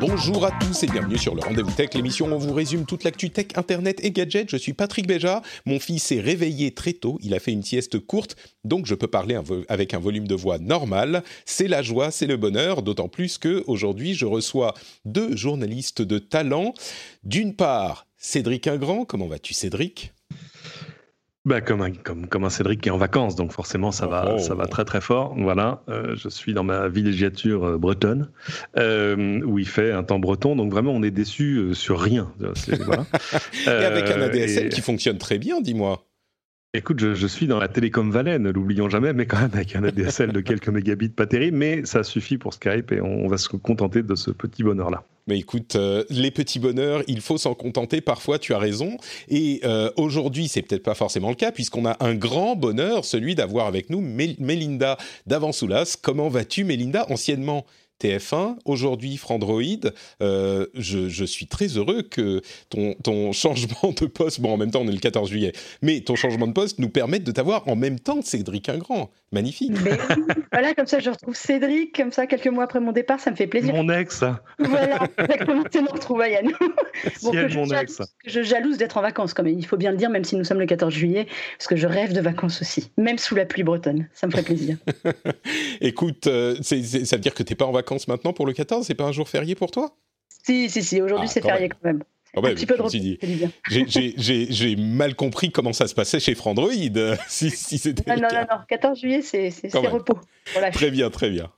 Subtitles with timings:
[0.00, 3.04] Bonjour à tous et bienvenue sur le Rendez-vous Tech, l'émission où on vous résume toute
[3.04, 4.48] l'actu tech, internet et gadgets.
[4.48, 5.42] Je suis Patrick Béja.
[5.66, 7.18] Mon fils est réveillé très tôt.
[7.22, 10.58] Il a fait une sieste courte, donc je peux parler avec un volume de voix
[10.58, 11.22] normal.
[11.44, 14.72] C'est la joie, c'est le bonheur, d'autant plus que aujourd'hui je reçois
[15.04, 16.72] deux journalistes de talent.
[17.22, 19.04] D'une part, Cédric Ingrand.
[19.04, 20.14] Comment vas-tu, Cédric?
[21.46, 24.34] Bah, comme, un, comme, comme un Cédric qui est en vacances, donc forcément ça va,
[24.34, 24.38] Oh.
[24.38, 25.34] ça va très très fort.
[25.38, 28.30] Voilà, euh, je suis dans ma villégiature euh, bretonne,
[28.76, 32.30] euh, où il fait un temps breton, donc vraiment on est déçu sur rien.
[32.84, 33.06] Voilà.
[33.66, 36.04] Et avec un ADSL et- qui fonctionne très bien, dis-moi.
[36.74, 39.74] Écoute, je, je suis dans la télécom Valais, ne l'oublions jamais, mais quand même avec
[39.74, 43.28] un ADSL de quelques mégabits, pas terrible, mais ça suffit pour Skype et on, on
[43.28, 45.02] va se contenter de ce petit bonheur-là.
[45.26, 48.00] Mais écoute, euh, les petits bonheurs, il faut s'en contenter.
[48.00, 48.96] Parfois, tu as raison.
[49.28, 53.34] Et euh, aujourd'hui, c'est peut-être pas forcément le cas, puisqu'on a un grand bonheur, celui
[53.34, 54.96] d'avoir avec nous Mel- Mélinda
[55.26, 55.96] Davansoulas.
[56.02, 57.06] Comment vas-tu, Mélinda?
[57.10, 57.64] Anciennement
[58.02, 59.62] TF1, aujourd'hui Frandroid.
[60.22, 62.40] Euh, je, je suis très heureux que
[62.70, 66.00] ton, ton changement de poste, bon, en même temps, on est le 14 juillet, mais
[66.00, 69.10] ton changement de poste nous permette de t'avoir en même temps que Cédric Ingrand.
[69.32, 69.72] Magnifique.
[69.84, 69.96] Mais
[70.52, 73.36] voilà, comme ça, je retrouve Cédric, comme ça, quelques mois après mon départ, ça me
[73.36, 73.72] fait plaisir.
[73.74, 74.24] Mon ex.
[74.58, 76.50] Voilà, exactement, c'est nos retrouvailles à nous.
[77.22, 78.12] Bon, Ciel, que, je mon jalouse, ex.
[78.24, 80.34] que je jalouse d'être en vacances, quand même, il faut bien le dire, même si
[80.34, 81.26] nous sommes le 14 juillet,
[81.56, 84.42] parce que je rêve de vacances aussi, même sous la pluie bretonne, ça me ferait
[84.42, 84.76] plaisir.
[85.80, 88.94] Écoute, euh, ça veut dire que t'es pas en vacances maintenant pour le 14 C'est
[88.94, 89.94] pas un jour férié pour toi?
[90.44, 91.70] Si, si, si, aujourd'hui Ah, c'est férié même.
[91.70, 92.02] quand même.
[92.36, 92.96] Ah ouais, Un petit peu de repos,
[93.70, 98.28] j'ai- mal compris comment ça se passait chez Frandroid, euh, si, si c'était Non, non,
[98.32, 100.18] non, non, 14 juillet, c'est repos.
[100.52, 100.70] Voilà.
[100.70, 101.50] Très bien, très bien.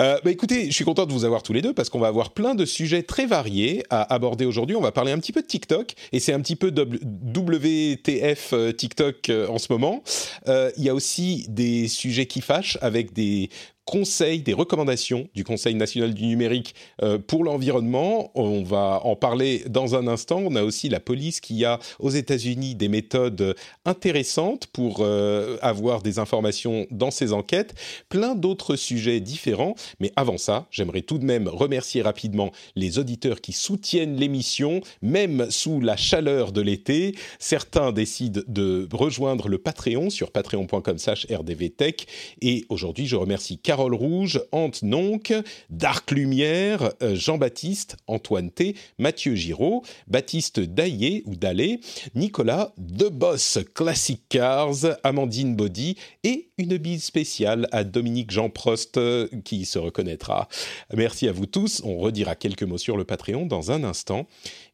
[0.00, 2.06] Euh, bah écoutez, je suis content de vous avoir tous les deux parce qu'on va
[2.08, 4.76] avoir plein de sujets très variés à aborder aujourd'hui.
[4.76, 8.72] On va parler un petit peu de TikTok et c'est un petit peu WTF euh,
[8.72, 10.02] TikTok en ce moment.
[10.48, 13.50] Euh, Il y a aussi des sujets qui fâchent avec des
[13.84, 18.30] conseils, des recommandations du Conseil national du numérique euh, pour l'environnement.
[18.34, 20.40] On va en parler dans un instant.
[20.44, 26.02] On a aussi la police qui a aux États-Unis des méthodes intéressantes pour euh, avoir
[26.02, 27.74] des informations dans ses enquêtes.
[28.08, 29.74] Plein d'autres sujets différents.
[30.00, 35.50] Mais avant ça, j'aimerais tout de même remercier rapidement les auditeurs qui soutiennent l'émission, même
[35.50, 37.16] sous la chaleur de l'été.
[37.38, 42.06] Certains décident de rejoindre le Patreon sur patreon.com/slash rdvtech.
[42.40, 45.32] Et aujourd'hui, je remercie Carole Rouge, Ante Nonc,
[45.70, 51.80] Dark Lumière, euh, Jean-Baptiste, Antoine T, Mathieu Giraud, Baptiste Daillé ou Dallé,
[52.14, 58.98] Nicolas De Boss Classic Cars, Amandine Body et une bise spéciale à Dominique Jean Prost
[58.98, 60.50] euh, qui se reconnaîtra.
[60.94, 61.80] Merci à vous tous.
[61.82, 64.26] On redira quelques mots sur le Patreon dans un instant.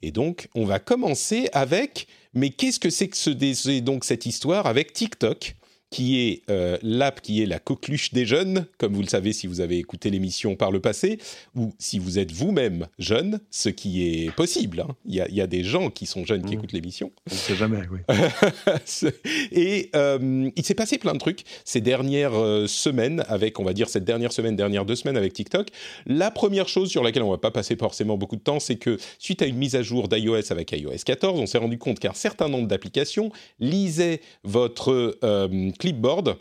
[0.03, 2.09] Et donc, on va commencer avec.
[2.35, 5.55] Mais qu'est-ce que c'est que donc cette histoire avec TikTok?
[5.91, 9.47] Qui est euh, l'app qui est la coqueluche des jeunes, comme vous le savez si
[9.47, 11.19] vous avez écouté l'émission par le passé,
[11.55, 14.81] ou si vous êtes vous-même jeune, ce qui est possible.
[14.81, 14.95] hein.
[15.07, 16.59] Il y, a, il y a des gens qui sont jeunes qui Mmh.
[16.59, 17.11] écoutent l'émission.
[17.31, 18.01] On ne sait jamais, oui.
[19.53, 23.73] et euh, il s'est passé plein de trucs ces dernières euh, semaines, avec, on va
[23.73, 25.69] dire, cette dernière semaine, dernière deux semaines avec TikTok.
[26.07, 28.99] La première chose sur laquelle on va pas passer forcément beaucoup de temps, c'est que
[29.19, 32.15] suite à une mise à jour d'iOS avec iOS 14, on s'est rendu compte qu'un
[32.15, 36.37] certain nombre d'applications lisaient votre euh, clipboard.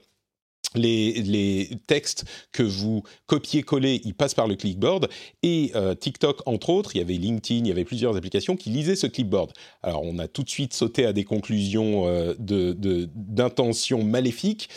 [0.75, 5.07] Les, les textes que vous copiez-collez, ils passent par le clipboard.
[5.41, 8.69] Et euh, TikTok, entre autres, il y avait LinkedIn, il y avait plusieurs applications qui
[8.69, 9.53] lisaient ce clipboard.
[9.81, 14.69] Alors, on a tout de suite sauté à des conclusions euh, d'intentions maléfiques.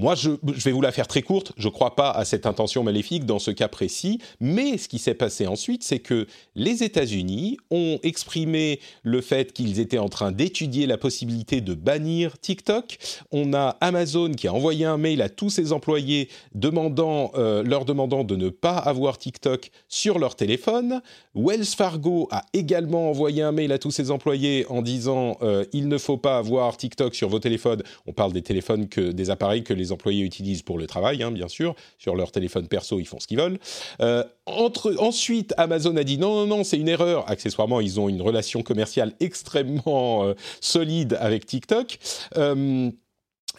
[0.00, 1.52] Moi, je, vais vous la faire très courte.
[1.58, 4.18] Je ne crois pas à cette intention maléfique dans ce cas précis.
[4.40, 9.78] Mais ce qui s'est passé ensuite, c'est que les États-Unis ont exprimé le fait qu'ils
[9.78, 12.96] étaient en train d'étudier la possibilité de bannir TikTok.
[13.30, 17.84] On a Amazon qui a envoyé un mail à tous ses employés demandant, euh, leur
[17.84, 21.02] demandant de ne pas avoir TikTok sur leur téléphone.
[21.34, 25.88] Wells Fargo a également envoyé un mail à tous ses employés en disant euh, il
[25.88, 27.82] ne faut pas avoir TikTok sur vos téléphones.
[28.06, 31.30] On parle des téléphones que des appareils que les employés utilisent pour le travail, hein,
[31.30, 31.74] bien sûr.
[31.98, 33.58] Sur leur téléphone perso, ils font ce qu'ils veulent.
[34.00, 37.30] Euh, ensuite, Amazon a dit non, non, non, c'est une erreur.
[37.30, 41.98] Accessoirement, ils ont une relation commerciale extrêmement euh, solide avec TikTok.
[42.36, 42.90] Euh,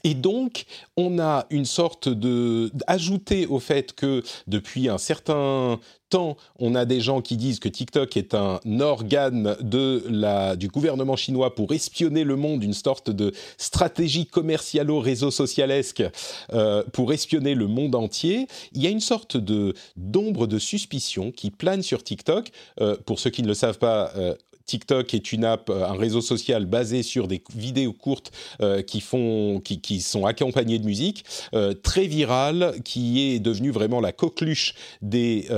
[0.04, 0.66] et donc,
[0.98, 6.86] on a une sorte de ajouté au fait que depuis un certain temps, on a
[6.86, 11.72] des gens qui disent que TikTok est un organe de la, du gouvernement chinois pour
[11.72, 16.04] espionner le monde, une sorte de stratégie commercialo-réseau socialesque
[16.54, 18.48] euh, pour espionner le monde entier.
[18.74, 22.52] Il y a une sorte de d'ombre de suspicion qui plane sur TikTok.
[22.82, 24.36] Euh, pour ceux qui ne le savent pas, euh,
[24.72, 28.32] TikTok est une app, euh, un réseau social basé sur des vidéos courtes
[28.62, 34.00] euh, qui, font, qui, sont accompagnées de musique, euh, très virale, qui est devenue vraiment
[34.00, 35.50] la coqueluche des,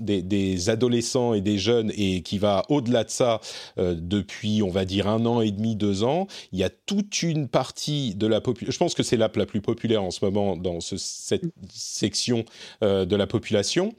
[0.00, 3.40] des, adolescents et des jeunes et qui va au-delà de ça
[3.76, 6.26] depuis, on va dire, un an et demi, deux ans.
[6.52, 9.44] Il y a toute une partie de la population, je pense que c'est l'app la
[9.44, 12.44] plus populaire en ce moment dans ce, cette section
[12.80, 13.92] de la population.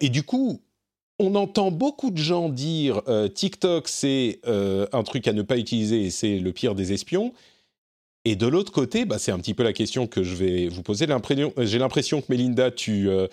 [0.00, 0.62] et du coup,
[1.18, 5.56] on entend beaucoup de gens dire euh, TikTok c'est euh, un truc à ne pas
[5.56, 7.32] utiliser et c'est le pire des espions.
[8.24, 10.82] Et de l'autre côté, bah, c'est un petit peu la question que je vais vous
[10.82, 11.06] poser.
[11.58, 13.26] J'ai l'impression que Melinda, tu, euh,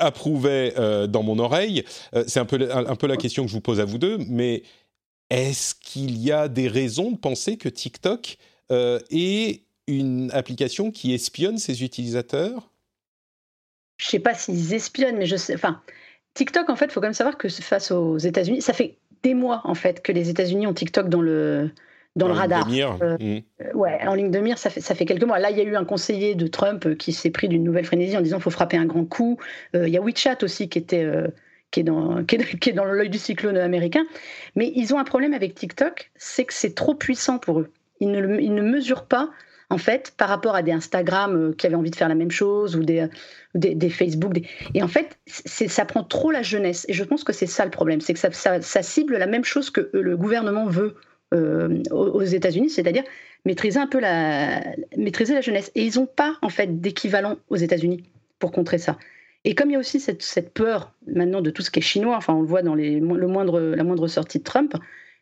[0.00, 0.74] approuvais
[1.08, 1.84] dans mon oreille.
[2.26, 4.18] c'est un peu, la question que je vous pose à vous deux.
[4.18, 4.64] Mais
[5.30, 8.36] est-ce qu'il y a des raisons de penser que TikTok
[8.70, 12.70] est une application qui espionne ses utilisateurs?
[13.96, 15.56] Je ne sais pas s'ils espionnent, mais je sais.
[16.34, 19.34] TikTok, en fait, il faut quand même savoir que face aux États-Unis, ça fait des
[19.34, 21.70] mois en fait que les États-Unis ont TikTok dans le
[22.16, 22.68] dans le radar.
[23.02, 23.42] Euh, mmh.
[23.62, 25.40] euh, ouais, en ligne de mire, ça fait, ça fait quelques mois.
[25.40, 28.16] Là, il y a eu un conseiller de Trump qui s'est pris d'une nouvelle frénésie
[28.16, 29.38] en disant qu'il faut frapper un grand coup.
[29.74, 31.08] Euh, il y a WeChat aussi qui était
[31.72, 34.04] qui est dans qui est, dans l'œil du cyclone américain.
[34.54, 37.70] Mais ils ont un problème avec TikTok, c'est que c'est trop puissant pour eux.
[38.00, 39.30] Ils ne, ils ne mesurent pas
[39.74, 42.30] en fait, par rapport à des Instagram euh, qui avaient envie de faire la même
[42.30, 43.08] chose ou des,
[43.56, 44.34] euh, Facebook.
[44.72, 46.86] Et en fait, ça prend trop la jeunesse.
[46.88, 49.70] Et je pense que c'est ça le problème, c'est que ça, cible la même chose
[49.70, 50.94] que euh, le gouvernement veut
[51.90, 53.02] aux États-Unis, c'est-à-dire
[53.44, 54.62] maîtriser un peu la,
[54.96, 55.72] maîtriser la jeunesse.
[55.74, 58.04] Et ils n'ont pas, en fait, d'équivalent aux États-Unis
[58.38, 58.98] pour contrer ça.
[59.42, 62.16] Et comme il y a aussi cette, peur maintenant de tout ce qui est chinois,
[62.16, 64.76] enfin on le voit dans le moindre, la moindre sortie de Trump,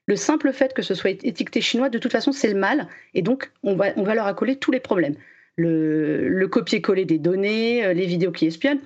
[0.07, 2.89] le simple fait que ce soit étiqueté chinois, de toute façon, c'est le mal.
[3.15, 5.15] Et donc, on va, leur accoler tous les problèmes.
[5.57, 8.81] Le, copier-coller des données, euh, les vidéos qui espionnent.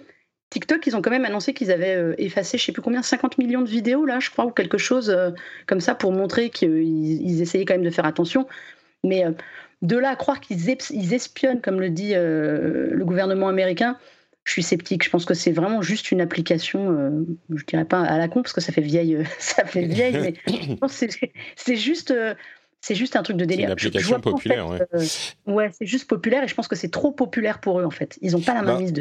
[0.50, 3.02] TikTok, ils ont quand même annoncé qu'ils avaient euh, effacé, je ne sais plus combien,
[3.02, 5.30] 50 millions de vidéos, là, je crois, ou quelque chose euh,
[5.66, 8.46] comme ça, pour montrer qu'ils essayaient quand même de faire attention.
[9.02, 9.24] Mais
[9.82, 10.68] de là à croire qu'ils
[11.14, 13.96] espionnent, comme le dit le gouvernement américain,
[14.46, 15.04] je suis sceptique.
[15.04, 18.42] Je pense que c'est vraiment juste une application, euh, je dirais pas à la con
[18.42, 20.78] parce que ça fait vieille, ça fait vieille, mais
[21.56, 22.12] c'est juste.
[22.12, 22.34] Euh,
[22.82, 23.66] c'est juste un truc de délire.
[23.66, 24.78] Une application populaire, ouais.
[24.94, 27.90] Euh, ouais c'est juste populaire et je pense que c'est trop populaire pour eux en
[27.90, 28.16] fait.
[28.22, 28.92] Ils n'ont pas la main bah,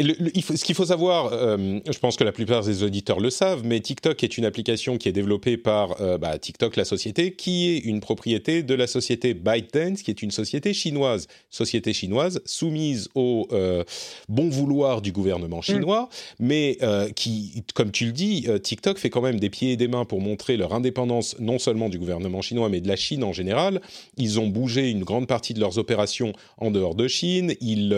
[0.00, 3.80] ce qu'il faut savoir, euh, je pense que la plupart des auditeurs le savent, mais
[3.80, 7.78] TikTok est une application qui est développée par euh, bah, TikTok, la société, qui est
[7.78, 13.48] une propriété de la société ByteDance, qui est une société chinoise, société chinoise soumise au
[13.50, 13.82] euh,
[14.28, 16.08] bon vouloir du gouvernement chinois,
[16.38, 16.46] mm.
[16.46, 16.78] mais
[17.16, 20.20] qui, comme tu le dis, TikTok fait quand même des pieds et des mains pour
[20.20, 23.80] montrer leur indépendance non seulement du gouvernement chinois, mais de la Chine en général.
[24.16, 27.54] Ils ont bougé une grande partie de leurs opérations en dehors de Chine.
[27.60, 27.90] Ils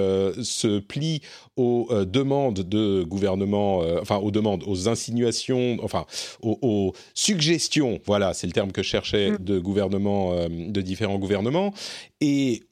[0.43, 1.21] se plient
[1.61, 6.07] aux euh, demandes de gouvernement, euh, enfin aux demandes, aux insinuations, enfin
[6.41, 9.39] aux, suggestions, voilà, c'est le terme que je cherchais, mm.
[9.41, 11.75] de gouvernement, euh, de différents gouvernements.
[12.23, 12.63] Et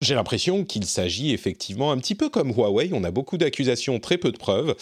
[0.00, 2.88] j'ai l'impression qu'il s'agit effectivement un petit peu comme Huawei.
[2.94, 4.74] On a beaucoup d'accusations, très peu de preuves.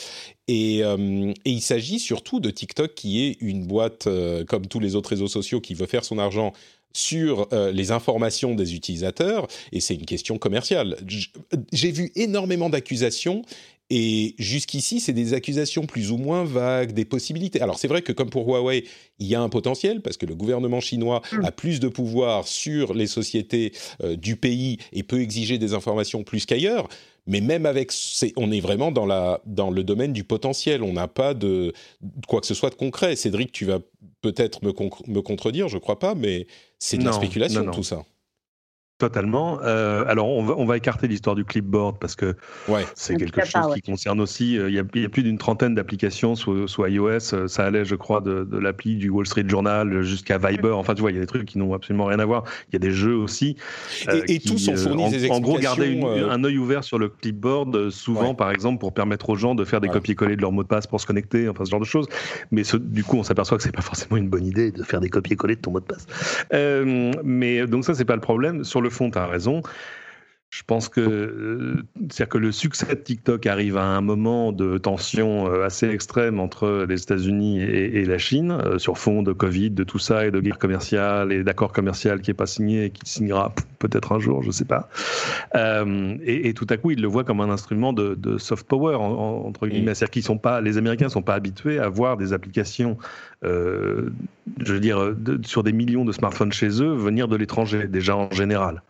[0.48, 4.08] Et, et il s'agit surtout de TikTok, qui est une boîte,
[4.48, 6.54] comme tous les autres réseaux sociaux, qui veut faire son argent
[6.92, 10.96] sur euh, les informations des utilisateurs, et c'est une question commerciale.
[11.72, 13.42] J'ai vu énormément d'accusations,
[13.90, 17.60] et jusqu'ici, c'est des accusations plus ou moins vagues, des possibilités.
[17.60, 18.84] Alors c'est vrai que comme pour Huawei,
[19.18, 21.44] il y a un potentiel, parce que le gouvernement chinois mm.
[21.44, 26.22] a plus de pouvoir sur les sociétés euh, du pays et peut exiger des informations
[26.22, 26.88] plus qu'ailleurs.
[27.26, 27.92] Mais même avec,
[28.36, 30.82] on est vraiment dans, la, dans le domaine du potentiel.
[30.82, 31.72] On n'a pas de
[32.28, 33.14] quoi que ce soit de concret.
[33.14, 33.80] Cédric, tu vas
[34.22, 34.72] peut-être me,
[35.06, 36.46] me, contredire, je crois pas, mais
[36.80, 38.02] c'est de la spéculation tout ça.
[39.00, 39.60] Totalement.
[39.62, 42.36] Euh, alors, on va, on va, écarter l'histoire du clipboard parce que
[42.68, 42.84] ouais.
[42.94, 44.58] c'est quelque chose qui concerne aussi.
[44.58, 47.08] Euh, il y, a, y a plus d'une trentaine d'applications sous, iOS.
[47.32, 50.72] Euh, ça allait, je crois, de, de l'appli du Wall Street Journal jusqu'à Viber.
[50.72, 52.44] Enfin, tu vois, il y a des trucs qui n'ont absolument rien à voir.
[52.68, 53.56] Il y a des jeux aussi.
[54.28, 55.34] et, tous sont fournis des explications.
[55.34, 59.36] En gros, garder un œil ouvert sur le clipboard, souvent, par exemple, pour permettre aux
[59.36, 61.70] gens de faire des copier-coller de leur mot de passe pour se connecter, enfin, ce
[61.70, 62.06] genre de choses.
[62.50, 65.00] Mais ce, du coup, on s'aperçoit que c'est pas forcément une bonne idée de faire
[65.00, 66.06] des copier-coller de ton mot de passe.
[67.24, 68.62] mais donc, ça, c'est pas le problème.
[68.62, 69.62] Sur le fond, tu as raison.
[70.50, 74.78] Je pense que, euh, c'est-à-dire que le succès de TikTok arrive à un moment de
[74.78, 79.70] tension euh, assez extrême entre les États-Unis et, la Chine, euh, sur fond de Covid,
[79.70, 82.90] de tout ça, et de guerre commerciale, et d'accord commercial qui n'est pas signé et
[82.90, 84.88] qui signera peut-être un jour, je ne sais pas.
[85.54, 89.94] et, tout à coup, ils le voient comme un instrument de, soft power, entre guillemets.
[89.94, 92.98] C'est-à-dire qu'ils sont pas, les Américains ne sont pas habitués à voir des applications,
[93.44, 94.10] je
[94.66, 95.14] veux dire,
[95.44, 98.82] sur des millions de smartphones chez eux venir de l'étranger, déjà en général.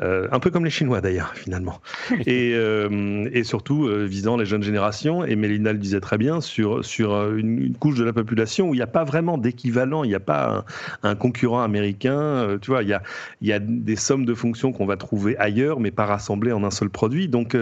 [0.00, 1.80] Euh, un peu comme les Chinois d'ailleurs, finalement.
[2.26, 6.40] et, euh, et, surtout euh, visant les jeunes générations, et Mélina le disait très bien,
[6.40, 10.08] sur, sur une, couche de la population où il n'y a pas vraiment d'équivalent, il
[10.08, 10.64] n'y a pas
[11.02, 13.02] un, concurrent américain, tu vois, il y a,
[13.40, 16.62] il y a des sommes de fonctions qu'on va trouver ailleurs, mais pas rassemblées en
[16.62, 17.26] un seul produit.
[17.26, 17.56] Donc,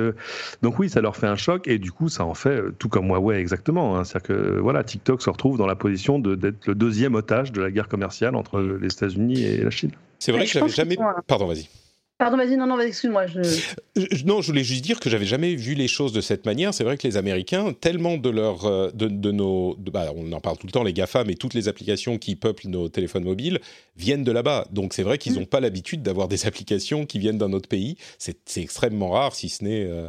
[0.62, 3.08] donc oui, ça leur fait un choc, et du coup, ça en fait tout comme
[3.08, 3.96] Huawei exactement.
[3.96, 4.04] Hein.
[4.04, 7.70] C'est-à-dire que voilà, TikTok se retrouve dans la position d'être le deuxième otage de la
[7.70, 9.92] guerre commerciale entre les États-Unis et la Chine.
[10.18, 10.96] C'est vrai que je n'avais jamais.
[11.26, 11.68] Pardon, vas-y.
[12.18, 13.26] Pardon, vas-y, non, non, excuse-moi.
[13.26, 14.24] Je...
[14.24, 16.72] Non, je voulais juste dire que j'avais jamais vu les choses de cette manière.
[16.72, 20.40] C'est vrai que les Américains, tellement de leur, euh, de, de nos, bah, on en
[20.40, 23.60] parle tout le temps, les GAFA, mais toutes les applications qui peuplent nos téléphones mobiles
[23.96, 24.66] viennent de là-bas.
[24.72, 25.46] Donc c'est vrai qu'ils n'ont mm.
[25.46, 27.98] pas l'habitude d'avoir des applications qui viennent d'un autre pays.
[28.16, 30.08] C'est extrêmement rare, si ce n'est euh,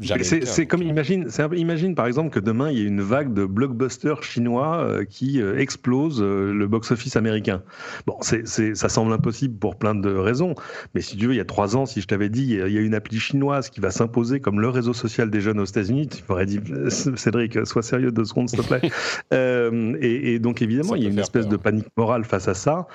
[0.00, 4.22] c'est comme imagine, imagine par exemple que demain il y ait une vague de blockbusters
[4.22, 7.62] chinois euh, qui euh, explose le box-office américain.
[8.06, 10.54] Bon, c'est ça semble impossible pour plein de raisons,
[10.94, 12.78] mais si tu veux, il y a trois ans, si je t'avais dit il y
[12.78, 16.08] a une appli chinoise qui va s'imposer comme le réseau social des jeunes aux États-Unis,
[16.08, 18.90] tu m'aurais dit Cédric, sois sérieux deux secondes s'il te plaît.
[20.00, 22.86] et, et, donc évidemment, il y a une espèce de panique morale face à ça.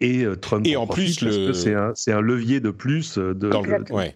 [0.00, 1.18] Et euh, Trump et en plus,
[1.52, 3.62] c'est un, un, levier de plus euh, de, dans,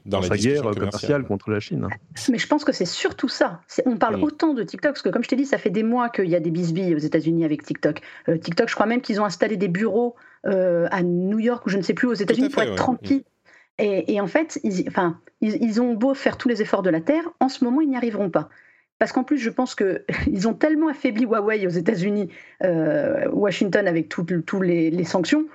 [0.07, 1.89] dans, sa guerre commerciale contre la Chine.
[2.31, 3.61] Mais je pense que c'est surtout ça.
[3.85, 4.23] On parle mm.
[4.23, 6.35] autant de TikTok, parce que comme je t'ai dit, ça fait des mois qu'il y
[6.35, 8.01] a des bisbilles aux États-Unis avec TikTok.
[8.31, 11.79] Euh, TikTok, je crois même qu'ils ont installé des bureaux à New York ou je
[11.79, 13.25] ne sais plus aux États-Unis pour être tranquilles.
[13.79, 13.83] Mm.
[13.83, 16.91] Et, et, en fait, ils, enfin, ils, ils, ont beau faire tous les efforts de
[16.91, 18.49] la Terre, en ce moment, ils n'y arriveront pas.
[18.99, 20.05] Parce qu'en plus, je pense qu'ils
[20.47, 22.29] ont tellement affaibli Huawei aux États-Unis,
[23.33, 25.47] Washington avec toutes les, les sanctions,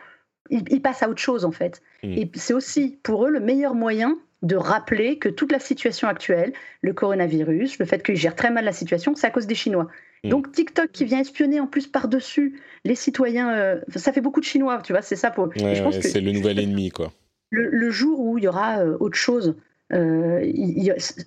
[0.49, 1.81] ils, passent à autre chose en fait.
[2.03, 6.53] Et c'est aussi pour eux le meilleur moyen de rappeler que toute la situation actuelle,
[6.81, 9.87] le coronavirus, le fait qu'ils gèrent très mal la situation, c'est à cause des Chinois.
[10.23, 14.45] Donc TikTok qui vient espionner en plus par-dessus les citoyens, euh, ça fait beaucoup de
[14.45, 15.49] Chinois, tu vois, c'est ça pour.
[15.55, 17.11] c'est le nouvel ennemi, quoi.
[17.51, 19.55] Le, jour où il y aura euh, autre chose,
[19.91, 20.39] euh,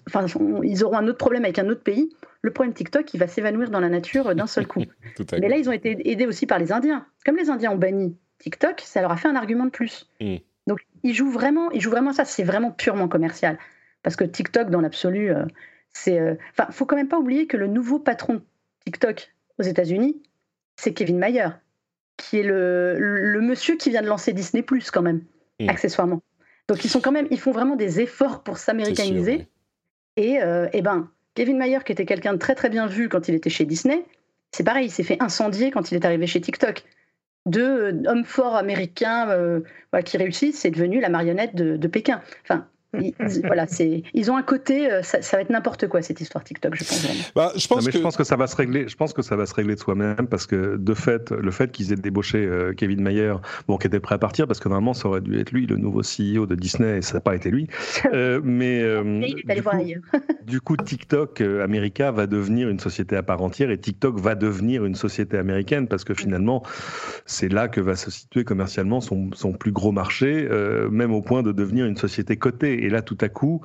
[0.07, 0.26] enfin,
[0.62, 2.11] ils auront un autre problème avec un autre pays,
[2.43, 4.85] le problème TikTok, il va s'évanouir dans la nature d'un seul coup.
[5.33, 7.07] Mais là, ils ont été aidés aussi par les Indiens.
[7.25, 10.08] Comme les Indiens ont banni TikTok, ça leur a fait un argument de plus.
[10.20, 10.37] Mm.
[10.66, 12.25] Donc ils jouent vraiment, ils jouent vraiment ça.
[12.25, 13.58] C'est vraiment purement commercial.
[14.02, 15.44] Parce que TikTok, dans l'absolu, euh,
[15.92, 16.20] c'est.
[16.20, 18.42] Euh, enfin, faut quand même pas oublier que le nouveau patron de
[18.84, 20.20] TikTok aux États-Unis,
[20.76, 21.49] c'est Kevin Mayer,
[22.16, 25.22] qui est le, monsieur qui vient de lancer Disney Plus quand même,
[25.61, 25.68] mm.
[25.68, 26.20] accessoirement.
[26.68, 29.46] Donc ils sont quand même, ils font vraiment des efforts pour s'américaniser.
[30.16, 33.28] Et, euh, et ben, Kevin Mayer, qui était quelqu'un de très très bien vu quand
[33.28, 34.04] il était chez Disney,
[34.50, 36.84] c'est pareil, il s'est fait incendier quand il est arrivé chez TikTok
[37.46, 39.61] deux hommes forts américains euh,
[40.04, 42.22] qui réussissent, c'est devenu la marionnette de, Pékin.
[43.00, 46.44] Ils, voilà, c'est, ils ont un côté, euh, ça, va être n'importe quoi cette histoire
[46.44, 47.32] TikTok, je pense.
[47.34, 47.92] Bah, je pense, que...
[47.92, 48.87] je pense que ça va se régler.
[48.87, 51.72] Je pense que ça va se régler de soi-même parce que de fait, le fait
[51.72, 53.34] qu'ils aient débauché euh, Kevin Mayer,
[53.66, 55.76] bon, qui était prêt à partir parce que normalement ça aurait dû être lui le
[55.76, 57.68] nouveau CEO de Disney et ça n'a pas été lui.
[58.12, 63.16] Euh, mais il est du, voir coup, du coup, TikTok America va devenir une société
[63.16, 66.62] à part entière et TikTok va devenir une société américaine parce que finalement,
[67.25, 70.49] c'est là que va se situer commercialement son, son plus gros marché,
[70.90, 72.81] même au point de devenir une société cotée.
[72.82, 73.62] Et là, tout à coup,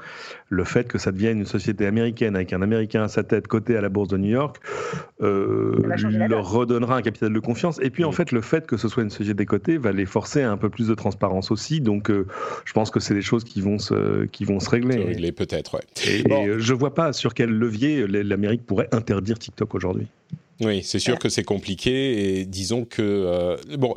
[0.49, 3.75] le fait que ça devienne une société américaine avec un Américain à sa tête coté
[3.75, 4.57] à la bourse de New York
[5.21, 5.75] euh,
[6.29, 7.79] leur redonnera un capital de confiance.
[7.81, 10.43] Et puis, en fait, le fait que ce soit une société cotée va les forcer
[10.43, 11.81] à un peu plus de transparence aussi.
[11.81, 12.27] Donc, euh,
[12.65, 15.01] je pense que c'est des choses qui vont se, qui vont se régler.
[15.01, 15.81] Se régler peut-être, ouais.
[16.07, 20.07] Et, euh, je vois pas sur quel levier l'Amérique pourrait interdire TikTok aujourd'hui.
[20.61, 23.93] Oui, c'est sûr que c'est compliqué et disons que bon,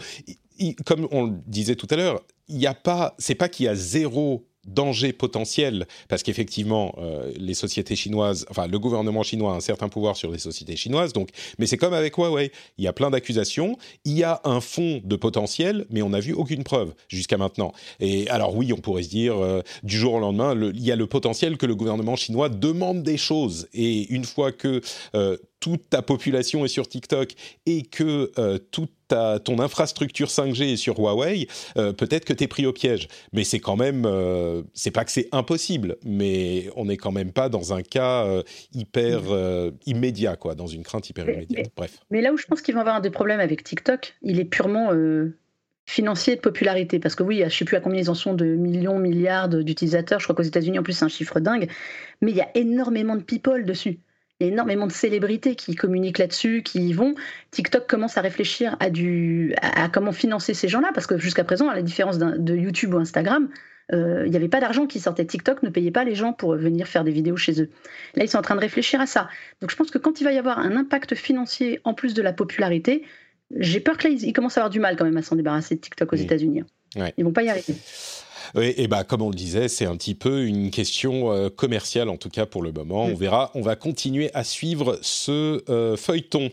[0.84, 3.68] comme on le disait tout à l'heure, il n'y a pas, c'est pas qu'il y
[3.68, 9.56] a zéro danger potentiel, parce qu'effectivement, euh, les sociétés chinoises, enfin, le gouvernement chinois a
[9.56, 12.88] un certain pouvoir sur les sociétés chinoises, donc, mais c'est comme avec Huawei, il y
[12.88, 16.64] a plein d'accusations, il y a un fond de potentiel, mais on n'a vu aucune
[16.64, 17.72] preuve jusqu'à maintenant.
[18.00, 20.96] Et alors oui, on pourrait se dire, euh, du jour au lendemain, il y a
[20.96, 24.80] le potentiel que le gouvernement chinois demande des choses, et une fois que
[25.14, 27.32] euh, toute ta population est sur TikTok
[27.66, 32.44] et que euh, toute ta, ton infrastructure 5G est sur Huawei, euh, peut-être que tu
[32.44, 33.08] es pris au piège.
[33.32, 37.32] Mais c'est quand même, euh, c'est pas que c'est impossible, mais on n'est quand même
[37.32, 38.26] pas dans un cas
[38.72, 39.20] hyper
[39.86, 41.70] immédiat, quoi, dans une crainte hyper immédiate.
[41.76, 41.98] Bref.
[42.10, 44.90] Mais là où je pense qu'ils vont avoir des problèmes avec TikTok, il est purement
[45.86, 46.98] financier de popularité.
[46.98, 49.48] Parce que oui, je ne sais plus à combien ils en sont de millions, milliards
[49.48, 50.20] d'utilisateurs.
[50.20, 51.68] Je crois qu'aux États-Unis, en plus, c'est un chiffre dingue.
[52.22, 53.98] Mais il y a énormément de people dessus.
[54.40, 57.14] Il y a énormément de célébrités qui communiquent là-dessus, qui y vont.
[57.50, 60.90] TikTok commence à réfléchir à, du, à comment financer ces gens-là.
[60.94, 63.48] Parce que jusqu'à présent, à la différence de YouTube ou Instagram,
[63.92, 65.24] euh, il n'y avait pas d'argent qui sortait.
[65.24, 67.70] TikTok ne payait pas les gens pour venir faire des vidéos chez eux.
[68.14, 69.28] Là, ils sont en train de réfléchir à ça.
[69.60, 72.22] Donc je pense que quand il va y avoir un impact financier en plus de
[72.22, 73.04] la popularité,
[73.56, 75.74] j'ai peur que là, ils, commencent à avoir du mal quand même à s'en débarrasser
[75.74, 76.62] de TikTok aux États-Unis.
[76.94, 77.74] Ils Ils vont pas y arriver.
[78.58, 82.16] Et bah, comme on le disait, c'est un petit peu une question euh, commerciale, en
[82.16, 83.04] tout cas pour le moment.
[83.04, 86.50] On verra, on va continuer à suivre ce euh, feuilleton.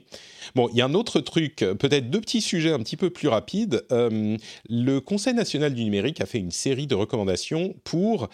[0.56, 3.28] Bon, il y a un autre truc, peut-être deux petits sujets un petit peu plus
[3.28, 3.84] rapides.
[3.92, 4.38] Euh,
[4.70, 8.30] le Conseil national du numérique a fait une série de recommandations pour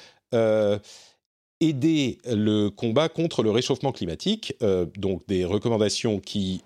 [1.60, 4.55] aider le combat contre le réchauffement climatique,
[4.98, 6.63] donc des recommandations qui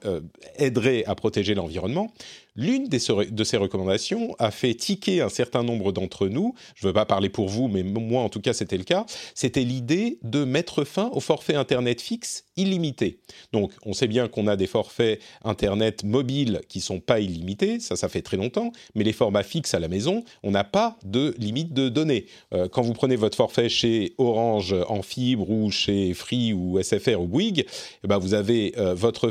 [0.56, 2.14] aideraient à protéger l'environnement.
[2.58, 6.94] L'une de ces recommandations a fait tiquer un certain nombre d'entre nous, je ne veux
[6.94, 10.44] pas parler pour vous, mais moi en tout cas c'était le cas, c'était l'idée de
[10.44, 13.20] mettre fin au forfait Internet fixe illimité.
[13.54, 17.96] Donc on sait bien qu'on a des forfaits Internet mobiles qui sont pas illimités, ça
[17.96, 21.36] ça fait très longtemps, mais les formats fixes à la maison, on n'a pas de
[21.38, 22.26] limite de données.
[22.54, 27.22] Euh, quand vous prenez votre forfait chez Orange en fibre ou chez Free ou SFR
[27.22, 27.68] ou Bouygues,
[28.04, 29.30] eh ben vous avez euh, votre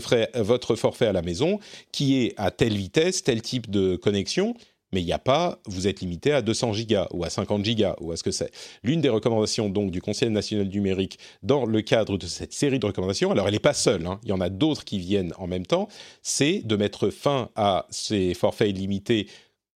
[0.76, 1.58] forfait à la maison
[1.90, 4.54] qui est à telle vitesse tel type de connexion,
[4.92, 7.96] mais il n'y a pas, vous êtes limité à 200 gigas ou à 50 gigas
[8.00, 8.50] ou à ce que c'est.
[8.82, 12.86] L'une des recommandations donc du Conseil national numérique dans le cadre de cette série de
[12.86, 15.46] recommandations, alors elle n'est pas seule, hein, il y en a d'autres qui viennent en
[15.46, 15.88] même temps,
[16.22, 19.26] c'est de mettre fin à ces forfaits illimités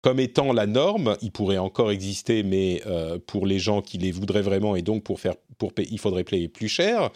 [0.01, 1.15] comme étant la norme.
[1.21, 5.03] Il pourrait encore exister, mais euh, pour les gens qui les voudraient vraiment et donc
[5.03, 7.11] pour faire, pour il faudrait payer plus cher.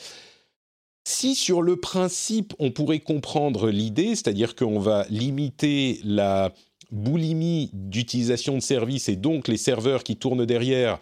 [1.08, 6.52] Si sur le principe on pourrait comprendre l'idée, c'est-à-dire qu'on va limiter la
[6.92, 11.00] boulimie d'utilisation de services et donc les serveurs qui tournent derrière,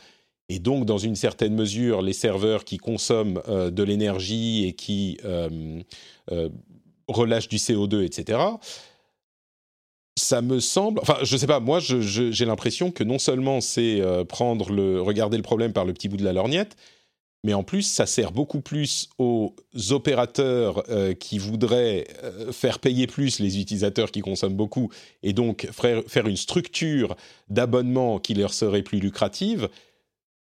[0.50, 5.19] et donc dans une certaine mesure les serveurs qui consomment euh, de l'énergie et qui
[5.24, 5.79] euh,
[6.31, 6.50] euh,
[7.07, 8.39] relâchent du CO2, etc.
[10.19, 14.72] Ça me semble, enfin je sais pas, moi j'ai l'impression que non seulement c'est prendre
[14.72, 16.75] le, regarder le problème par le petit bout de la lorgnette,
[17.43, 19.53] mais en plus, ça sert beaucoup plus aux
[19.89, 24.89] opérateurs euh, qui voudraient euh, faire payer plus les utilisateurs qui consomment beaucoup
[25.23, 27.17] et donc faire, une structure
[27.49, 29.67] d'abonnement qui leur serait plus lucrative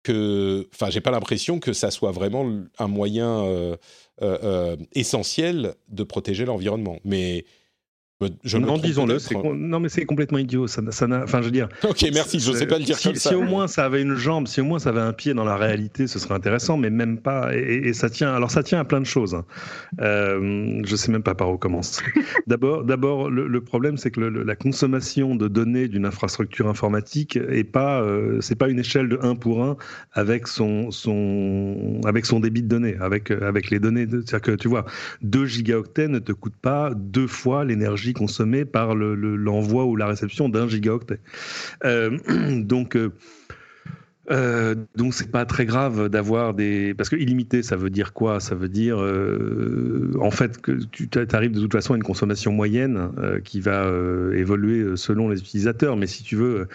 [0.02, 2.46] que, enfin, j'ai pas l'impression que ça soit vraiment
[2.78, 3.44] un moyen
[4.20, 6.98] euh, essentiel de protéger l'environnement.
[7.05, 7.44] Mais
[8.44, 9.18] je non, disons-le.
[9.54, 10.66] Non, mais c'est complètement idiot.
[10.66, 11.68] Ça, ça enfin, je veux dire.
[11.85, 12.40] Ok, merci.
[12.40, 13.30] Je ne sais pas le dire si, comme ça.
[13.30, 15.44] Si au moins ça avait une jambe, si au moins ça avait un pied dans
[15.44, 16.76] la réalité, ce serait intéressant.
[16.76, 17.54] Mais même pas.
[17.54, 18.32] Et, ça tient.
[18.35, 19.35] Alors ça tient à plein de choses.
[19.35, 19.44] Hein.
[20.00, 22.02] Euh, je sais même pas par où commencer.
[22.46, 28.02] d'abord, d'abord, le, problème, c'est que la consommation de données d'une infrastructure informatique est pas.
[28.02, 29.76] Euh, c'est pas une échelle de 1 pour 1
[30.12, 34.06] avec son son avec son débit de données, avec avec les données.
[34.08, 34.85] C'est-à-dire que tu vois,
[35.22, 40.48] 2 gigaoctets ne te coûtent pas deux fois l'énergie consommé par l'envoi ou la réception
[40.48, 41.20] d'un gigaoctet.
[41.85, 42.18] Euh,
[42.62, 43.11] donc, euh,
[44.31, 48.38] euh, donc c'est pas très grave d'avoir des parce que illimité ça veut dire quoi?
[48.38, 52.53] Ça veut dire euh, en fait que tu arrives de toute façon à une consommation
[52.53, 53.11] moyenne
[53.44, 53.90] qui va
[54.35, 55.96] évoluer selon les utilisateurs.
[55.96, 56.68] Mais si tu veux,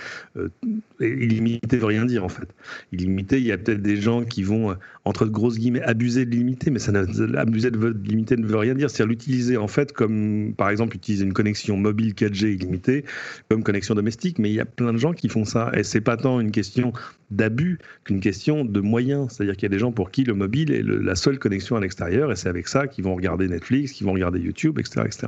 [1.00, 2.50] illimité veut rien dire en fait.
[2.92, 4.76] Illimité, il y a peut-être des gens qui vont
[5.08, 6.92] entre grosses guillemets abuser de l'illimité, mais ça
[7.38, 8.90] abuser de l'illimité ne veut rien dire.
[8.90, 13.06] C'est-à-dire l'utiliser en fait comme par exemple utiliser une connexion mobile 4G illimitée
[13.50, 14.38] comme connexion domestique.
[14.38, 16.52] Mais il y a plein de gens qui font ça et c'est pas tant une
[16.52, 16.92] question
[17.32, 19.30] d'abus qu'une question de moyens.
[19.32, 21.80] C'est-à-dire qu'il y a des gens pour qui le mobile est la seule connexion à
[21.80, 25.04] l'extérieur et c'est avec ça qu'ils vont regarder Netflix, qu'ils vont regarder YouTube, etc.
[25.06, 25.28] etc.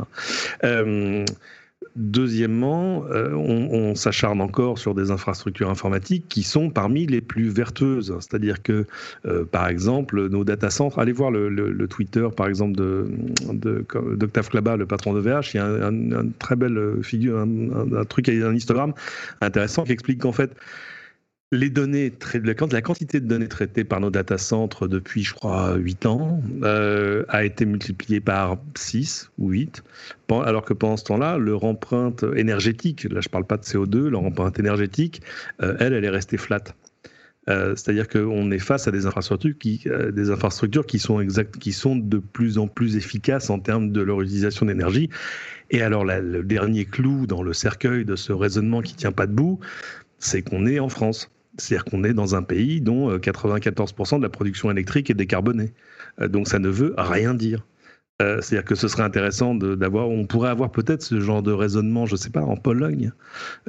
[1.99, 8.15] deuxièmement, euh, on, s'acharne encore sur des infrastructures informatiques qui sont parmi les plus vertueuses.
[8.19, 8.85] C'est-à-dire que,
[9.25, 14.77] euh, par exemple, nos data centers, allez voir le, Twitter, par exemple, d'Octave de, Klaba,
[14.77, 18.55] le patron de VH, il y a un, très belle figure, un, un truc, un
[18.55, 18.93] histogramme
[19.41, 20.55] intéressant qui explique qu'en fait,
[21.51, 26.05] les données, la quantité de données traitées par nos data centers depuis, je crois, 8
[26.05, 29.83] ans, euh, a été multipliée par 6 ou 8,
[30.29, 34.09] alors que pendant ce temps-là, leur empreinte énergétique, là je ne parle pas de CO2,
[34.09, 35.23] leur empreinte énergétique,
[35.63, 36.63] euh, elle, elle est restée flat.
[37.47, 41.71] Euh, c'est-à-dire qu'on est face à des infrastructures qui, des infrastructures qui sont exact, qui
[41.71, 45.09] sont de plus en plus efficaces en termes de leur utilisation d'énergie.
[45.71, 49.59] Et alors, le dernier clou dans le cercueil de ce raisonnement qui tient pas debout,
[50.19, 51.31] c'est qu'on est en France.
[51.59, 55.73] C'est-à-dire qu'on est dans un pays dont 94% euh, de la production électrique est décarbonée.
[56.21, 57.63] Euh, donc ça ne veut rien dire.
[58.21, 62.05] Euh, c'est-à-dire que ce serait intéressant d'avoir, on pourrait avoir peut-être ce genre de raisonnement,
[62.05, 63.13] je ne sais pas, en Pologne,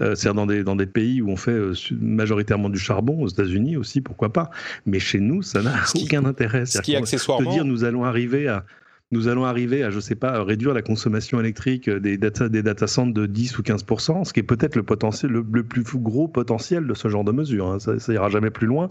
[0.01, 3.29] euh, c'est-à-dire dans des, dans des pays où on fait euh, majoritairement du charbon, aux
[3.29, 4.51] États-Unis aussi, pourquoi pas.
[4.87, 6.67] Mais chez nous, ça n'a aucun intérêt.
[6.67, 7.53] Ce qui accessoirement.
[7.53, 8.65] dire, nous allons arriver à
[9.13, 12.87] nous allons arriver à, je sais pas, réduire la consommation électrique des data, des data
[12.87, 16.87] centers de 10 ou 15% ce qui est peut-être le potentiel, le, plus gros potentiel
[16.87, 17.69] de ce genre de mesure.
[17.69, 17.79] Hein.
[17.81, 18.89] Ça, ça ira jamais plus loin.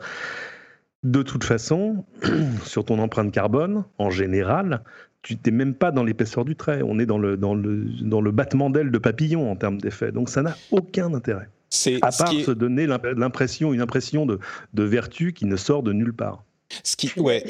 [1.03, 2.05] De toute façon,
[2.65, 4.83] sur ton empreinte carbone, en général,
[5.21, 6.81] tu n'es même pas dans l'épaisseur du trait.
[6.83, 10.11] On est dans le, dans le, dans le battement d'aile de papillon en termes d'effet.
[10.11, 11.49] Donc ça n'a aucun intérêt.
[12.01, 14.39] À part se donner l'impression, une impression de,
[14.73, 16.43] de, vertu qui ne sort de nulle part.
[16.83, 17.43] Ce qui, ouais,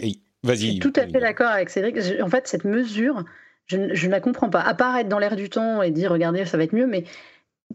[0.43, 0.58] vas-y.
[0.58, 1.97] Je suis tout à fait d'accord avec Cédric.
[2.21, 3.25] En fait, cette mesure,
[3.65, 4.62] je, ne la comprends pas.
[4.62, 7.04] À part être dans l'air du temps et dire, regardez, ça va être mieux, mais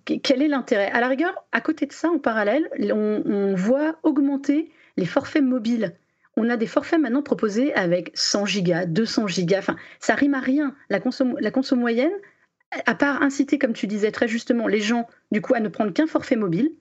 [0.04, 0.90] quel est l'intérêt?
[0.90, 5.42] À la rigueur, à côté de ça, en parallèle, on, on voit augmenter les forfaits
[5.42, 5.94] mobiles
[6.36, 9.58] on a des forfaits maintenant proposés avec 100 gigas, 200 gigas.
[9.60, 10.74] Enfin, ça rime à rien.
[10.90, 12.12] La consomme, la consomme moyenne,
[12.86, 15.92] à part inciter, comme tu disais très justement, les gens du coup à ne prendre
[15.92, 16.72] qu'un forfait mobile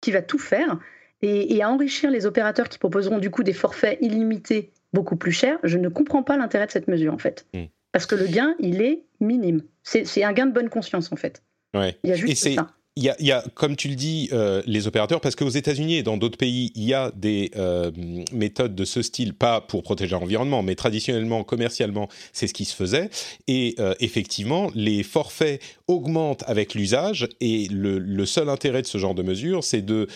[0.00, 0.78] qui va tout faire
[1.22, 5.58] et, à enrichir les opérateurs qui proposeront du coup des forfaits illimités beaucoup plus chers,
[5.62, 7.46] je ne comprends pas l'intérêt de cette mesure en fait.
[7.54, 7.64] Hmm.
[7.92, 9.62] Parce que le gain, il est minime.
[9.82, 11.42] C'est un gain de bonne conscience en fait.
[11.74, 11.96] Ouais.
[12.04, 15.20] Il y a juste ça il y, a, comme tu le dis, euh, les opérateurs,
[15.20, 17.90] parce qu'aux États-Unis et dans d'autres pays, il y a des euh,
[18.32, 22.74] méthodes de ce style, pas pour protéger l'environnement, mais traditionnellement, commercialement, c'est ce qui se
[22.74, 23.08] faisait.
[23.46, 28.98] Et euh, effectivement, les forfaits augmentent avec l'usage, et le, le, seul intérêt de ce
[28.98, 30.08] genre de mesure, c'est de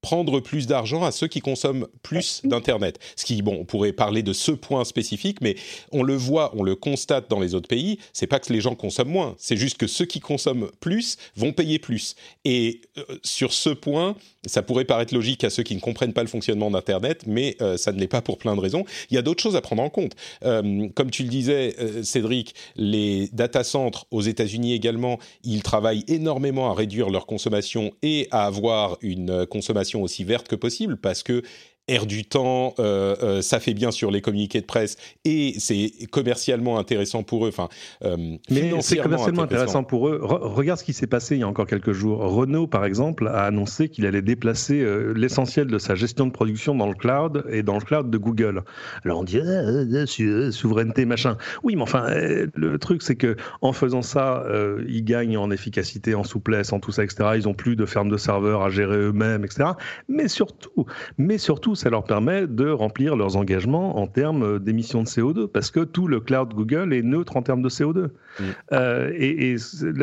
[0.00, 2.98] prendre plus d'argent à ceux qui consomment plus d'Internet.
[3.16, 5.56] Ce qui, bon, on pourrait parler de ce point spécifique, mais
[5.92, 8.74] on le voit, on le constate dans les autres pays, c'est pas que les gens
[8.74, 12.14] consomment moins, c'est juste que ceux qui consomment plus vont payer plus.
[12.44, 16.22] Et euh, sur ce point, ça pourrait paraître logique à ceux qui ne comprennent pas
[16.22, 18.84] le fonctionnement d'Internet, mais euh, ça ne l'est pas pour plein de raisons.
[19.10, 20.14] Il y a d'autres choses à prendre en compte.
[20.44, 26.70] Euh, comme tu le disais, Cédric, les data centers aux États-Unis également, ils travaillent énormément
[26.70, 31.42] à réduire leur consommation et à avoir une consommation aussi verte que possible parce que
[31.90, 35.92] air du temps, euh, euh, ça fait bien sur les communiqués de presse et c'est
[36.10, 37.48] commercialement intéressant pour eux.
[37.48, 37.68] Enfin,
[38.04, 39.84] euh, mais c'est commercialement intéressant.
[39.84, 40.20] pour eux.
[40.22, 42.20] regarde ce qui s'est passé il y a encore quelques jours.
[42.20, 46.88] Renault, par exemple, a annoncé qu'il allait déplacer l'essentiel de sa gestion de production dans
[46.88, 48.62] le cloud et dans le cloud de Google.
[49.04, 50.06] Alors on dit ah,
[50.52, 51.36] souveraineté machin.
[51.62, 54.44] Oui, mais enfin le truc c'est que en faisant ça,
[54.86, 57.30] ils gagnent en efficacité, en souplesse, en tout ça, etc.
[57.36, 59.70] Ils ont plus de fermes de serveurs à gérer eux-mêmes, etc.
[60.08, 60.86] Mais surtout,
[61.18, 65.70] mais surtout ça leur permet de remplir leurs engagements en termes d'émissions de CO2, parce
[65.70, 68.04] que tout le cloud Google est neutre en termes de CO2.
[68.04, 68.44] Mm.
[68.72, 69.56] Euh, et,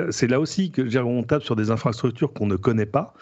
[0.09, 3.13] c'est là aussi que on tape sur des infrastructures qu'on ne connaît pas.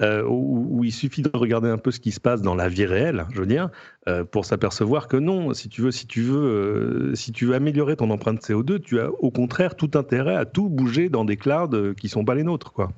[0.00, 2.84] Euh, où, il suffit de regarder un peu ce qui se passe dans la vie
[2.84, 3.70] réelle, je veux dire,
[4.08, 7.94] euh, pour s'apercevoir que non, si tu veux, si tu veux, si tu veux améliorer
[7.94, 11.94] ton empreinte CO2, tu as au contraire tout intérêt à tout bouger dans des clouds
[11.96, 12.90] qui sont pas les nôtres, quoi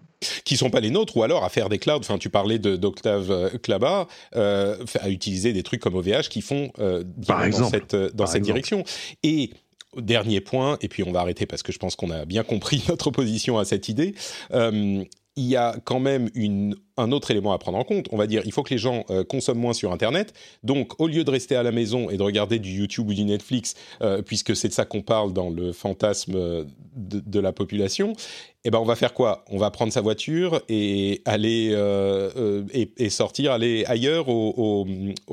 [0.45, 1.99] qui sont pas les nôtres, ou alors à faire des clouds.
[1.99, 6.71] Enfin, tu parlais d'Octave euh, Klaba, euh, à utiliser des trucs comme OVH qui font
[6.79, 8.85] euh, dans cette, euh, dans cette direction.
[9.23, 9.51] Et
[9.97, 12.83] dernier point, et puis on va arrêter parce que je pense qu'on a bien compris
[12.89, 14.15] notre position à cette idée.
[14.53, 15.05] Euh,
[15.37, 18.09] il y a quand même une, un autre élément à prendre en compte.
[18.11, 20.33] On va dire, il faut que les gens euh, consomment moins sur Internet.
[20.62, 23.25] Donc, au lieu de rester à la maison et de regarder du YouTube ou du
[23.25, 28.14] Netflix, euh, puisque c'est de ça qu'on parle dans le fantasme euh, de, la population,
[28.64, 29.44] eh ben, on va faire quoi?
[29.51, 31.77] On va prendre sa voiture et aller
[32.72, 34.87] et, sortir, aller ailleurs au,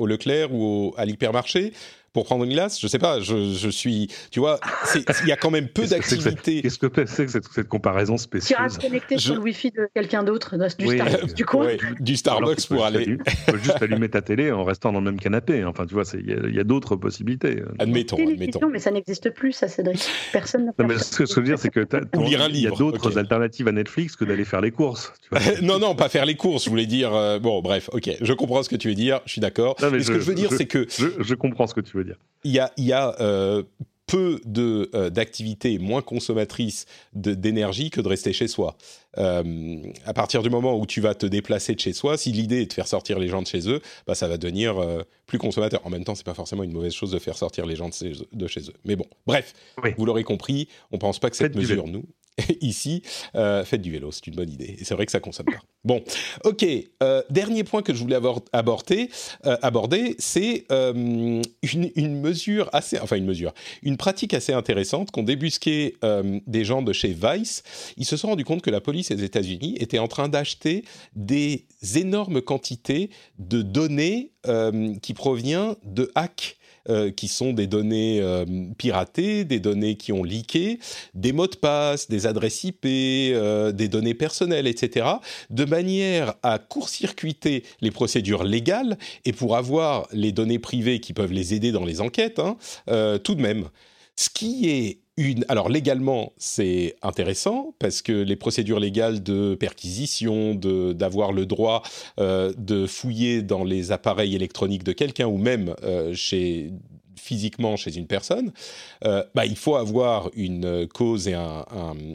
[0.06, 1.72] Leclerc ou à l'hypermarché
[2.14, 4.08] pour prendre une glace Je sais pas, je, je suis.
[4.30, 4.58] Tu vois,
[4.94, 6.62] il y a quand même peu d'activités.
[6.62, 9.88] Qu'est-ce que c'est que cette, cette, comparaison spéciale Tu restes connecté sur le Wi-Fi de
[9.94, 11.68] quelqu'un d'autre, du Starbucks du coin
[12.00, 13.04] Du Starbucks pour aller.
[13.04, 15.64] Tu peux juste allumer ta télé en restant dans le même canapé.
[15.64, 17.62] Enfin, tu vois, il y a, d'autres possibilités.
[17.78, 18.70] Admettons, admettons.
[18.70, 20.08] mais ça n'existe plus, ça, Cédric.
[20.32, 21.86] Personne n'a mais Ce que je veux dire, c'est que
[22.20, 25.12] il y a d'autres alternatives à Netflix que d'aller faire les courses.
[25.62, 26.64] non, non, pas faire les courses.
[26.64, 27.12] Je voulais dire.
[27.12, 29.20] Euh, bon, bref, ok, je comprends ce que tu veux dire.
[29.26, 29.74] Je suis d'accord.
[29.90, 32.03] Mais, ce que je veux dire, c'est que je comprends ce que tu veux
[32.44, 33.62] il y a, il y a euh,
[34.06, 38.76] peu de euh, d'activités moins consommatrices d'énergie que de rester chez soi.
[39.16, 42.62] Euh, à partir du moment où tu vas te déplacer de chez soi, si l'idée
[42.62, 44.76] est de faire sortir les gens de chez eux, bah ça va devenir
[45.26, 45.80] plus consommateur.
[45.86, 48.46] En même temps, c'est pas forcément une mauvaise chose de faire sortir les gens de
[48.46, 48.74] chez, eux.
[48.84, 49.54] Mais bon, bref,
[49.96, 52.04] vous l'aurez compris, on pense pas que cette mesure nous
[52.60, 53.02] ici,
[53.36, 54.76] euh, faites du vélo, c'est une bonne idée.
[54.78, 55.60] Et c'est vrai que ça consomme pas.
[55.84, 56.02] Bon,
[56.44, 56.64] ok.
[57.02, 58.16] Euh, dernier point que je voulais
[58.52, 59.10] aborder,
[59.46, 65.96] euh, aborder c'est une, mesure assez, enfin une mesure, une pratique assez intéressante qu'ont débusqué
[66.46, 67.62] des gens de chez Vice.
[67.96, 71.66] Ils se sont rendus compte que la police des États-Unis était en train d'acheter des
[71.96, 74.32] énormes quantités de données
[75.02, 76.56] qui proviennent de hacks
[76.88, 78.44] euh, qui sont des données euh,
[78.76, 80.78] piratées, des données qui ont leaké,
[81.14, 85.06] des mots de passe, des adresses IP, des données personnelles, etc.,
[85.50, 91.32] de manière à court-circuiter les procédures légales et pour avoir les données privées qui peuvent
[91.32, 92.56] les aider dans les enquêtes, hein,
[93.22, 93.68] tout de même.
[94.16, 95.03] Ce qui est
[95.48, 101.84] Alors légalement, c'est intéressant parce que les procédures légales de perquisition, d'avoir le droit
[102.18, 106.72] euh, de fouiller dans les appareils électroniques de quelqu'un ou même euh, chez
[107.16, 108.52] physiquement chez une personne,
[109.04, 111.64] euh, bah, il faut avoir une cause et un,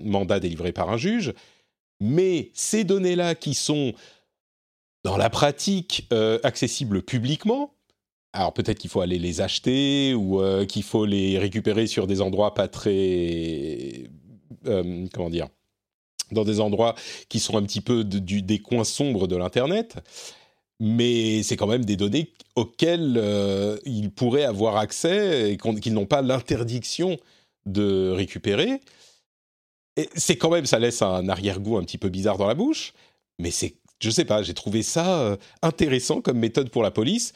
[0.04, 1.34] mandat délivré par un juge.
[2.02, 3.94] Mais ces données-là qui sont
[5.06, 6.08] dans la pratique
[6.44, 7.74] accessibles publiquement,
[8.34, 12.22] alors peut-être qu'il faut aller les acheter ou euh, qu'il faut les récupérer sur des
[12.22, 14.10] endroits pas très...
[14.68, 15.48] Euh, comment dire
[16.32, 16.96] Dans des endroits
[17.28, 19.96] qui sont un petit peu des coins sombres de l'Internet.
[20.80, 26.06] Mais c'est quand même des données auxquelles euh, ils pourraient avoir accès et qu'ils n'ont
[26.06, 27.18] pas l'interdiction
[27.66, 28.80] de récupérer.
[30.16, 32.94] C'est quand même, ça laisse un arrière-goût un petit peu bizarre dans la bouche.
[33.40, 37.34] Mais c'est, je sais pas, j'ai trouvé ça intéressant comme méthode pour la police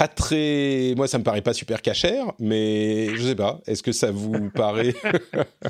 [0.00, 0.94] pas très.
[0.96, 3.60] Moi, ça me paraît pas super cachère, mais je sais pas.
[3.66, 4.94] Est-ce que ça vous paraît.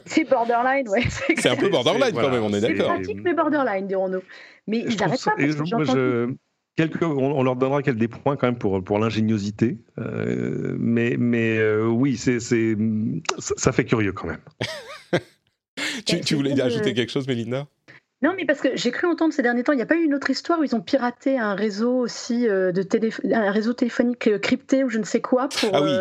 [0.06, 1.02] c'est borderline, ouais.
[1.36, 2.92] C'est un peu borderline quand même, on est, d'accord.
[2.98, 4.22] C'est pratique, mais borderline, dirons-nous.
[4.68, 5.34] Mais ils n'arrêtent pas.
[5.36, 6.36] Parce que
[6.76, 9.78] Quelques, on, leur donnera quelques des points quand même pour, pour l'ingéniosité.
[9.98, 12.76] Euh, mais mais euh, oui, c'est, c'est,
[13.38, 14.40] ça fait curieux quand même.
[16.06, 17.66] tu, tu voulais ajouter quelque chose, Mélinda?
[18.22, 20.04] Non, mais parce que j'ai cru entendre ces derniers temps, il n'y a pas eu
[20.04, 23.72] une autre histoire où ils ont piraté un réseau aussi euh, de télé, un réseau
[23.72, 25.74] téléphonique euh, crypté ou je ne sais quoi pour.
[25.74, 25.96] Ah oui.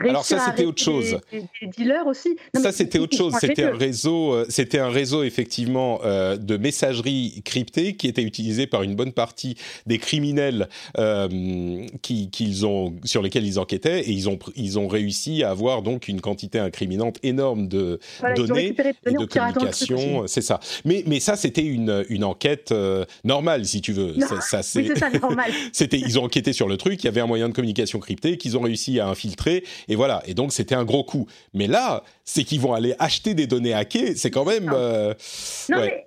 [0.00, 1.18] Euh, alors ça, c'était autre chose.
[1.30, 2.36] Des, dealers aussi.
[2.54, 3.34] ça, c'était autre chose.
[3.40, 8.66] C'était un réseau, euh, c'était un réseau effectivement euh, de messagerie cryptée qui était utilisé
[8.66, 14.10] par une bonne partie des criminels euh, qui, qu'ils ont, sur lesquels ils enquêtaient, et
[14.10, 18.00] ils ont, ils ont réussi à avoir donc une quantité incriminante énorme de
[18.36, 18.74] données,
[19.06, 20.26] et de communications.
[20.26, 20.60] C'est ça.
[20.84, 22.74] Mais, mais ça, c'était une, une enquête
[23.24, 24.14] normale, si tu veux.
[24.40, 25.50] Ça, c'est, oui, c'est ça, normal.
[25.72, 27.02] c'était, ils ont enquêté sur le truc.
[27.02, 30.22] Il y avait un moyen de communication crypté qu'ils ont réussi à infiltrer et voilà.
[30.26, 31.26] Et donc, c'était un gros coup.
[31.54, 34.14] Mais là, c'est qu'ils vont aller acheter des données hackées.
[34.14, 34.70] C'est quand même.
[34.72, 35.14] Euh,
[35.68, 36.06] non, mais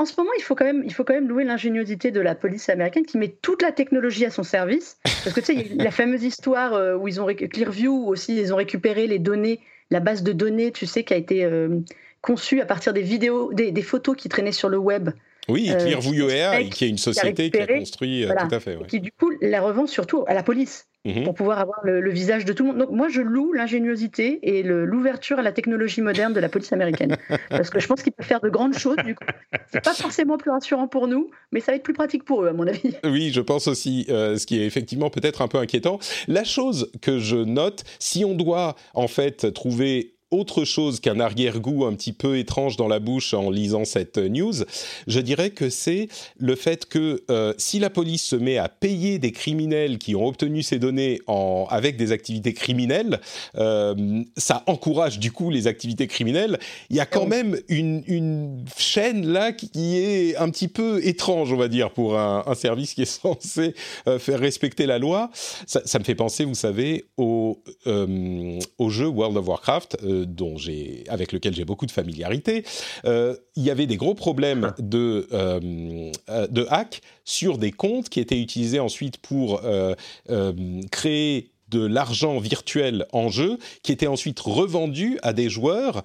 [0.00, 2.36] en ce moment, il faut quand même, il faut quand même louer l'ingéniosité de la
[2.36, 4.98] police américaine qui met toute la technologie à son service.
[5.02, 8.06] Parce que tu sais, il y a la fameuse histoire euh, où ils ont Clearview
[8.06, 9.58] aussi, ils ont récupéré les données,
[9.90, 11.80] la base de données, tu sais, qui a été euh,
[12.20, 15.10] conçue à partir des vidéos, des, photos qui traînaient sur le web.
[15.48, 18.78] Oui, Clearview Air, qui est une société qui a, construit, tout à fait.
[18.86, 20.88] Qui du coup la revend surtout à la police.
[21.04, 21.24] Mhm.
[21.24, 22.78] pour pouvoir avoir le, visage de tout le monde.
[22.78, 27.16] Donc moi, je loue l'ingéniosité et l'ouverture à la technologie moderne de la police américaine.
[27.50, 29.24] Parce que je pense qu'ils peuvent faire de grandes choses, du coup.
[29.72, 32.48] C'est pas forcément plus rassurant pour nous, mais ça va être plus pratique pour eux,
[32.48, 32.94] à mon avis.
[33.04, 35.98] Oui, je pense aussi, euh, ce qui est effectivement peut-être un peu inquiétant.
[36.26, 41.86] La chose que je note, si on doit en fait trouver autre chose qu'un arrière-goût
[41.86, 44.52] un petit peu étrange dans la bouche en lisant cette news,
[45.06, 49.18] je dirais que c'est le fait que euh, si la police se met à payer
[49.18, 53.20] des criminels qui ont obtenu ces données en, avec des activités criminelles,
[53.56, 56.58] euh, ça encourage du coup les activités criminelles.
[56.90, 61.52] Il y a quand même une, une, chaîne là qui est un petit peu étrange,
[61.52, 63.74] on va dire, pour un, un service qui est censé
[64.06, 65.30] euh, faire respecter la loi.
[65.66, 67.62] Ça, ça, me fait penser, vous savez, au,
[68.78, 72.64] au jeu World of Warcraft dont j'ai, avec lequel j'ai beaucoup de familiarité,
[73.04, 74.74] euh, il y avait des gros problèmes ah.
[74.78, 79.60] de, euh, euh, de hack sur des comptes qui étaient utilisés ensuite pour
[80.90, 86.02] créer de l'argent virtuel en jeu qui était ensuite revendu à des joueurs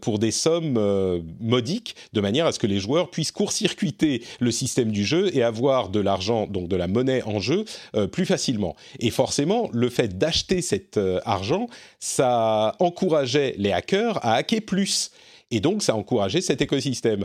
[0.00, 4.90] pour des sommes modiques de manière à ce que les joueurs puissent court-circuiter le système
[4.90, 7.64] du jeu et avoir de l'argent donc de la monnaie en jeu
[8.12, 8.76] plus facilement.
[9.00, 15.10] Et forcément le fait d'acheter cet argent ça encourageait les hackers à hacker plus.
[15.50, 17.24] Et donc ça encourageait cet écosystème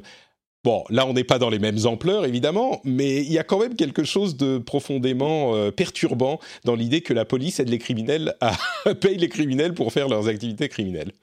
[0.65, 3.59] Bon, là, on n'est pas dans les mêmes ampleurs, évidemment, mais il y a quand
[3.59, 8.35] même quelque chose de profondément euh, perturbant dans l'idée que la police aide les criminels
[8.41, 8.51] à
[8.95, 11.13] paye les criminels pour faire leurs activités criminelles.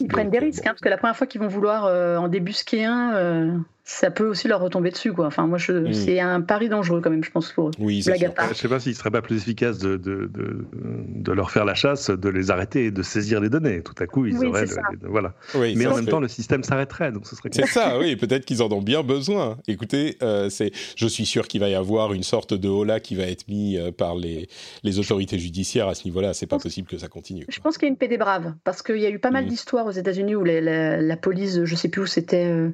[0.00, 2.28] Ils prennent des risques, hein, parce que la première fois qu'ils vont vouloir euh, en
[2.28, 5.12] débusquer un, euh, ça peut aussi leur retomber dessus.
[5.12, 5.26] Quoi.
[5.26, 5.92] Enfin, moi, hmm.
[5.92, 7.70] c'est un pari dangereux quand même, je pense, pour eux.
[7.78, 11.52] Oui, Je ne sais pas s'il ne serait pas plus efficace de, de, de, leur
[11.52, 13.82] faire la chasse, de les arrêter et de saisir les données.
[13.82, 14.66] Tout à coup, ils auraient.
[15.02, 15.34] voilà.
[15.54, 17.12] Mais en même temps, le système s'arrêterait.
[17.12, 18.16] Donc ce serait c'est ça, oui.
[18.26, 19.56] Peut-être qu'ils en ont bien besoin.
[19.68, 23.14] Écoutez, euh, c'est, je suis sûr qu'il va y avoir une sorte de holà qui
[23.14, 24.48] va être mis euh, par les,
[24.82, 26.34] les autorités judiciaires à ce niveau-là.
[26.34, 27.46] C'est pas possible que ça continue.
[27.48, 28.52] Je pense qu'il y a une PD brave.
[28.64, 29.48] Parce qu'il y a eu pas mal hmm.
[29.48, 32.46] d'histoires aux États-Unis où la, police, je sais plus où c'était.
[32.46, 32.70] Euh,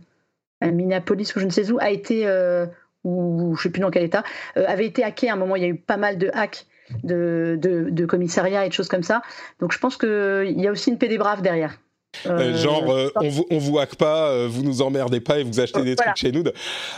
[0.70, 2.66] Minneapolis ou je ne sais où, a été, euh,
[3.04, 4.22] ou je ne sais plus dans quel état,
[4.56, 5.56] euh, avait été hacké à un moment.
[5.56, 6.66] Il y a eu pas mal de hacks
[7.04, 9.22] de, de, commissariat et de choses comme ça.
[9.60, 11.78] Donc je pense qu'il y a aussi une PD brave derrière.
[12.26, 12.84] Euh, genre,
[13.16, 16.16] on, vous, on vous hack pas, vous nous emmerdez pas et vous achetez des trucs
[16.16, 16.44] chez nous.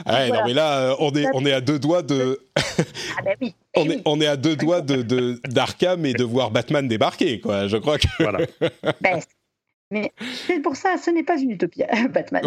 [0.04, 2.40] Ah non, mais là, on est, on est à deux doigts de.
[2.56, 3.54] ah ben oui.
[3.76, 7.68] on, est, on est à deux doigts de d'Arkham et de voir Batman débarquer, quoi.
[7.68, 8.08] Je crois que.
[8.18, 8.40] Voilà.
[9.00, 9.20] Ben,
[9.94, 10.12] mais
[10.46, 12.42] c'est pour ça, ce n'est pas une utopie, Batman.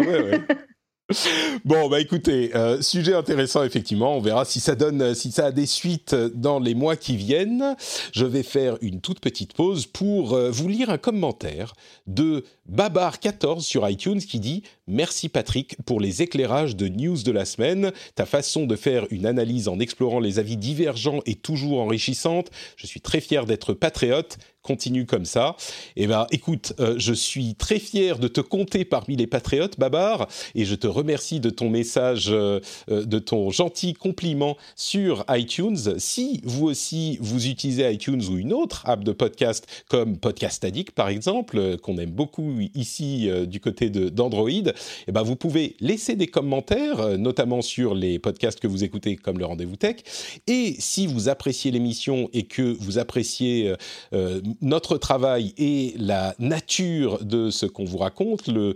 [1.64, 4.16] Bon, bah écoutez, euh, sujet intéressant effectivement.
[4.16, 7.76] On verra si ça donne, si ça a des suites dans les mois qui viennent.
[8.12, 11.72] Je vais faire une toute petite pause pour euh, vous lire un commentaire
[12.06, 17.44] de Babar14 sur iTunes qui dit Merci Patrick pour les éclairages de news de la
[17.44, 17.92] semaine.
[18.14, 22.50] Ta façon de faire une analyse en explorant les avis divergents est toujours enrichissante.
[22.76, 25.56] Je suis très fier d'être patriote continue comme ça.
[25.96, 30.28] Eh ben, écoute, euh, je suis très fier de te compter parmi les patriotes, Babar,
[30.54, 35.98] et je te remercie de ton message, euh, euh, de ton gentil compliment sur iTunes.
[35.98, 40.90] Si vous aussi vous utilisez iTunes ou une autre app de podcast comme Podcast Addict
[40.90, 44.50] par exemple, qu'on aime beaucoup ici du côté d'Android,
[45.06, 49.38] eh ben, vous pouvez laisser des commentaires, notamment sur les podcasts que vous écoutez comme
[49.38, 49.96] le Rendez-vous Tech.
[50.46, 53.74] Et si vous appréciez l'émission et que vous appréciez
[54.60, 58.74] notre travail et la nature de ce qu'on vous raconte, le,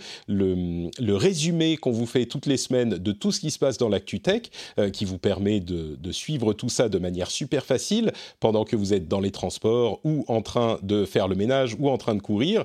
[1.15, 4.21] résumé qu'on vous fait toutes les semaines de tout ce qui se passe dans l'actu
[4.21, 4.43] tech,
[4.79, 8.93] euh, qui vous permet de, suivre tout ça de manière super facile pendant que vous
[8.93, 12.21] êtes dans les transports ou en train de faire le ménage ou en train de
[12.21, 12.65] courir.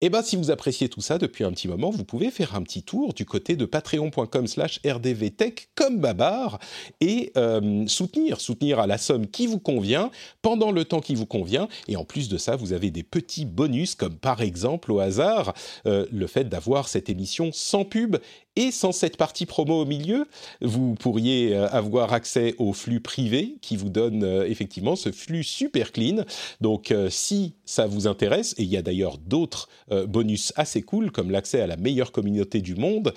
[0.00, 2.62] Eh bien, si vous appréciez tout ça depuis un petit moment, vous pouvez faire un
[2.62, 6.60] petit tour du côté de patreon.com slash rdvtech comme Babar
[7.00, 11.26] et euh, soutenir, soutenir à la somme qui vous convient, pendant le temps qui vous
[11.26, 11.66] convient.
[11.88, 15.52] Et en plus de ça, vous avez des petits bonus comme par exemple au hasard
[15.86, 18.18] euh, le fait d'avoir cette émission sans pub
[18.58, 20.26] et sans cette partie promo au milieu,
[20.60, 25.44] vous pourriez euh, avoir accès au flux privé qui vous donne euh, effectivement ce flux
[25.44, 26.24] super clean.
[26.60, 29.68] Donc euh, si ça vous intéresse, et il y a d'ailleurs d'autres
[30.06, 33.12] bonus assez cool comme l'accès à la meilleure communauté du monde,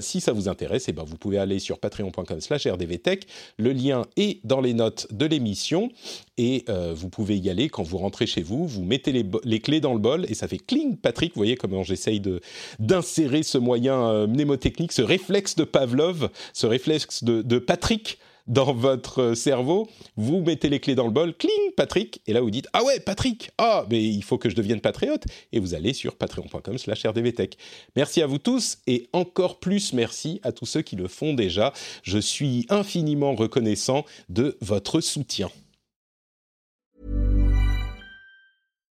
[0.00, 3.26] si ça vous intéresse, et eh ben vous pouvez aller sur patreon.com slash rdvtech.
[3.58, 5.90] Le lien est dans les notes de l'émission
[6.38, 9.92] et vous pouvez y aller quand vous rentrez chez vous, vous mettez les, clés dans
[9.92, 12.20] le bol et ça fait cling Patrick, vous voyez comment j'essaye
[12.78, 19.88] d'insérer ce moyen mnémotechnique ce réflexe de Pavlov, ce réflexe de, Patrick dans votre cerveau,
[20.16, 23.00] vous mettez les clés dans le bol, cling, Patrick, et là vous dites ah ouais
[23.00, 27.58] Patrick, ah mais il faut que je devienne patriote, et vous allez sur patreon.com/rdvtech.
[27.96, 31.72] Merci à vous tous et encore plus merci à tous ceux qui le font déjà.
[32.02, 35.50] Je suis infiniment reconnaissant de votre soutien.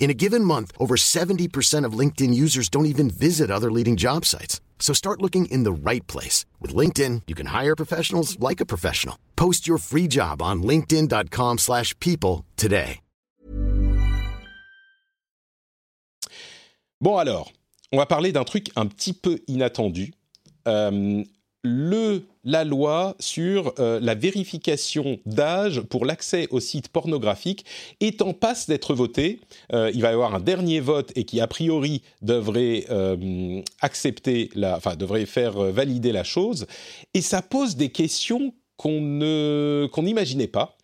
[0.00, 4.24] In a given month, over 70% of LinkedIn users don't even visit other leading job
[4.24, 4.60] sites.
[4.80, 6.46] So start looking in the right place.
[6.58, 9.16] With LinkedIn, you can hire professionals like a professional.
[9.36, 13.00] Post your free job on linkedin.com slash people today.
[17.02, 17.50] Bon alors,
[17.92, 20.12] on va parler d'un truc un petit peu inattendu.
[20.68, 21.24] Euh,
[21.62, 27.64] le, la loi sur euh, la vérification d'âge pour l'accès aux sites pornographiques
[28.00, 29.40] est en passe d'être votée.
[29.72, 34.50] Euh, il va y avoir un dernier vote et qui a priori devrait euh, accepter
[34.54, 36.66] la, enfin devrait faire valider la chose.
[37.14, 40.78] Et ça pose des questions qu'on ne qu'on n'imaginait pas.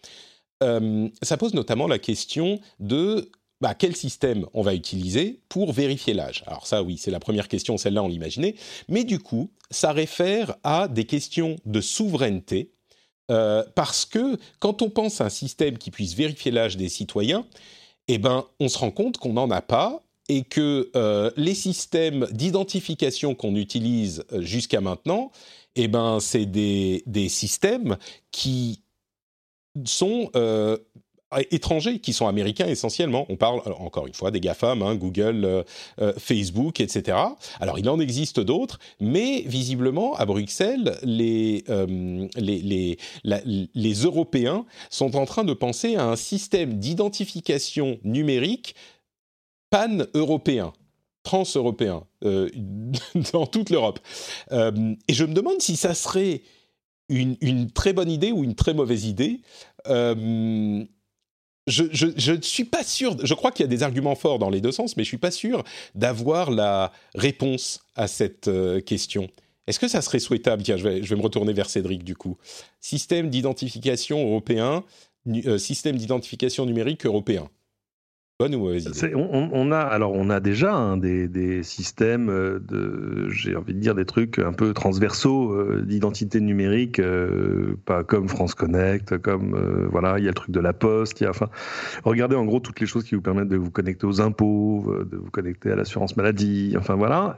[0.61, 3.31] ça pose notamment la question de
[3.61, 6.45] bah, quel système on va utiliser pour vérifier l'âge?
[6.47, 8.55] Alors ça, oui, c'est la première question, celle-là, on l'imaginait.
[8.89, 12.73] Mais du coup, ça réfère à des questions de souveraineté
[13.75, 17.45] parce que quand on pense à un système qui puisse vérifier l'âge des citoyens,
[18.07, 20.91] eh ben, on se rend compte qu'on n'en a pas et que
[21.37, 25.33] les systèmes d'identification qu'on utilise jusqu'à maintenant,
[25.75, 27.97] eh ben, c'est des, des, systèmes
[28.31, 28.83] qui
[29.85, 30.31] sont
[31.51, 33.27] étrangers qui sont américains essentiellement.
[33.29, 35.63] On parle encore une fois des GAFAM, hein, Google, euh,
[36.01, 37.19] euh, Facebook, etc.
[37.61, 42.99] Alors il en existe d'autres, mais visiblement à Bruxelles, les, euh, les,
[43.75, 48.75] les, Européens sont en train de penser à un système d'identification numérique
[49.71, 50.73] pan-européen
[51.23, 52.05] trans-européen
[53.33, 53.99] dans toute l'Europe.
[54.53, 56.43] et je me demande si ça serait
[57.09, 59.41] une, une, très bonne idée ou une très mauvaise idée
[61.67, 64.61] je ne suis pas sûr, je crois qu'il y a des arguments forts dans les
[64.61, 65.65] deux sens, mais je ne suis pas sûr
[65.95, 69.29] d'avoir la réponse à cette euh, question.
[69.67, 72.15] Est-ce que ça serait souhaitable Tiens, je vais, je vais me retourner vers Cédric du
[72.15, 72.37] coup.
[72.81, 74.85] Système d'identification européen,
[75.29, 77.51] euh, système d'identification numérique européen.
[78.39, 83.31] Bonne ou mauvaise idée on, a alors on a déjà hein, des, systèmes euh, de
[83.31, 88.29] j'ai envie de dire des trucs un peu transversaux euh, d'identité numérique, euh, pas comme
[88.29, 91.31] France Connect, comme voilà il y a le truc de la Poste, il y a,
[91.31, 91.49] enfin
[92.05, 95.17] regardez en gros toutes les choses qui vous permettent de vous connecter aux impôts, de
[95.17, 97.37] vous connecter à l'assurance maladie, enfin voilà.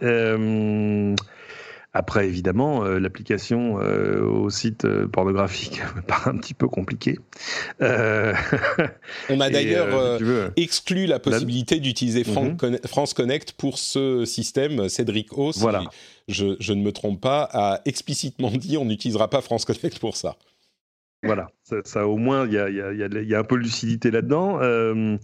[1.98, 7.18] Après, évidemment, euh, l'application euh, au site euh, pornographique me paraît un petit peu compliquée.
[7.80, 10.20] On a d'ailleurs
[10.54, 12.78] exclu la possibilité d'utiliser mhm.
[12.86, 14.88] France Connect pour ce système.
[14.88, 15.82] Cédric O, si voilà.
[16.28, 20.16] je, je, ne me trompe pas, a explicitement dit on n'utilisera pas France Connect pour
[20.16, 20.36] ça.
[21.24, 21.50] Voilà,
[21.84, 24.60] ça, au moins, il y a, y, a, y a, un peu de lucidité là-dedans.
[24.62, 25.16] Euh,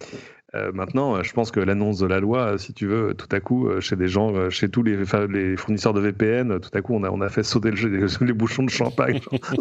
[0.73, 3.41] maintenant, euh, je pense que l'annonce de la loi, euh, si tu veux, tout à
[3.41, 4.97] coup, chez des gens, chez tous les,
[5.29, 8.63] les, fournisseurs de VPN, tout à coup, on a, on fait sauter le, les, bouchons
[8.63, 9.21] de champagne.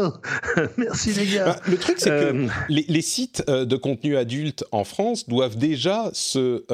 [0.76, 1.44] Merci les gars.
[1.46, 6.64] Bah, le truc, c'est que les, sites de contenu adulte en France doivent déjà se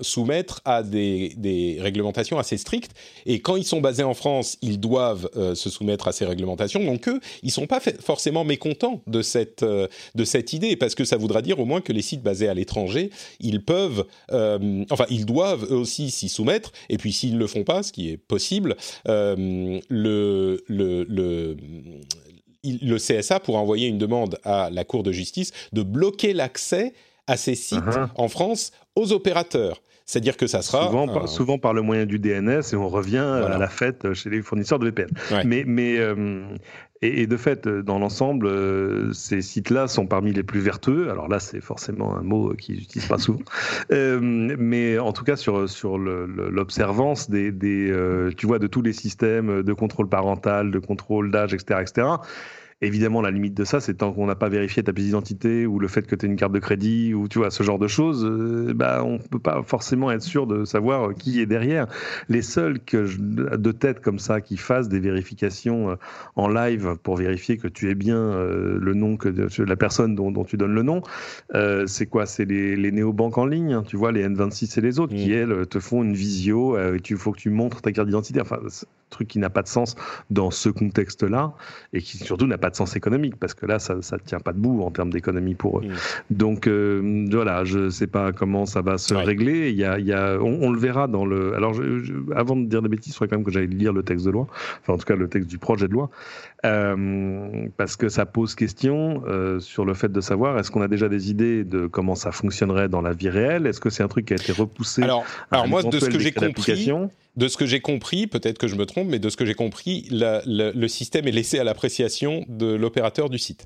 [0.00, 2.92] soumettre à des, des, réglementations assez strictes.
[3.26, 6.84] Et quand ils sont basés en France, ils doivent se soumettre à ces réglementations.
[6.84, 11.16] Donc eux, ils sont pas forcément mécontents de cette, de cette idée, parce que ça
[11.16, 15.26] voudra dire au moins que les sites basés à l'étranger ils peuvent, euh, enfin, ils
[15.26, 16.72] doivent eux aussi s'y soumettre.
[16.88, 18.76] Et puis, s'ils ne le font pas, ce qui est possible,
[19.08, 21.56] euh, le, le,
[22.64, 26.92] le le CSA pourra envoyer une demande à la Cour de justice de bloquer l'accès
[27.26, 28.08] à ces sites uh-huh.
[28.16, 29.80] en France aux opérateurs.
[30.04, 33.56] C'est-à-dire que ça sera souvent, souvent, par le moyen du DNS et on revient à
[33.56, 35.08] la fête chez les fournisseurs de VPN.
[35.44, 36.44] Mais, mais euh,
[37.02, 41.10] et, de fait, euh, dans l'ensemble, euh, ces sites-là sont parmi les plus vertueux.
[41.10, 43.40] Alors là, c'est forcément un mot qu'ils n'utilisent pas souvent.
[43.90, 47.92] Euh, mais en tout cas, sur, sur l'observance des, des
[48.36, 52.06] tu vois, de tous les systèmes de contrôle parental, de contrôle d'âge, etc., etc.,
[52.84, 55.78] Évidemment, la limite de ça, c'est tant qu'on n'a pas vérifié ta pièce d'identité ou
[55.78, 57.86] le fait que tu as une carte de crédit ou tu vois ce genre de
[57.86, 61.86] choses, euh, bah on peut pas forcément être sûr de savoir qui est derrière.
[62.28, 65.94] Les seuls que de tête comme ça qui fassent des vérifications euh,
[66.34, 70.16] en live pour vérifier que tu es bien euh, le nom que de la personne
[70.16, 71.02] dont, dont tu donnes le nom,
[71.86, 72.26] c'est quoi?
[72.26, 75.28] C'est les, les néobanques en ligne, hein, tu vois, les N26 et les autres qui
[75.28, 75.32] mmh.
[75.32, 76.76] elles te font une visio.
[76.96, 78.40] il faut que tu montres ta carte d'identité.
[78.40, 78.58] Enfin,
[79.12, 79.94] truc qui n'a pas de sens
[80.30, 81.52] dans ce contexte-là
[81.92, 84.52] et qui surtout n'a pas de sens économique parce que là, ça ne tient pas
[84.52, 85.84] debout en termes d'économie pour eux.
[85.84, 85.94] Mm.
[86.30, 89.70] Donc euh, voilà, je ne sais pas comment ça va se régler.
[89.70, 91.54] Il y a, il y a, on, le verra dans le.
[91.54, 91.74] Alors,
[92.34, 94.30] avant de dire des bêtises, il faudrait quand même que j'aille lire le texte de
[94.30, 94.46] loi,
[94.80, 96.10] enfin en tout cas le texte du projet de loi,
[96.64, 100.86] euh, parce que ça pose question euh, sur le fait de savoir est-ce qu'on a
[100.86, 103.66] déjà des idées de comment ça fonctionnerait dans la vie réelle?
[103.66, 106.18] Est-ce que c'est un truc qui a été repoussé Alors, alors moi, de ce que
[106.18, 106.90] j'ai compris
[107.34, 109.54] de ce que j'ai compris, peut-être que je me trompe, mais de ce que j'ai
[109.54, 113.64] compris, le système est laissé à l'appréciation de l'opérateur du site.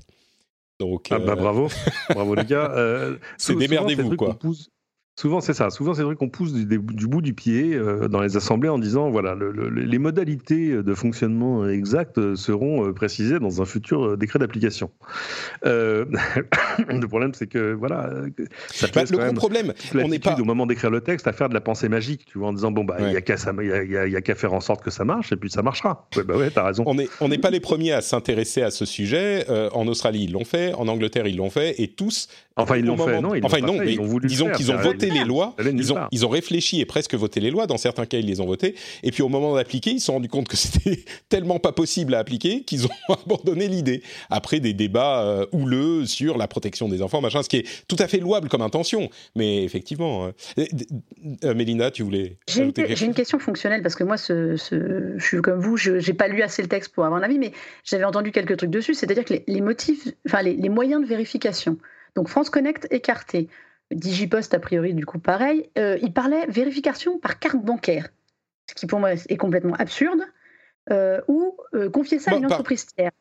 [0.79, 1.69] Donc, ah bah euh, bravo,
[2.11, 2.71] bravo les gars.
[3.37, 4.37] C'est démerdez-vous quoi.
[5.19, 5.71] Souvent, c'est ça.
[5.71, 9.09] Souvent, c'est vrai qu'on pousse du, bout du pied euh, dans les assemblées en disant
[9.09, 9.35] voilà,
[9.75, 14.91] les modalités de fonctionnement exactes seront euh, précisées dans un futur euh, décret d'application.
[15.63, 18.11] le problème, c'est que voilà,
[18.67, 21.33] ça te bah, le gros problème, on n'est pas au moment d'écrire le texte à
[21.33, 23.21] faire de la pensée magique, tu vois, en disant bon bah il y a
[24.21, 26.07] qu'à faire en sorte que ça marche et puis ça marchera.
[26.15, 26.83] Ouais, bah ouais, t'as raison.
[26.85, 29.47] On n'est on n'est pas les premiers à s'intéresser à ce sujet.
[29.49, 32.27] en Australie, ils l'ont fait, en Angleterre, ils l'ont fait, et tous.
[32.57, 35.93] Enfin, ils l'ont fait, non Enfin, non, mais disons qu'ils ont voté les lois, ils
[35.93, 37.67] ont, ils ont réfléchi et presque voté les lois.
[37.67, 38.75] Dans certains cas, ils les ont votées.
[39.03, 42.15] Et puis au moment d'appliquer, ils se sont rendus compte que c'était tellement pas possible
[42.15, 42.89] à appliquer qu'ils ont
[43.25, 44.01] abandonné l'idée.
[44.29, 47.97] Après des débats euh, houleux sur la protection des enfants, machin, ce qui est tout
[47.99, 49.09] à fait louable comme intention.
[49.35, 50.27] Mais effectivement,
[50.57, 50.65] euh,
[51.43, 52.37] euh, Mélina, tu voulais.
[52.47, 56.27] J'ai une, question fonctionnelle parce que moi, ce, je suis comme vous, je n'ai pas
[56.27, 57.51] lu assez le texte pour avoir un avis, mais
[57.83, 58.93] j'avais entendu quelques trucs dessus.
[58.93, 61.77] C'est-à-dire que les, motifs, enfin les, les moyens de vérification.
[62.17, 63.47] Donc France Connect écarté.
[63.91, 65.69] Digipost, a priori, du coup, pareil.
[65.77, 68.09] Euh, il parlait vérification par carte bancaire,
[68.67, 70.21] ce qui pour moi est complètement absurde,
[70.89, 73.11] euh, ou euh, confier ça à une entreprise tiers.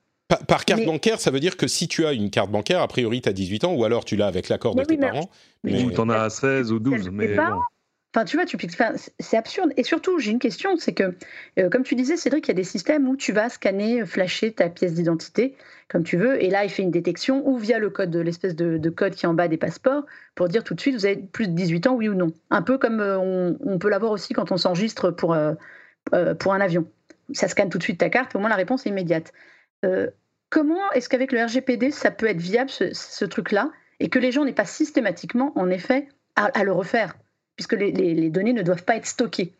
[0.48, 3.20] Par, carte bancaire, ça veut dire que si tu as une carte bancaire, a priori,
[3.20, 5.30] tu as 18 ans, ou alors tu l'as avec l'accord de tes parents.
[5.62, 5.84] Mais...
[5.84, 7.10] Ou tu en as 16 ou 12.
[7.10, 7.36] Mais
[8.16, 8.56] Enfin, tu vois, tu
[9.18, 9.74] c'est absurde.
[9.76, 11.14] Et surtout, j'ai une question, c'est que,
[11.58, 14.06] euh, comme tu disais, Cédric, il y a des systèmes où tu vas scanner, euh,
[14.06, 15.54] flasher ta pièce d'identité
[15.88, 18.88] comme tu veux, et là, il fait une détection ou via le code, l'espèce de,
[18.88, 21.46] code qui est en bas des passeports, pour dire tout de suite, vous avez plus
[21.46, 22.32] de 18 ans, oui ou non.
[22.48, 25.36] Un peu comme euh, on, peut l'avoir aussi quand on s'enregistre pour,
[26.40, 26.86] pour un avion.
[27.34, 29.32] Ça scanne tout de suite ta carte, au moins la réponse est immédiate.
[30.48, 34.46] comment est-ce qu'avec le RGPD, ça peut être viable, ce, truc-là, et que les gens
[34.46, 37.14] n'aient pas systématiquement, en effet, à le refaire?
[37.56, 39.52] Puisque les, données ne doivent pas être stockées.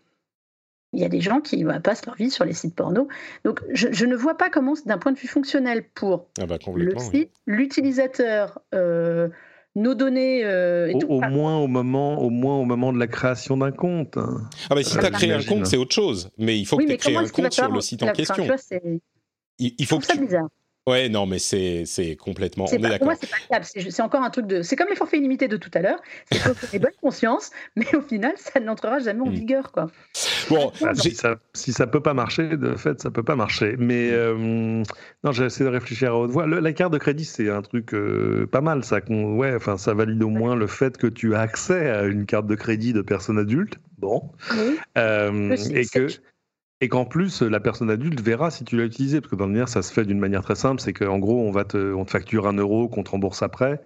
[0.92, 3.08] Il y a des gens qui passent leur vie sur les sites porno.
[3.44, 6.98] Donc, je, ne vois pas comment, d'un point de vue fonctionnel, pour ah bah, le
[6.98, 9.28] site, l'utilisateur, euh,
[9.74, 10.44] nos données.
[10.44, 14.16] Euh, au, moins au moment, au moins au moment de la création d'un compte.
[14.16, 14.42] Hein.
[14.70, 16.30] Ah bah, si tu as créé un compte, c'est autre chose.
[16.38, 18.46] Mais il faut que tu aies créé un compte sur le site en question.
[19.58, 20.18] il, faut que tu...
[20.18, 20.48] bizarre.
[20.86, 22.66] Ouais, non, mais c'est complètement.
[22.70, 22.98] On est, d'accord.
[22.98, 23.64] Pour moi, c'est pas capable.
[23.64, 24.62] C'est encore un truc de.
[24.62, 26.00] C'est comme les forfaits illimités de tout à l'heure.
[26.30, 29.34] C'est des bonnes consciences, mais au final, ça n'entrera jamais en hmm.
[29.34, 29.88] vigueur, quoi.
[30.48, 33.74] Bon, ah, si, ça, si ça peut pas marcher, de fait, ça peut pas marcher.
[33.78, 34.84] Mais euh,
[35.24, 36.46] non, j'ai essayé de réfléchir à haute voix.
[36.46, 39.00] la carte de crédit, c'est un truc euh, pas mal, ça.
[39.08, 42.46] Ouais, enfin, ça valide au moins le fait que tu as accès à une carte
[42.46, 43.80] de crédit de personne adulte.
[43.98, 44.30] Bon.
[44.52, 44.78] Oui.
[44.98, 46.06] Euh, et que
[46.82, 49.66] et qu'en plus, la personne adulte verra si tu l'as utilisé, parce que dans le
[49.66, 52.10] ça se fait d'une manière très simple, c'est qu'en gros, on va te, on te
[52.10, 53.80] facture un euro qu'on te rembourse après,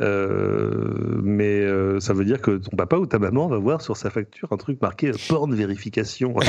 [0.00, 3.96] euh, mais euh, ça veut dire que ton papa ou ta maman va voir sur
[3.96, 6.34] sa facture un truc marqué euh, porn vérification.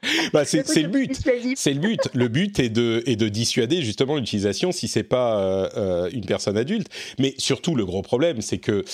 [0.32, 1.14] bah, c'est le but.
[1.54, 2.08] C'est le but.
[2.14, 5.68] Le but est de, est de dissuader justement l'utilisation si c'est pas
[6.12, 6.88] une personne adulte.
[7.18, 8.84] Mais surtout, le gros problème, c'est que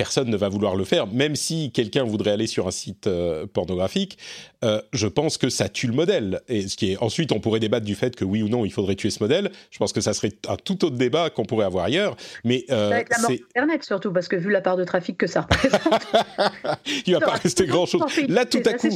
[0.00, 3.46] personne ne va vouloir le faire, même si quelqu'un voudrait aller sur un site euh,
[3.46, 4.16] pornographique.
[4.64, 6.40] Euh, je pense que ça tue le modèle.
[6.48, 8.72] Et ce qui est ensuite, on pourrait débattre du fait que oui ou non, il
[8.72, 9.50] faudrait tuer ce modèle.
[9.70, 12.16] Je pense que ça serait un tout autre débat qu'on pourrait avoir ailleurs.
[12.44, 15.26] Mais euh, avec la mort d'Internet surtout, parce que vu la part de trafic que
[15.26, 15.80] ça représente,
[17.06, 18.00] il va pas rester grand chose.
[18.28, 18.88] Là, tout à coup,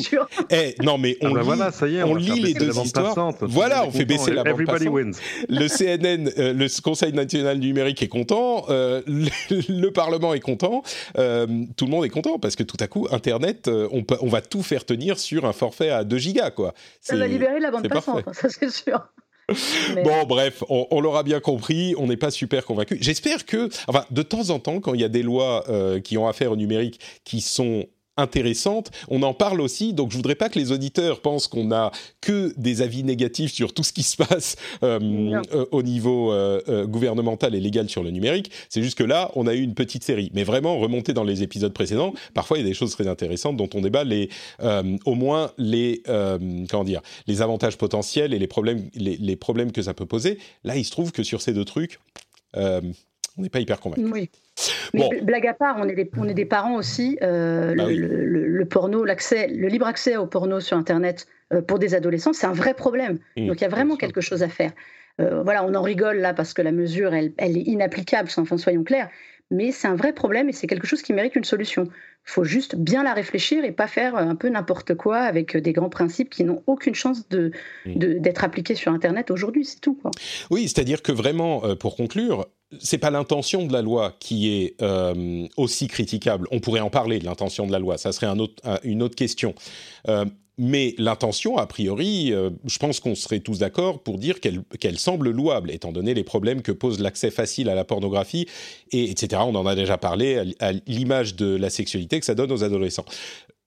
[0.50, 3.34] eh, non mais on ah bah lit, ça y est, on, lit les deux histoires.
[3.42, 5.16] Voilà, on fait baisser la bande passante.
[5.50, 10.82] Le CNN, le Conseil national numérique est content, le Parlement est content.
[11.18, 14.28] Euh, tout le monde est content parce que tout à coup, Internet, euh, on, on,
[14.28, 16.74] va tout faire tenir sur un forfait à 2 gigas, quoi.
[17.00, 19.00] Ça va libérer la bande passante, hein, ça c'est sûr.
[20.04, 22.98] Bon, bref, on, l'aura bien compris, on n'est pas super convaincu.
[23.00, 26.16] J'espère que, enfin, de temps en temps, quand il y a des lois euh, qui
[26.18, 27.86] ont affaire au numérique qui sont
[28.16, 28.90] intéressante.
[29.08, 31.90] On en parle aussi, donc je voudrais pas que les auditeurs pensent qu'on a
[32.20, 36.86] que des avis négatifs sur tout ce qui se passe euh, euh, au niveau euh,
[36.86, 38.50] gouvernemental et légal sur le numérique.
[38.68, 41.42] C'est juste que là, on a eu une petite série, mais vraiment remonter dans les
[41.42, 42.14] épisodes précédents.
[42.34, 44.28] Parfois, il y a des choses très intéressantes dont on débat les,
[45.04, 46.02] au moins les,
[46.70, 50.38] comment dire, les avantages potentiels et les problèmes, les, les, problèmes que ça peut poser.
[50.62, 51.98] Là, il se trouve que sur ces deux trucs
[53.36, 54.04] on n'est pas hyper convaincu.
[54.12, 54.30] Oui.
[55.22, 57.18] blague à part, on est des, on est des parents aussi.
[57.22, 61.94] Euh, bah le, porno, l'accès, le libre accès au porno sur Internet euh, pour des
[61.94, 63.18] adolescents, c'est un vrai problème.
[63.36, 64.72] Mmh, Donc il y a vraiment quelque chose à faire.
[65.20, 68.56] Euh, voilà, on en rigole là parce que la mesure, elle, elle est inapplicable, enfin
[68.56, 69.08] soyons clairs.
[69.50, 71.84] Mais c'est un vrai problème et c'est quelque chose qui mérite une solution.
[71.84, 75.72] Il faut juste bien la réfléchir et pas faire un peu n'importe quoi avec des
[75.74, 77.50] grands principes qui n'ont aucune chance de,
[77.84, 78.20] mmh.
[78.20, 79.94] d'être appliqués sur Internet aujourd'hui, c'est tout.
[80.00, 80.12] Quoi.
[80.50, 82.46] Oui, c'est-à-dire que vraiment, pour conclure,
[82.80, 86.48] c'est pas l'intention de la loi qui est euh, aussi critiquable.
[86.50, 88.28] On pourrait en parler de l'intention de la loi, ça serait
[88.84, 89.54] une autre question.
[90.08, 90.24] Euh,
[90.56, 95.30] mais l'intention, a priori, euh, je pense qu'on serait tous d'accord pour dire qu'elle semble
[95.30, 98.46] louable, étant donné les problèmes que pose l'accès facile à la pornographie,
[98.92, 99.42] et, etc.
[99.44, 103.04] On en a déjà parlé, à l'image de la sexualité que ça donne aux adolescents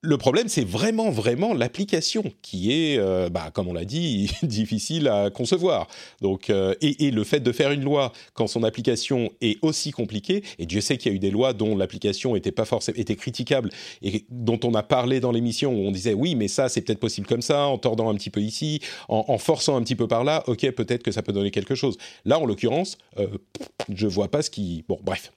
[0.07, 5.09] le problème, c'est vraiment, vraiment l'application qui est, euh, bah, comme on l'a dit, difficile
[5.09, 5.89] à concevoir.
[6.21, 10.43] Donc, euh, et, le fait de faire une loi quand son application est aussi compliquée,
[10.59, 13.17] et Dieu sait qu'il y a eu des lois dont l'application était pas forcément était
[13.17, 13.69] critiquable
[14.01, 16.99] et dont on a parlé dans l'émission où on disait oui, mais ça c'est peut-être
[16.99, 18.79] possible comme ça, en tordant un petit peu ici,
[19.09, 20.43] en, forçant un petit peu par là.
[20.47, 21.97] Ok, peut-être que ça peut donner quelque chose.
[22.23, 23.27] Là, en l'occurrence, euh,
[23.89, 24.85] je vois pas ce qui.
[24.87, 25.31] Bon, bref.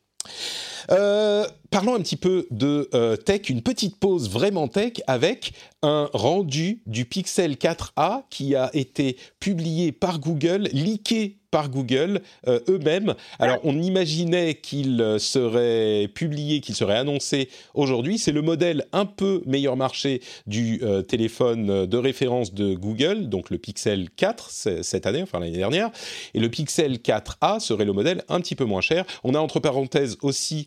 [0.90, 5.52] Euh, parlons un petit peu de euh, tech, une petite pause vraiment tech avec
[5.82, 12.60] un rendu du Pixel 4a qui a été publié par Google, leaké par Google euh,
[12.68, 13.14] eux-mêmes.
[13.38, 18.18] Alors, on imaginait qu'il serait publié, qu'il serait annoncé aujourd'hui.
[18.18, 23.58] C'est le modèle un peu meilleur marché du téléphone de référence de Google, donc le
[23.58, 24.50] Pixel 4
[24.82, 25.90] cette année, enfin l'année dernière.
[26.34, 29.04] Et le Pixel 4a serait le modèle un petit peu moins cher.
[29.24, 30.66] On a entre parenthèses aussi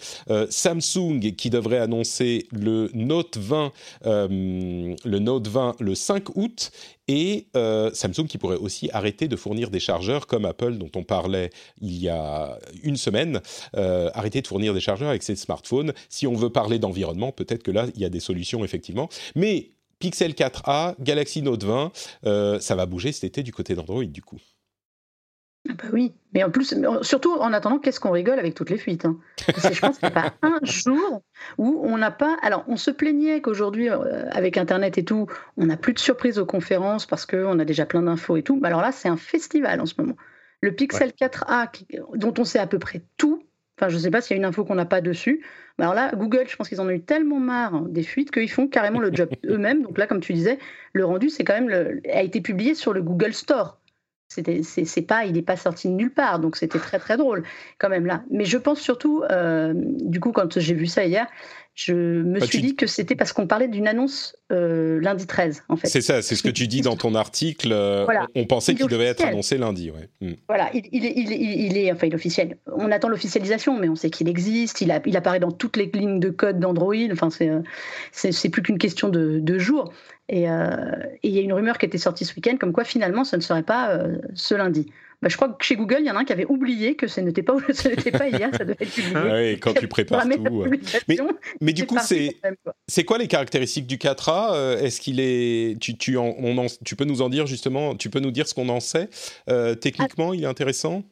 [0.49, 3.71] Samsung qui devrait annoncer le Note 20,
[4.05, 6.71] euh, le Note 20 le 5 août
[7.08, 11.04] et euh, Samsung qui pourrait aussi arrêter de fournir des chargeurs comme Apple dont on
[11.04, 11.49] parlait
[11.82, 13.41] il y a une semaine,
[13.76, 15.93] euh, arrêter de fournir des chargeurs avec ses smartphones.
[16.10, 19.10] Si on veut parler d'environnement, peut-être que là, il y a des solutions effectivement.
[19.36, 24.22] Mais Pixel 4a, Galaxy Note 20, ça va bouger cet été du côté d'Android du
[24.22, 24.39] coup.
[25.70, 28.78] Ah bah oui, mais en plus, surtout en attendant, qu'est-ce qu'on rigole avec toutes les
[28.78, 29.18] fuites hein?
[29.47, 31.22] Je pense qu'il n'y a pas un jour
[31.57, 32.38] où on n'a pas.
[32.41, 36.38] Alors, on se plaignait qu'aujourd'hui, euh, avec Internet et tout, on n'a plus de surprises
[36.38, 38.59] aux conférences parce qu'on a déjà plein d'infos et tout.
[38.61, 40.18] Mais alors là, c'est un festival en ce moment.
[40.59, 41.70] Le Pixel 4a,
[42.16, 43.43] dont on sait à peu près tout,
[43.78, 45.45] enfin, je ne sais pas s'il y a une info qu'on n'a pas dessus.
[45.78, 48.51] Mais alors là, Google, je pense qu'ils en ont eu tellement marre des fuites qu'ils
[48.51, 49.84] font carrément le job eux-mêmes.
[49.84, 50.59] Donc là, comme tu disais,
[50.91, 53.80] le rendu, c'est quand même le, a été publié sur le Google Store
[54.34, 57.43] c'est pas, il n'est pas sorti de nulle part, donc c'était très très drôle
[57.77, 58.23] quand même là.
[58.31, 61.27] Mais je pense surtout, euh, du coup, quand j'ai vu ça hier,
[61.75, 65.75] je me suis dit que c'était parce qu'on parlait d'une annonce euh, lundi 13, en
[65.75, 65.88] fait.
[65.88, 67.69] C'est ça, c'est ce que tu dis dans ton article.
[67.71, 68.05] Euh,
[68.36, 70.07] on pensait qu'il devait être annoncé lundi, ouais.
[70.21, 70.36] Hmm.
[70.47, 72.57] Voilà, il, est, il, est, enfin, il est officiel.
[72.71, 74.81] On attend l'officialisation, mais on sait qu'il existe.
[74.81, 76.93] Il, a, il apparaît dans toutes les lignes de code d'Android.
[77.11, 77.29] Enfin,
[78.11, 79.91] c'est plus qu'une question de, de jours.
[80.32, 83.24] Euh, et il y a une rumeur qui était sortie ce week-end, comme quoi finalement
[83.24, 84.88] ce ne serait pas euh, ce lundi.
[85.21, 87.07] Bah, je crois que chez Google, il y en a un qui avait oublié que
[87.07, 89.15] ce n'était pas, ce pas hier, ça devait être publié.
[89.15, 90.65] Ah oui, quand tu prépares tout.
[91.07, 91.17] Mais,
[91.61, 91.97] mais, du coup,
[92.88, 97.05] c'est quoi les caractéristiques du 4A euh, Est-ce qu'il est, tu, tu, on tu peux
[97.05, 99.09] nous en dire justement, tu peux nous dire ce qu'on en sait
[99.82, 101.03] techniquement Il est intéressant?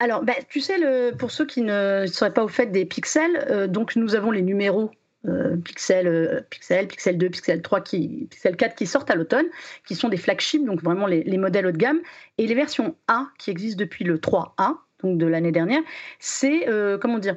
[0.00, 3.68] Alors, bah, tu sais, le, pour ceux qui ne seraient pas au fait des pixels,
[3.68, 4.90] donc nous avons les numéros
[5.26, 9.46] euh, Pixel, euh, Pixel, Pixel 2, Pixel 3, qui, Pixel 4 qui sortent à l'automne,
[9.86, 12.00] qui sont des flagships, donc vraiment les, modèles haut de gamme,
[12.38, 15.82] et les versions A qui existent depuis le 3A, donc de l'année dernière,
[16.20, 17.36] c'est euh, comment dire,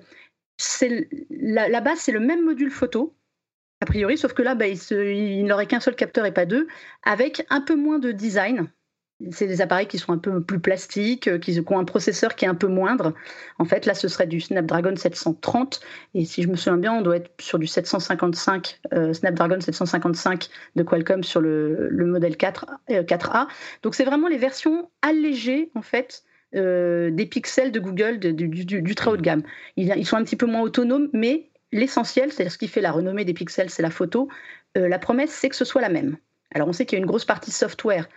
[0.57, 3.15] c'est la, base, c'est le même module photo,
[3.81, 6.67] a priori, sauf que là, bah, il, il n'aurait qu'un seul capteur et pas deux,
[7.03, 8.69] avec un peu moins de design,
[9.31, 12.45] c'est des appareils qui sont un peu plus plastiques, euh, qui, ont un processeur qui
[12.45, 13.13] est un peu moindre.
[13.59, 15.81] En fait, là, ce serait du Snapdragon 730.
[16.15, 20.49] Et si je me souviens bien, on doit être sur du 755, euh, Snapdragon 755
[20.75, 23.43] de Qualcomm sur le, modèle 4, 4A.
[23.43, 23.45] Euh,
[23.83, 29.17] Donc, c'est vraiment les versions allégées, en fait, des pixels de Google du, très haut
[29.17, 29.43] de gamme.
[29.77, 33.23] Ils, sont un petit peu moins autonomes, mais l'essentiel, c'est-à-dire ce qui fait la renommée
[33.23, 34.27] des pixels, c'est la photo.
[34.75, 36.17] la promesse, c'est que ce soit la même.
[36.53, 38.09] Alors, on sait qu'il y a une grosse partie software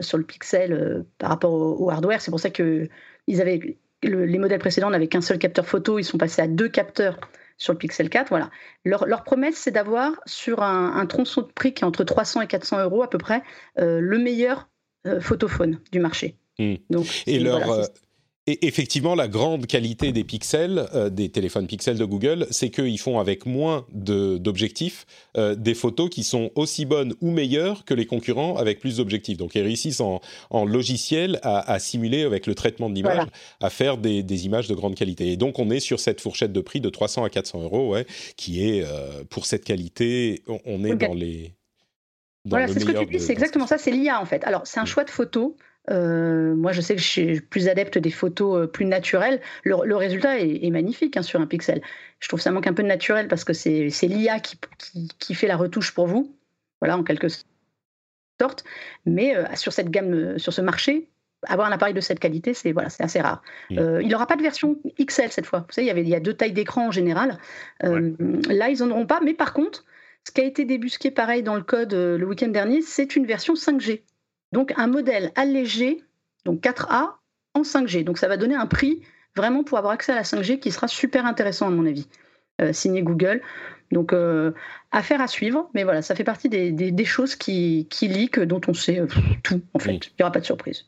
[0.00, 2.20] sur le Pixel euh, par rapport au, hardware.
[2.20, 2.88] C'est pour ça que
[3.26, 6.68] ils avaient, les modèles précédents n'avaient qu'un seul capteur photo, ils sont passés à deux
[6.68, 7.18] capteurs
[7.58, 8.28] sur le Pixel 4.
[8.28, 8.50] Voilà.
[8.84, 12.42] Leur, leur promesse, c'est d'avoir sur un, un, tronçon de prix qui est entre 300
[12.42, 13.42] et 400 euros à peu près,
[13.78, 14.68] euh, le meilleur
[15.20, 16.36] photophone du marché.
[16.90, 17.62] Donc, et leur,
[18.46, 22.98] et effectivement, la grande qualité des pixels, euh, des téléphones pixels de Google, c'est qu'ils
[22.98, 25.04] font avec moins d'objectifs
[25.36, 29.36] euh, des photos qui sont aussi bonnes ou meilleures que les concurrents avec plus d'objectifs.
[29.36, 30.20] Donc, ils réussissent en,
[30.64, 33.26] logiciel à, simuler avec le traitement de l'image,
[33.60, 35.32] à faire des, images de grande qualité.
[35.32, 38.06] Et donc, on est sur cette fourchette de prix de 300 à 400 euros, ouais,
[38.36, 41.54] qui est, euh, pour cette qualité, on, est dans les...
[42.46, 44.44] voilà, c'est ce que tu dis, c'est exactement ça, c'est l'IA en fait.
[44.44, 45.56] Alors, c'est un choix de photo
[45.88, 49.40] euh, moi, je sais que je suis plus adepte des photos euh, plus naturelles.
[49.64, 51.80] Le, résultat est, magnifique hein, sur un pixel.
[52.20, 54.58] Je trouve ça manque un peu de naturel parce que c'est l'IA qui,
[55.18, 56.36] qui, fait la retouche pour vous,
[56.80, 57.28] voilà, en quelque
[58.40, 58.64] sorte.
[59.06, 61.08] Mais euh, sur cette gamme, sur ce marché,
[61.46, 63.42] avoir un appareil de cette qualité, c'est voilà, c'est assez rare.
[63.70, 64.00] Mm.
[64.02, 65.60] il n'aura pas de version XL cette fois.
[65.60, 67.38] Vous savez, il y avait il y a deux tailles d'écran en général.
[67.82, 69.20] Là, ils n'en auront pas.
[69.22, 69.86] Mais par contre,
[70.26, 73.54] ce qui a été débusqué pareil dans le code le week-end dernier, c'est une version
[73.54, 74.02] 5G.
[74.52, 76.02] Donc un modèle allégé,
[76.44, 77.14] donc 4A
[77.54, 78.04] en 5G.
[78.04, 79.02] Donc ça va donner un prix
[79.36, 82.08] vraiment pour avoir accès à la 5G qui sera super intéressant à mon avis,
[82.60, 83.42] euh, signé Google.
[83.92, 84.52] Donc euh,
[84.92, 88.74] affaire à suivre, mais voilà, ça fait partie des, choses qui, qui leak, dont on
[88.74, 89.06] sait euh,
[89.42, 90.06] tout en fait.
[90.06, 90.86] Il n'y aura pas de surprise.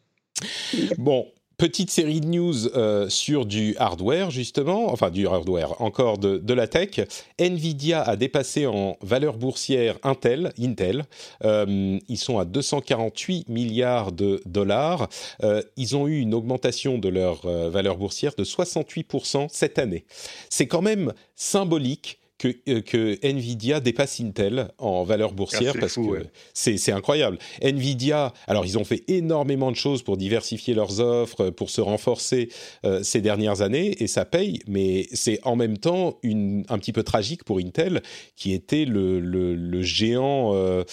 [0.99, 1.27] Bon,
[1.63, 6.67] petite série de news euh, sur du hardware justement, enfin du hardware, encore de, la
[6.67, 6.99] tech.
[7.39, 10.53] Nvidia a dépassé en valeur boursière Intel.
[10.61, 11.05] Intel,
[11.45, 15.09] euh, ils sont à 248 milliards de dollars.
[15.45, 20.05] Euh, ils ont eu une augmentation de leur valeur boursière de 68% cette année.
[20.51, 26.27] C'est quand même symbolique euh, que, Nvidia dépasse Intel en valeur boursière ah, parce que
[26.55, 27.39] c'est incroyable.
[27.61, 32.49] Nvidia, alors ils ont fait énormément de choses pour diversifier leurs offres, pour se renforcer
[32.85, 36.93] euh, ces dernières années et ça paye, mais c'est en même temps une, un petit
[36.93, 38.03] peu tragique pour Intel
[38.37, 40.85] qui était le, le, géant euh,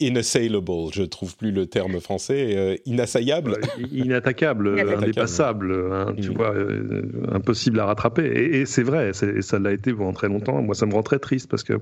[0.00, 3.58] inassailable, je trouve plus le terme français, euh, inassaillable.
[3.92, 8.24] Inattaquable, indépassable, hein, tu vois, euh, impossible à rattraper.
[8.24, 10.62] Et, c'est vrai, ça l'a été pendant très longtemps.
[10.62, 11.74] Moi, ça me rend très triste parce que,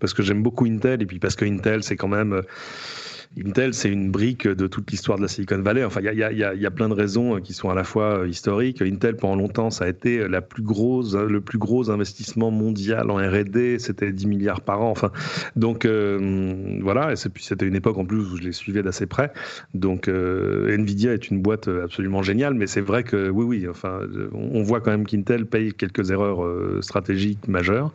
[0.00, 2.42] parce que j'aime beaucoup Intel et puis parce que Intel, c'est quand même
[3.38, 5.84] Intel, c'est une brique de toute l'histoire de la Silicon Valley.
[5.84, 8.82] Enfin, il y a, plein de raisons qui sont à la fois euh, historiques.
[8.82, 13.78] Intel, pendant longtemps, ça a été le plus gros investissement mondial en R&D.
[13.78, 14.90] C'était 10 milliards par an.
[14.90, 15.12] Enfin,
[15.56, 17.12] donc euh, voilà.
[17.12, 19.32] Et c'était une époque en plus où je les suivais d'assez près.
[19.72, 23.68] Donc euh, Nvidia est une boîte absolument géniale, mais c'est vrai que oui, oui.
[23.68, 24.00] Enfin,
[24.34, 26.42] on voit quand même qu'Intel paye quelques erreurs
[26.82, 27.92] stratégiques majeures,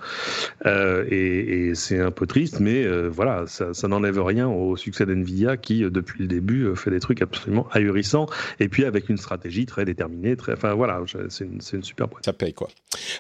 [0.65, 5.26] et, et c'est un peu triste, mais voilà, ça, ça n'enlève rien au succès d'Nvidia
[5.27, 8.27] Nvidia qui, euh, depuis le début, euh, fait des trucs absolument ahurissants
[8.59, 10.35] et puis avec une stratégie très déterminée.
[10.35, 12.25] Très, enfin voilà, c'est une, une, super boîte.
[12.25, 12.69] Ça paye quoi.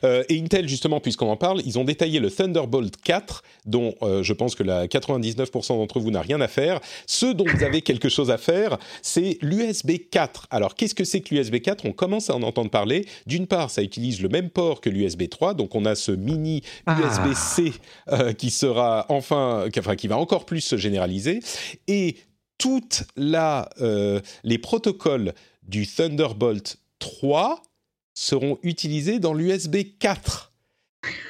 [0.03, 4.33] Euh, et Intel, justement, puisqu'on en parle, ils ont détaillé le Thunderbolt 4, dont je
[4.33, 6.79] pense que la 99% d'entre vous n'a rien à faire.
[7.05, 10.47] Ce dont vous avez quelque chose à faire, c'est l'USB 4.
[10.51, 13.05] Alors qu'est-ce que c'est que l'USB 4 On commence à en entendre parler.
[13.25, 16.61] D'une part, ça utilise le même port que l'USB 3, donc on a ce mini
[16.87, 17.73] USB-C
[18.07, 18.33] ah.
[18.33, 21.39] qui sera enfin, enfin, qui va encore plus se généraliser.
[21.87, 22.15] Et et
[22.57, 25.33] toutes euh, les protocoles
[25.63, 27.61] du Thunderbolt 3
[28.13, 30.51] seront utilisés dans l'USB 4.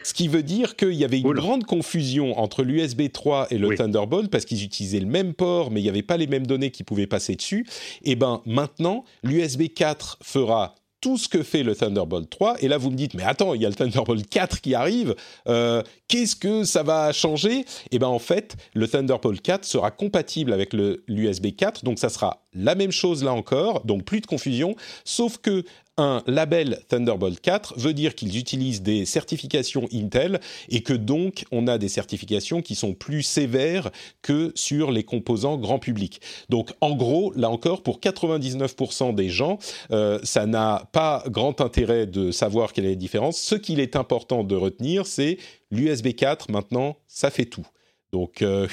[0.04, 3.76] Ce qui veut dire qu'il y avait une grande confusion entre l'USB 3 et le
[3.76, 6.72] Thunderbolt parce qu'ils utilisaient le même port, mais il n'y avait pas les mêmes données
[6.72, 7.68] qui pouvaient passer dessus.
[8.04, 12.64] Et ben maintenant, l'USB 4 fera tout ce que fait le Thunderbolt 3.
[12.64, 15.16] Et là, vous me dites, mais attends, il y a le Thunderbolt 4 qui arrive.
[15.48, 17.66] Euh, qu'est-ce que ça va changer?
[17.92, 21.84] Eh bien, en fait, le Thunderbolt 4 sera compatible avec l'USB 4.
[21.84, 23.86] Donc, ça sera la même chose là encore.
[23.86, 24.76] Donc, plus de confusion.
[25.06, 25.64] Sauf que
[25.98, 30.40] un label Thunderbolt 4 veut dire qu'ils utilisent des certifications Intel
[30.70, 33.90] et que donc on a des certifications qui sont plus sévères
[34.22, 36.22] que sur les composants grand public.
[36.50, 39.58] Donc en gros, là encore, pour 99% des gens,
[39.92, 43.38] euh, ça n'a pas grand intérêt de savoir quelle est la différence.
[43.38, 45.38] Ce qu'il est important de retenir, c'est
[45.72, 47.66] l'USB 4 maintenant, ça fait tout.
[48.12, 48.68] Donc, euh,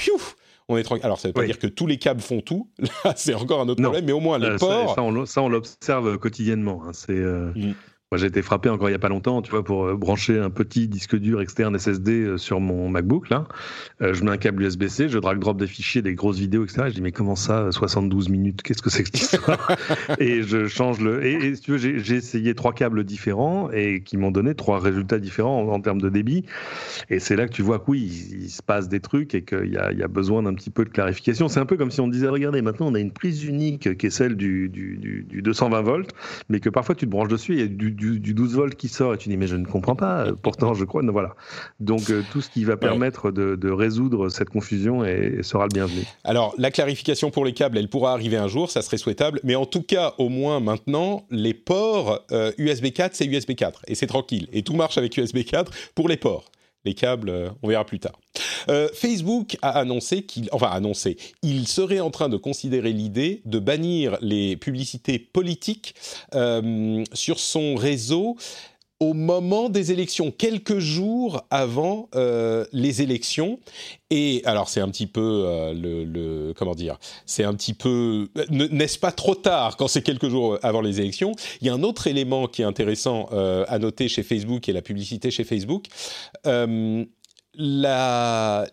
[0.68, 1.04] on est tranquille.
[1.04, 2.70] Alors, ça ne veut pas dire que tous les câbles font tout.
[3.04, 4.94] Là, c'est encore un autre problème, mais au moins les euh, ports.
[5.26, 6.82] Ça, on, l'observe quotidiennement.
[6.86, 6.92] Hein.
[6.92, 7.12] C'est.
[7.12, 7.74] Euh, mm
[8.16, 10.50] j'ai été frappé encore il n'y a pas longtemps, tu vois, pour euh, brancher un
[10.50, 13.46] petit disque dur externe SSD euh, sur mon MacBook, là.
[14.02, 16.84] Euh, je mets un câble USB-C, je drag drop des fichiers, des grosses vidéos, etc.
[16.88, 19.76] je dis, mais comment ça, 72 minutes, qu'est-ce que c'est que cette histoire?
[20.18, 21.24] Et je change le.
[21.24, 25.18] Et, si tu veux, j'ai essayé trois câbles différents et qui m'ont donné trois résultats
[25.18, 26.44] différents en, termes de débit.
[27.10, 29.72] Et c'est là que tu vois que oui, il, se passe des trucs et qu'il
[29.72, 31.48] y a, y a besoin d'un petit peu de clarification.
[31.48, 34.06] C'est un peu comme si on disait, regardez, maintenant on a une prise unique qui
[34.06, 36.10] est celle du, du, du, 220 volts,
[36.48, 38.88] mais que parfois tu te branches dessus, il y a du du, 12 volts qui
[38.88, 40.26] sort et tu dis mais je ne comprends pas.
[40.42, 41.02] Pourtant, je crois.
[41.04, 41.34] Voilà.
[41.80, 46.02] Donc euh, tout ce qui va permettre de, résoudre cette confusion et, sera le bienvenu.
[46.22, 49.40] Alors la clarification pour les câbles, elle pourra arriver un jour, ça serait souhaitable.
[49.42, 52.24] Mais en tout cas, au moins maintenant, les ports
[52.58, 54.48] USB euh, 4, c'est USB 4 et c'est tranquille.
[54.52, 56.50] Et tout marche avec USB 4 pour les ports.
[56.84, 58.18] Les câbles, euh, on verra plus tard.
[58.68, 63.58] Euh, Facebook a annoncé qu'il, enfin annoncé, il serait en train de considérer l'idée de
[63.58, 65.94] bannir les publicités politiques
[66.34, 68.36] euh, sur son réseau
[69.04, 73.58] au moment des élections, quelques jours avant euh, les élections.
[74.10, 75.44] Et alors c'est un petit peu
[75.74, 80.58] le, comment dire, c'est un petit peu n'est-ce pas trop tard quand c'est quelques jours
[80.62, 81.32] avant les élections?
[81.60, 84.82] Il y a un autre élément qui est intéressant à noter chez Facebook et la
[84.82, 85.86] publicité chez Facebook
[87.58, 88.66] une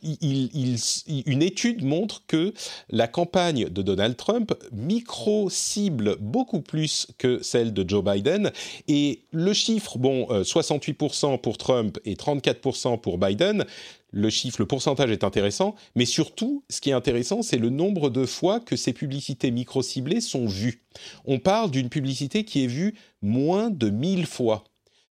[1.42, 2.54] étude montre que
[2.90, 8.52] la campagne de Donald Trump micro-cible beaucoup plus que celle de Joe Biden.
[8.88, 13.66] Et le chiffre, bon, 68% euh, pour Trump et 34% pour Biden,
[14.12, 18.10] le chiffre, le pourcentage est intéressant, mais surtout, ce qui est intéressant, c'est le nombre
[18.10, 20.84] de fois que ces publicités micro-ciblées sont vues.
[21.26, 24.66] On parle d'une publicité qui est vue moins de 1000 fois.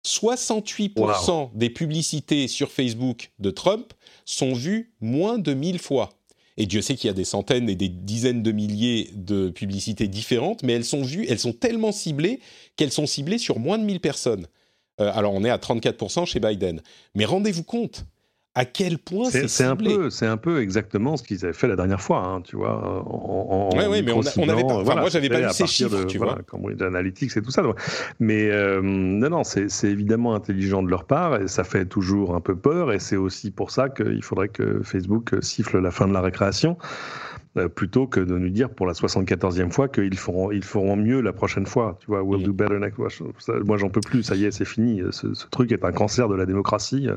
[0.06, 3.94] 68% des publicités sur Facebook de Trump
[4.24, 6.12] sont vues moins de 1000 fois.
[6.58, 10.08] Et Dieu sait qu'il y a des centaines et des dizaines de milliers de publicités
[10.08, 12.40] différentes, mais elles sont vues, elles sont tellement ciblées
[12.78, 14.48] qu'elles sont ciblées sur moins de 1000 personnes.
[15.02, 16.82] Euh, alors on est à 34% chez Biden.
[17.16, 18.06] Mais rendez-vous compte,
[18.58, 21.68] à quel point c'est C'est un peu, c'est un peu exactement ce qu'ils avaient fait
[21.68, 23.04] la dernière fois, hein, tu vois.
[23.74, 24.76] Oui, mais on, n'avait pas.
[24.76, 26.38] Enfin, moi, j'avais pas vu ces chiffres, tu vois.
[26.48, 27.64] Cambridge Analytics et tout ça.
[28.20, 32.42] Mais euh, non, non, c'est évidemment intelligent de leur part et ça fait toujours un
[32.42, 32.94] peu peur.
[32.94, 36.78] Et c'est aussi pour ça qu'il faudrait que Facebook siffle la fin de la récréation.
[37.58, 41.22] Euh, plutôt que de nous dire pour la 74e fois qu'ils feront, ils feront mieux
[41.22, 41.98] la prochaine fois.
[42.02, 42.98] Tu vois, we'll do better next.
[43.64, 44.24] Moi, j'en peux plus.
[44.24, 45.02] Ça y est, c'est fini.
[45.12, 47.08] Ce, truc est un cancer de la démocratie.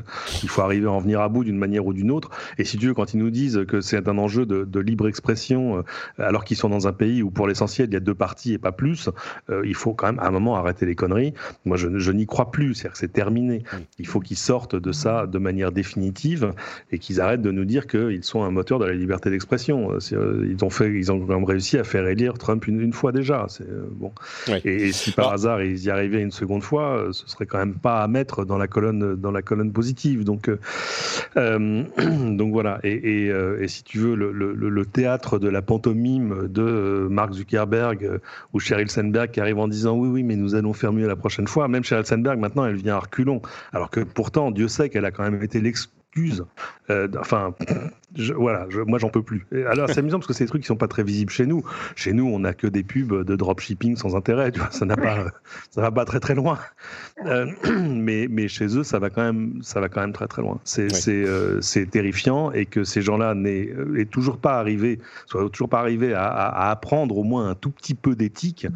[0.43, 2.29] Il faut arriver à en venir à bout d'une manière ou d'une autre.
[2.57, 5.79] Et si tu veux, quand ils nous disent que c'est un enjeu de, libre expression,
[5.79, 5.83] euh,
[6.17, 8.57] alors qu'ils sont dans un pays où, pour l'essentiel, il y a deux partis et
[8.57, 9.09] pas plus,
[9.49, 11.33] euh, il faut quand même à un moment arrêter les conneries.
[11.65, 12.75] Moi, je, je n'y crois plus.
[12.75, 13.63] C'est-à-dire que c'est terminé.
[13.97, 16.53] Il faut qu'ils sortent de ça de manière définitive
[16.91, 19.99] et qu'ils arrêtent de nous dire qu'ils sont un moteur de la liberté d'expression
[20.49, 23.45] ils ont fait, ils ont quand même réussi à faire élire Trump une, fois déjà.
[23.49, 24.11] C'est euh, bon.
[24.65, 27.75] Et, si par hasard ils y arrivaient une seconde fois, euh, ce serait quand même
[27.75, 30.23] pas à mettre dans la colonne dans la colonne positive.
[30.23, 30.49] Donc
[31.37, 31.83] euh,
[32.37, 32.79] donc voilà.
[32.83, 38.19] Et, et, si tu veux le, le, théâtre de la pantomime de Mark Zuckerberg
[38.53, 41.15] ou Sheryl Sandberg qui arrive en disant oui oui mais nous allons faire mieux la
[41.15, 41.67] prochaine fois.
[41.67, 43.41] Même Sheryl Sandberg maintenant elle vient à reculons.
[43.73, 45.98] Alors que pourtant Dieu sait qu'elle a quand même été l'excuse.
[47.19, 47.53] Enfin
[48.35, 49.45] voilà, moi j'en peux plus.
[49.69, 51.63] alors c'est amusant parce que c'est des trucs qui sont pas très visibles chez nous.
[51.95, 54.97] Chez nous, on n'a que des pubs de dropshipping sans intérêt, tu vois, ça n'a
[54.97, 55.27] pas,
[55.69, 56.57] ça va pas très très loin.
[57.25, 57.45] Euh,
[57.79, 60.59] mais mais chez eux, ça va quand même, ça va quand même très très loin.
[60.63, 65.69] C'est c'est euh, terrifiant et que ces gens-là n'aient euh, toujours pas arrivé, soient toujours
[65.69, 68.67] pas arrivés à, à, apprendre au moins un tout petit peu d'éthique.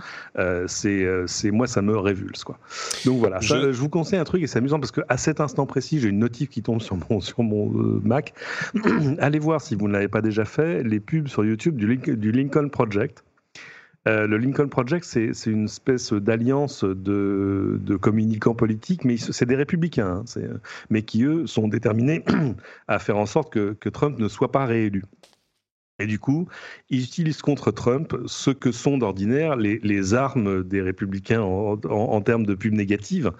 [0.68, 2.60] c'est c'est moi ça me révulse quoi.
[3.06, 3.72] Donc voilà, je...
[3.72, 6.10] je vous conseille un truc et c'est amusant parce que à cet instant précis, j'ai
[6.10, 7.70] une notif qui tombe sur mon sur mon
[8.04, 8.34] Mac
[9.20, 12.70] allez voir si vous ne l'avez pas déjà fait les pubs sur YouTube du, Lincoln
[12.70, 13.24] Project.
[14.08, 20.24] Euh, le Lincoln Project, c'est une espèce d'alliance de, communicants politiques, mais c'est des républicains,
[20.26, 20.60] hein,
[20.90, 22.24] mais qui, eux, sont déterminés
[22.88, 25.04] à faire en sorte que, Trump ne soit pas réélu.
[26.00, 26.48] Et du coup,
[26.89, 32.56] ils utilisent contre Trump ce que sont d'ordinaire les, armes des républicains en, termes de
[32.56, 33.32] pubs négatives.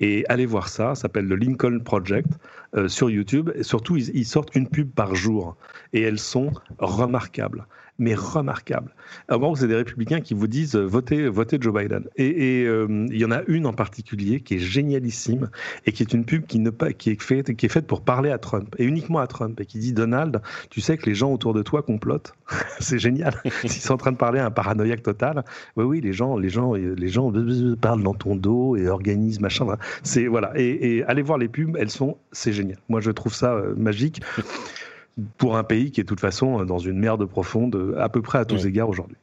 [0.00, 2.28] Et allez voir ça, ça s'appelle le Lincoln Project
[2.74, 3.50] euh, sur YouTube.
[3.54, 5.56] Et surtout, ils sortent une pub par jour.
[5.92, 7.66] Et elles sont remarquables
[7.98, 8.94] mais remarquable.
[9.28, 12.04] Alors, c'est des républicains qui vous disent euh, votez, votez Joe Biden.
[12.16, 15.50] Et, euh, il y en a une en particulier qui est génialissime
[15.86, 18.30] et qui est une pub qui, ne, qui, est faite, qui est faite pour parler
[18.30, 20.40] à Trump et uniquement à Trump et qui dit Donald,
[20.70, 22.34] tu sais que les gens autour de toi complotent.
[22.80, 23.34] c'est génial.
[23.62, 25.44] S'ils sont en train de parler à un paranoïaque total,
[25.76, 27.32] oui, oui, les gens, les gens, les gens
[27.80, 29.66] parlent dans ton dos et organisent machin.
[30.02, 30.52] C'est voilà.
[30.56, 32.78] Et, allez voir les pubs, elles sont, c'est génial.
[32.88, 34.20] Moi, je trouve ça euh, magique
[35.36, 38.38] pour un pays qui est de toute façon dans une merde profonde à peu près
[38.38, 39.16] à tous égards aujourd'hui.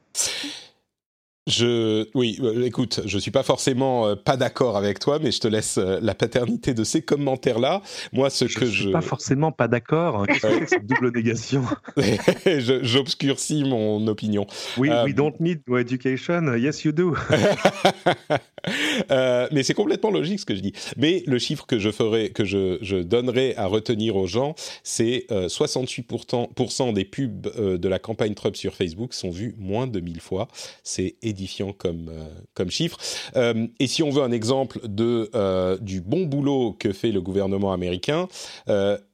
[1.46, 5.38] Je, oui, euh, écoute, je suis pas forcément euh, pas d'accord avec toi, mais je
[5.38, 7.82] te laisse euh, la paternité de ces commentaires-là.
[8.12, 10.22] Moi, ce je que suis pas forcément pas d'accord.
[10.22, 10.26] Hein.
[10.26, 11.62] Que cette double négation
[12.82, 14.48] J'obscurcis mon opinion.
[14.76, 16.52] We, we don't need no education.
[16.56, 17.14] Yes, you do.
[19.52, 20.72] mais c'est complètement logique ce que je dis.
[20.96, 25.26] Mais le chiffre que je ferai, que je, je donnerai à retenir aux gens, c'est
[25.30, 30.48] 68% des pubs de la campagne Trump sur Facebook sont vues moins de 1000 fois.
[30.82, 31.35] C'est édifiant
[31.78, 32.24] comme, euh,
[32.54, 32.98] comme chiffre.
[33.36, 37.20] Euh, et si on veut un exemple de, euh, du bon boulot que fait le
[37.20, 38.28] gouvernement américain,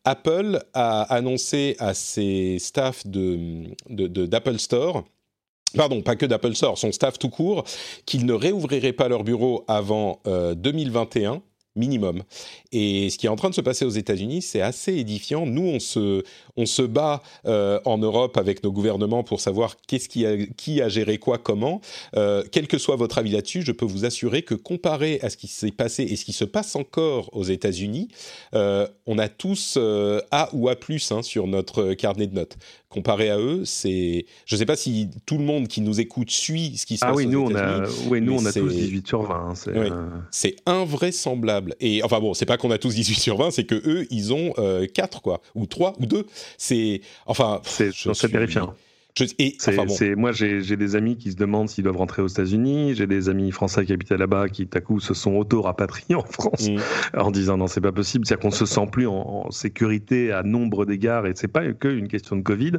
[0.05, 5.05] Apple a annoncé à ses staffs de, d'Apple Store
[5.75, 7.64] pardon, pas que d'Apple Store, son staff tout court,
[8.05, 11.41] qu'ils ne réouvriraient pas leur bureau avant 2021
[11.77, 12.23] minimum.
[12.73, 15.47] Et ce qui est en train de se passer aux États-Unis, c'est assez édifiant.
[15.47, 16.23] Nous, on se,
[16.57, 20.83] on se bat euh, en Europe avec nos gouvernements pour savoir qu'est-ce qui a, qui
[20.83, 21.81] a géré quoi, comment.
[22.16, 25.37] Euh, quel que soit votre avis là-dessus, je peux vous assurer que comparé à ce
[25.37, 28.09] qui s'est passé et ce qui se passe encore aux États-Unis,
[28.55, 29.79] euh, on a tous
[30.31, 30.77] A ou A+
[31.11, 32.57] hein, sur notre carnet de notes
[32.93, 34.26] comparé à eux, c'est.
[34.47, 37.05] Je ne sais pas si tout le monde qui nous écoute suit ce qui se
[37.05, 37.86] ah passe oui, nous, on a...
[38.09, 39.55] Oui, nous, on a tous 18 sur 20.
[39.55, 41.74] Hein, c'est invraisemblable.
[41.80, 44.32] Et enfin bon, c'est pas qu'on a tous 18 sur 20, c'est que eux, ils
[44.32, 46.26] ont 4, euh, quoi, ou 3, ou 2.
[46.59, 47.01] C'est.
[47.26, 47.61] Enfin.
[47.64, 48.12] C'est suis...
[48.30, 48.74] terrifiant.
[49.21, 52.95] Et, moi, j'ai des amis qui se demandent s'ils doivent rentrer aux États-Unis.
[52.95, 56.69] J'ai des amis français qui habitaient là-bas qui, à coup, se sont auto-rapatriés en France
[56.69, 56.79] mm.
[57.19, 58.27] en disant non, c'est pas possible.
[58.27, 62.09] C'est-à-dire qu'on se sent plus en, sécurité à nombre d'égards et c'est pas que une
[62.09, 62.73] question de Covid.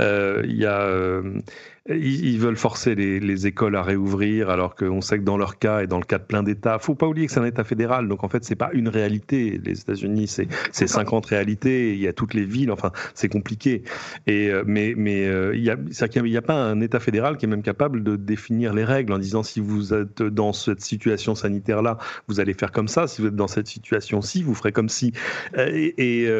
[0.00, 0.80] Euh, il y a.
[0.80, 1.40] Euh,
[1.90, 5.86] ils, veulent forcer les, écoles à réouvrir, alors qu'on sait que dans leur cas et
[5.86, 8.24] dans le cas de plein d'États, faut pas oublier que c'est un État fédéral, donc
[8.24, 9.60] en fait c'est pas une réalité.
[9.62, 11.92] Les États-Unis, c'est c'est 50 réalités.
[11.92, 12.70] Il y a toutes les villes.
[12.70, 13.82] Enfin, c'est compliqué.
[14.26, 17.36] Et euh, mais mais euh, il y a il n'y a pas un État fédéral
[17.36, 20.80] qui est même capable de définir les règles en disant si vous êtes dans cette
[20.80, 23.06] situation sanitaire là, vous allez faire comme ça.
[23.06, 25.12] Si vous êtes dans cette situation-ci, vous ferez comme si.
[25.58, 26.30] Euh, et,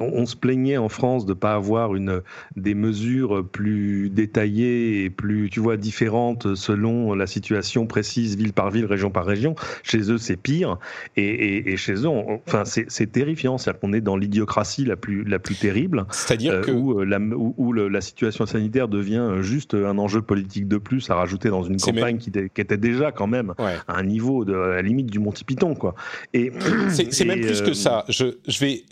[0.00, 2.22] on, se plaignait en France de pas avoir une
[2.56, 8.70] des mesures plus détaillées et plus, tu vois, différentes selon la situation précise, ville par
[8.70, 9.54] ville, région par région.
[9.82, 10.78] Chez eux, c'est pire.
[11.16, 12.08] Et, chez eux,
[12.46, 13.58] enfin, c'est terrifiant.
[13.58, 16.06] C'est-à-dire qu'on est dans l'idiocratie la plus, la plus terrible.
[16.10, 16.70] C'est-à-dire euh, que...
[16.70, 21.14] Où, euh, la, où, la situation sanitaire devient juste un enjeu politique de plus à
[21.14, 24.82] rajouter dans une campagne qui, était déjà quand même à un niveau de à la
[24.82, 25.94] limite du Monty Python, quoi.
[26.34, 26.52] Et
[26.88, 28.04] c'est même plus que euh, ça.
[28.08, 28.84] Je, je vais,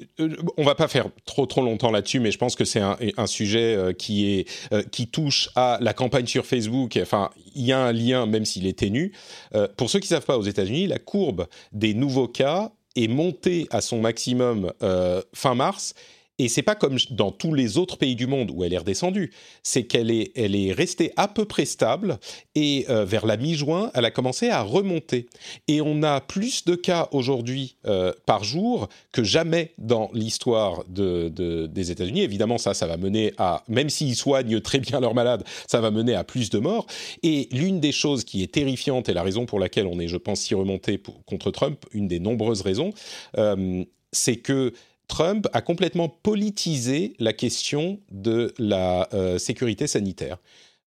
[0.56, 3.26] on va pas faire trop trop longtemps là-dessus, mais je pense que c'est un, un,
[3.26, 7.92] sujet qui est qui touche à la campagne sur Facebook, enfin, il y a un
[7.92, 9.12] lien, même s'il est ténu.
[9.54, 13.08] Euh, pour ceux qui ne savent pas, aux États-Unis, la courbe des nouveaux cas est
[13.08, 15.94] montée à son maximum euh, fin mars
[16.38, 19.32] et c'est pas comme dans tous les autres pays du monde où elle est redescendue,
[19.62, 22.18] c'est qu'elle est, elle est restée à peu près stable
[22.54, 25.28] et euh, vers la mi-juin, elle a commencé à remonter.
[25.66, 31.28] Et on a plus de cas aujourd'hui euh, par jour que jamais dans l'histoire de,
[31.66, 32.22] des États-Unis.
[32.22, 35.90] Évidemment, ça, ça va mener à, même s'ils soignent très bien leurs malades, ça va
[35.90, 36.86] mener à plus de morts.
[37.22, 40.16] Et l'une des choses qui est terrifiante et la raison pour laquelle on est, je
[40.16, 42.92] pense, si remonté contre Trump, une des nombreuses raisons,
[43.36, 44.72] euh, c'est que
[45.08, 50.38] Trump a complètement politisé la question de la euh, sécurité sanitaire.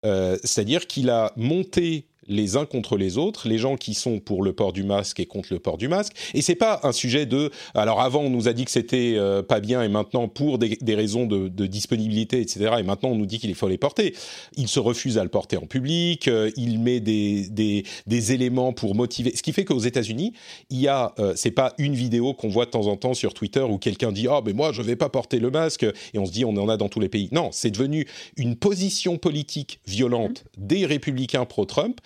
[0.06, 4.44] Euh, c'est-à-dire qu'il a monté les uns contre les autres, les gens qui sont pour
[4.44, 6.14] le port du masque et contre le port du masque.
[6.34, 7.52] Et c'est pas un sujet de.
[7.74, 10.78] Alors avant, on nous a dit que c'était euh, pas bien, et maintenant pour des,
[10.96, 12.76] raisons de, disponibilité, etc.
[12.80, 14.14] Et maintenant, on nous dit qu'il faut les porter.
[14.56, 16.28] Il se refuse à le porter en public.
[16.28, 19.36] Euh, il met des, des, éléments pour motiver.
[19.36, 20.34] Ce qui fait qu'aux États-Unis,
[20.70, 21.14] il y a.
[21.20, 24.12] Euh, c'est pas une vidéo qu'on voit de temps en temps sur Twitter où quelqu'un
[24.12, 26.46] dit ah oh, mais moi je vais pas porter le masque et on se dit
[26.46, 27.30] on en a dans tous les pays.
[27.32, 28.08] Non, c'est devenu
[28.38, 32.00] une position politique violente des républicains pro-Trump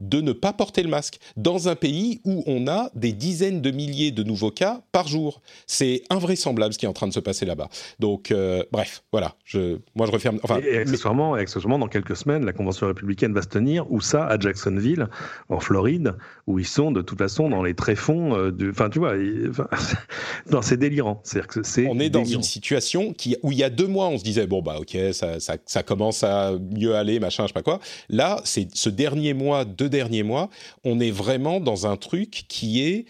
[0.00, 3.70] de ne pas porter le masque dans un pays où on a des dizaines de
[3.70, 5.42] milliers de nouveaux cas par jour.
[5.66, 7.68] C'est invraisemblable ce qui est en train de se passer là-bas.
[7.98, 9.34] Donc, euh, bref, voilà.
[9.44, 10.38] Je, moi, je referme.
[10.42, 13.90] Enfin, et, accessoirement, accessoirement, dans quelques semaines, la convention républicaine va se tenir.
[13.90, 15.08] Où ça À Jacksonville,
[15.48, 16.14] en Floride,
[16.46, 18.36] où ils sont de toute façon dans les tréfonds.
[18.36, 19.14] Euh, de, enfin, tu vois,
[20.50, 21.22] non, c'est délirant.
[21.48, 21.86] Que c'est.
[21.88, 24.46] On est dans une situation qui, où il y a deux mois, on se disait
[24.46, 27.80] bon bah ok, ça, ça, ça commence à mieux aller, machin, je sais pas quoi.
[28.08, 30.50] Là, c'est ce dernier mois deux derniers mois,
[30.84, 33.06] on est vraiment dans un truc qui est,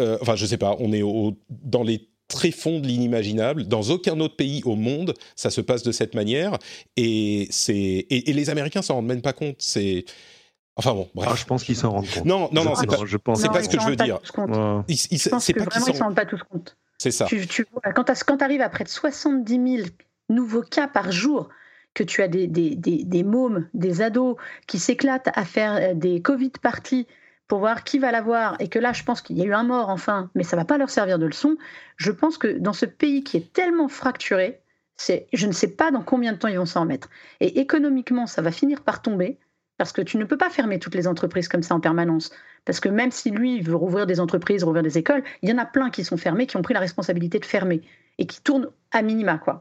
[0.00, 1.02] euh, enfin je sais pas, on est
[1.50, 3.64] dans les tréfonds de l'inimaginable.
[3.64, 6.58] Dans aucun autre pays au monde, ça se passe de cette manière,
[6.96, 9.56] et c'est et, les Américains s'en rendent même pas compte.
[9.58, 10.04] C'est
[10.76, 11.28] Enfin bon, bref.
[11.32, 12.24] Ah, je pense qu'ils s'en rendent compte.
[12.24, 13.40] Non, non, non, c'est pas, je pense.
[13.46, 14.18] pas ce que je veux dire.
[14.24, 16.76] je pense que vraiment, ils s'en rendent pas tous compte.
[16.98, 17.26] C'est ça.
[17.26, 17.46] Tu,
[17.94, 19.88] quand tu arrives à près de 70 000
[20.30, 21.48] nouveaux cas par jour,
[21.94, 24.36] que tu as des, des, des, mômes, des ados
[24.66, 27.06] qui s'éclatent à faire euh, des Covid parties
[27.46, 29.64] pour voir qui va l'avoir, et que là, je pense qu'il y a eu un
[29.64, 31.56] mort, enfin, mais ça va pas leur servir de leçon.
[31.96, 34.60] Je pense que dans ce pays qui est tellement fracturé,
[34.96, 37.10] c'est, je ne sais pas dans combien de temps ils vont s'en remettre.
[37.40, 39.38] Et économiquement, ça va finir par tomber,
[39.76, 42.30] parce que tu ne peux pas fermer toutes les entreprises comme ça en permanence.
[42.64, 45.58] Parce que même si lui veut rouvrir des entreprises, rouvrir des écoles, il y en
[45.58, 47.82] a plein qui sont fermés, qui ont pris la responsabilité de fermer,
[48.18, 49.60] et qui tournent à minima, quoi.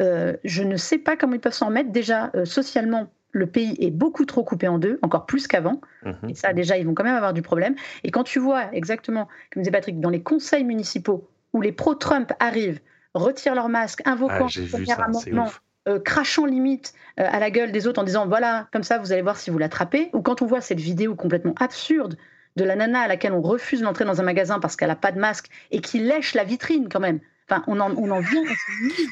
[0.00, 1.90] Euh, je ne sais pas comment ils peuvent s'en remettre.
[1.90, 5.80] Déjà, euh, socialement, le pays est beaucoup trop coupé en deux, encore plus qu'avant.
[6.04, 6.30] Mhm.
[6.30, 7.74] Et ça, déjà, ils vont quand même avoir du problème.
[8.02, 12.32] Et quand tu vois exactement, comme disait Patrick, dans les conseils municipaux où les pro-Trump
[12.40, 12.80] arrivent,
[13.14, 15.50] retirent leur masque, invoquant ah, le premier amendement,
[15.86, 19.22] euh, crachant limite à la gueule des autres en disant voilà, comme ça, vous allez
[19.22, 20.10] voir si vous l'attrapez.
[20.14, 22.16] Ou quand on voit cette vidéo complètement absurde
[22.56, 25.12] de la nana à laquelle on refuse d'entrer dans un magasin parce qu'elle n'a pas
[25.12, 27.20] de masque et qui lèche la vitrine quand même.
[27.50, 28.42] Enfin, on en, on en vient.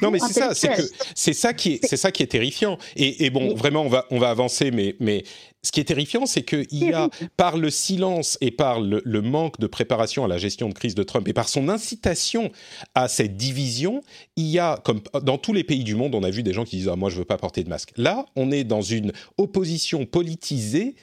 [0.01, 0.81] Non, mais c'est ça, c'est que
[1.13, 2.79] c'est ça qui est, c'est ça qui est terrifiant.
[2.95, 5.23] Et, et bon, vraiment, on va, on va avancer, mais, mais
[5.63, 9.59] ce qui est terrifiant, c'est qu'il y a, par le silence et par le, manque
[9.59, 12.51] de préparation à la gestion de crise de Trump et par son incitation
[12.95, 14.01] à cette division,
[14.35, 16.65] il y a, comme dans tous les pays du monde, on a vu des gens
[16.65, 17.93] qui disent ah, Moi, je veux pas porter de masque.
[17.95, 20.95] Là, on est dans une opposition politisée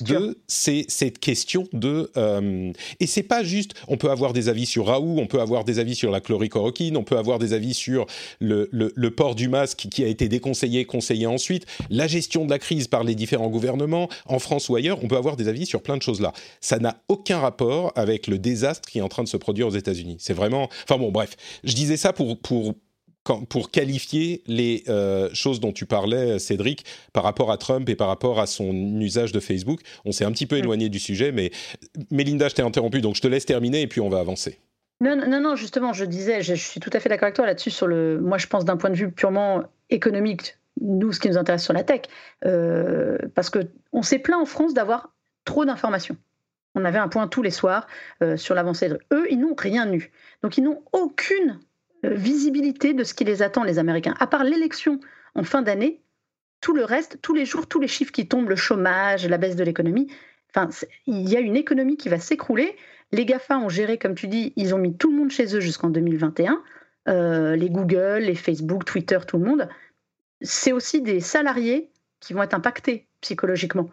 [0.00, 2.10] de ces, cette question de.
[2.16, 5.64] Euh, et c'est pas juste, on peut avoir des avis sur Raoult, on peut avoir
[5.64, 8.06] des avis sur la chloricoroquine, on peut avoir des avis sur
[8.40, 12.50] le, le, le port du masque qui a été déconseillé, conseillé ensuite, la gestion de
[12.50, 15.66] la crise par les différents gouvernements en France ou ailleurs, on peut avoir des avis
[15.66, 16.32] sur plein de choses là.
[16.60, 19.76] Ça n'a aucun rapport avec le désastre qui est en train de se produire aux
[19.76, 20.16] États-Unis.
[20.20, 20.68] C'est vraiment.
[20.84, 22.74] Enfin bon, bref, je disais ça pour, pour
[23.48, 28.08] pour qualifier les euh, choses dont tu parlais, Cédric, par rapport à Trump et par
[28.08, 29.80] rapport à son usage de Facebook.
[30.04, 30.60] On s'est un petit peu mm.
[30.60, 31.50] éloigné du sujet, mais
[32.10, 34.58] Mélinda, je t'ai interrompu, donc je te laisse terminer et puis on va avancer.
[35.00, 37.70] Non, non, non, justement, je disais, je, suis tout à fait d'accord avec toi là-dessus.
[37.70, 41.38] Sur le, moi, je pense d'un point de vue purement économique, nous, ce qui nous
[41.38, 42.02] intéresse sur la tech,
[42.44, 43.60] euh, parce que
[43.92, 45.12] on s'est plaint en France d'avoir
[45.44, 46.16] trop d'informations.
[46.74, 47.86] On avait un point tous les soirs
[48.22, 48.90] euh, sur l'avancée.
[49.12, 50.12] Eux, ils n'ont rien eu.
[50.42, 51.58] Donc, ils n'ont aucune
[52.04, 54.14] euh, visibilité de ce qui les attend, les Américains.
[54.20, 55.00] À part l'élection
[55.34, 56.02] en fin d'année,
[56.60, 59.56] tout le reste, tous les jours, tous les chiffres qui tombent, le chômage, la baisse
[59.56, 60.12] de l'économie,
[60.54, 60.68] enfin,
[61.06, 62.76] il y a une économie qui va s'écrouler.
[63.12, 65.60] Les GAFA ont géré, comme tu dis, ils ont mis tout le monde chez eux
[65.60, 66.62] jusqu'en 2021.
[67.08, 69.68] Euh, les Google, les Facebook, Twitter, tout le monde.
[70.40, 73.90] C'est aussi des salariés qui vont être impactés psychologiquement.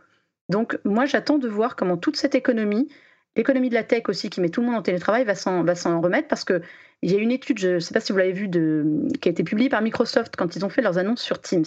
[0.50, 2.88] Donc moi, j'attends de voir comment toute cette économie,
[3.36, 6.28] l'économie de la tech aussi, qui met tout le monde en télétravail, va s'en remettre
[6.28, 6.62] parce que
[7.02, 9.32] il y a une étude, je ne sais pas si vous l'avez vue, qui a
[9.32, 11.66] été publiée par Microsoft quand ils ont fait leurs annonces sur Teams.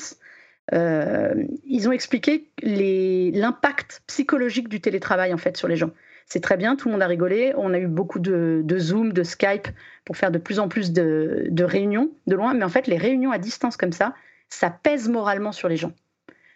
[0.75, 5.91] Euh, ils ont expliqué l'impact psychologique du télétravail en fait sur les gens.
[6.27, 7.55] C'est très bien, tout le monde a rigolé.
[7.57, 9.69] On a eu beaucoup de, Zoom, de Skype
[10.05, 12.53] pour faire de plus en plus de, réunions de loin.
[12.53, 14.15] Mais en fait, les réunions à distance comme ça,
[14.49, 15.93] ça pèse moralement sur les gens.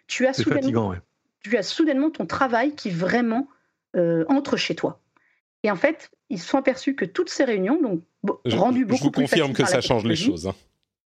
[0.07, 0.95] Tu as, soudainement,
[1.39, 3.47] tu as soudainement ton travail qui vraiment
[3.95, 4.99] euh, entre chez toi.
[5.63, 8.01] Et en fait, ils se sont aperçus que toutes ces réunions, donc
[8.45, 10.47] rendues beaucoup plus Je vous confirme que ça change les choses.
[10.47, 10.55] Hein.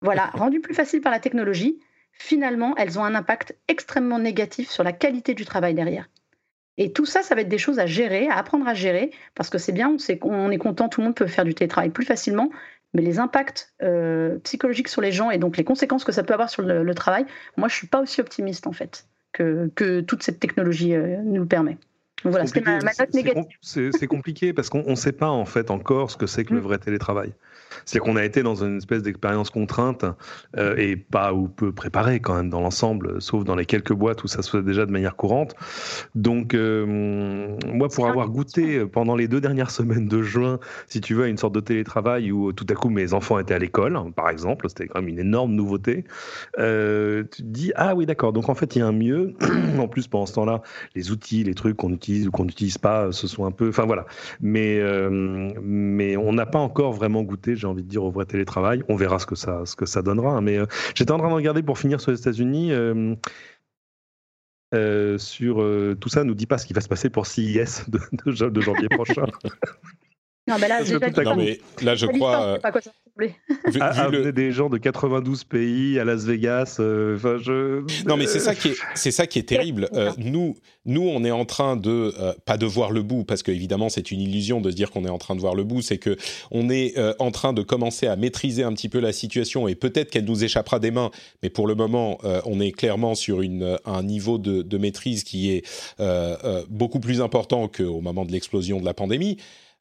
[0.01, 1.79] Voilà, rendues plus faciles par la technologie,
[2.13, 6.09] finalement, elles ont un impact extrêmement négatif sur la qualité du travail derrière.
[6.77, 9.49] Et tout ça, ça va être des choses à gérer, à apprendre à gérer, parce
[9.49, 12.49] que c'est bien, on est content, tout le monde peut faire du télétravail plus facilement,
[12.93, 16.33] mais les impacts euh, psychologiques sur les gens et donc les conséquences que ça peut
[16.33, 17.25] avoir sur le, travail,
[17.57, 21.45] moi, je suis pas aussi optimiste en fait que, que toute cette technologie euh, nous
[21.45, 21.77] permet.
[22.23, 23.57] Voilà, c'était ma, note négative.
[23.61, 26.59] C'est compliqué parce qu'on ne sait pas en fait encore ce que c'est que le
[26.59, 26.63] mm.
[26.63, 27.33] vrai télétravail.
[27.85, 30.05] C'est qu'on a été dans une espèce d'expérience contrainte
[30.57, 34.23] euh, et pas ou peu préparée quand même dans l'ensemble, sauf dans les quelques boîtes
[34.23, 35.55] où ça se fait déjà de manière courante.
[36.15, 41.13] Donc, euh, moi, pour avoir goûté pendant les deux dernières semaines de juin, si tu
[41.13, 43.97] veux, à une sorte de télétravail où tout à coup mes enfants étaient à l'école,
[44.15, 46.05] par exemple, c'était quand même une énorme nouveauté,
[46.57, 49.33] euh, tu te dis, ah oui, d'accord, donc en fait, il y a un mieux.
[49.79, 50.61] en plus, pendant ce temps-là,
[50.95, 53.69] les outils, les trucs qu'on utilise ou qu'on n'utilise pas, ce sont un peu.
[53.69, 54.05] Enfin, voilà.
[54.41, 54.81] Mais,
[55.61, 58.83] mais on n'a pas encore vraiment goûté j'ai envie de dire, au vrai télétravail.
[58.89, 60.31] On verra ce que ça, ce que ça donnera.
[60.31, 60.41] Hein.
[60.41, 62.71] Mais euh, j'étais en train de regarder pour finir sur les États-Unis.
[62.71, 63.15] Euh,
[64.73, 65.65] euh, sur
[65.99, 67.99] tout ça, nous dit pas ce qui va se passer pour CIS de,
[68.49, 69.25] de janvier prochain.
[70.49, 70.81] Non, mais là,
[71.23, 72.59] non, mais là je crois.
[72.59, 76.77] Pas quoi ça vu, ah, des gens de 92 pays à Las Vegas.
[76.79, 77.83] Euh, je.
[78.07, 79.89] Non, mais c'est ça qui est, c'est ça qui est terrible.
[79.93, 83.43] Euh, nous, nous, on est en train de euh, pas de voir le bout, parce
[83.43, 85.81] qu'évidemment, c'est une illusion de se dire qu'on est en train de voir le bout.
[85.81, 86.17] C'est que
[86.51, 90.09] on est en train de commencer à maîtriser un petit peu la situation, et peut-être
[90.09, 91.11] qu'elle nous échappera des mains.
[91.43, 95.51] Mais pour le moment, on est clairement sur une, un niveau de, de maîtrise qui
[95.51, 95.65] est
[96.69, 99.37] beaucoup plus important qu'au moment de l'explosion de la pandémie.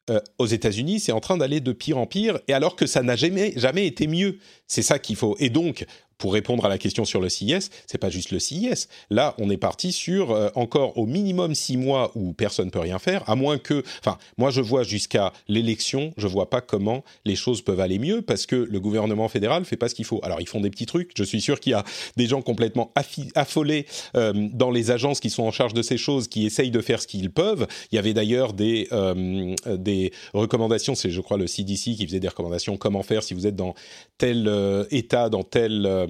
[0.09, 3.03] Euh, aux États-Unis, c'est en train d'aller de pire en pire, et alors que ça
[3.03, 4.39] n'a jamais, jamais été mieux.
[4.67, 5.35] C'est ça qu'il faut.
[5.39, 5.85] Et donc,
[6.19, 8.87] pour répondre à la question sur le CIS, c'est pas juste le CIS.
[9.09, 12.99] Là, on est parti sur euh, encore au minimum six mois où personne peut rien
[12.99, 17.35] faire, à moins que, enfin, moi je vois jusqu'à l'élection, je vois pas comment les
[17.35, 20.19] choses peuvent aller mieux parce que le gouvernement fédéral fait pas ce qu'il faut.
[20.21, 21.11] Alors ils font des petits trucs.
[21.17, 21.85] Je suis sûr qu'il y a
[22.17, 22.91] des gens complètement
[23.35, 26.81] affolés euh, dans les agences qui sont en charge de ces choses, qui essayent de
[26.81, 27.65] faire ce qu'ils peuvent.
[27.93, 32.19] Il y avait d'ailleurs des euh, des recommandations, c'est je crois le CDC qui faisait
[32.19, 33.73] des recommandations comment faire si vous êtes dans
[34.17, 34.49] tel
[34.91, 36.08] état, dans tel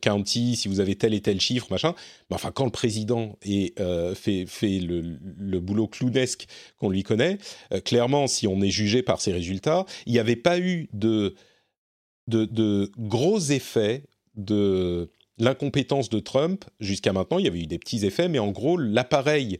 [0.00, 1.94] county, si vous avez tel et tel chiffre, machin.
[2.28, 3.38] Mais enfin, quand le président
[3.78, 6.46] euh, fait, le, boulot clownesque
[6.78, 7.38] qu'on lui connaît,
[7.84, 11.34] clairement, si on est jugé par ses résultats, il n'y avait pas eu de
[12.98, 14.04] gros effets
[14.36, 17.38] de l'incompétence de Trump jusqu'à maintenant.
[17.38, 19.58] Il y avait eu des petits effets, mais en gros, l'appareil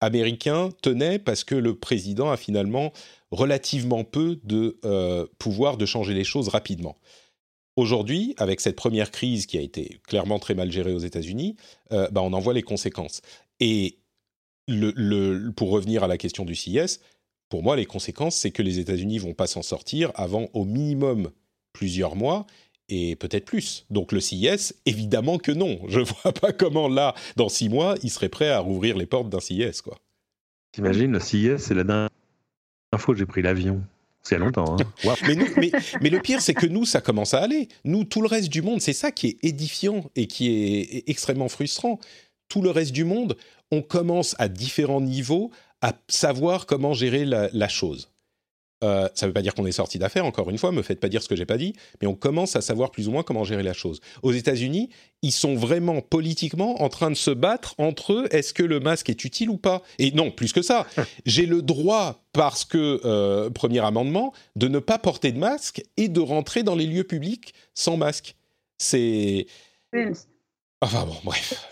[0.00, 2.92] américain tenait parce que le président a finalement
[3.30, 4.78] relativement peu de
[5.38, 6.96] pouvoir de changer les choses rapidement.
[7.76, 11.56] Aujourd'hui, avec cette première crise qui a été clairement très mal gérée aux États-Unis,
[11.92, 13.22] euh, bah, on en voit les conséquences.
[13.60, 13.98] Et
[14.68, 17.00] le, pour revenir à la question du CIS,
[17.48, 21.30] pour moi, les conséquences, c'est que les États-Unis vont pas s'en sortir avant au minimum
[21.72, 22.46] plusieurs mois
[22.88, 23.86] et peut-être plus.
[23.88, 25.80] Donc le CIS, évidemment que non.
[25.88, 29.06] Je ne vois pas comment là, dans six mois, il serait prêt à rouvrir les
[29.06, 29.82] portes d'un CIS.
[30.72, 32.10] T'imagines, le CIS, c'est la dernière
[32.98, 33.82] fois que j'ai pris l'avion.
[34.22, 34.76] C'est longtemps.
[34.78, 35.14] Hein.
[35.56, 35.70] mais,
[36.00, 37.68] mais, le pire, c'est que nous, ça commence à aller.
[37.84, 41.48] Nous, tout le reste du monde, c'est ça qui est édifiant et qui est extrêmement
[41.48, 41.98] frustrant.
[42.48, 43.36] Tout le reste du monde,
[43.70, 45.50] on commence à différents niveaux
[45.80, 48.11] à savoir comment gérer la, chose.
[48.82, 51.00] Euh, ça ne veut pas dire qu'on est sorti d'affaires, encore une fois, me faites
[51.00, 53.22] pas dire ce que j'ai pas dit, mais on commence à savoir plus ou moins
[53.22, 54.00] comment gérer la chose.
[54.22, 54.90] Aux États-Unis,
[55.22, 58.28] ils sont vraiment politiquement en train de se battre entre eux.
[58.30, 59.82] Est-ce que le masque est utile ou pas?
[59.98, 60.86] Et non, plus que ça,
[61.26, 66.08] j'ai le droit, parce que euh, premier amendement, de ne pas porter de masque et
[66.08, 68.36] de rentrer dans les lieux publics sans masque.
[68.78, 69.46] C'est
[70.82, 71.68] Enfin bon, bref.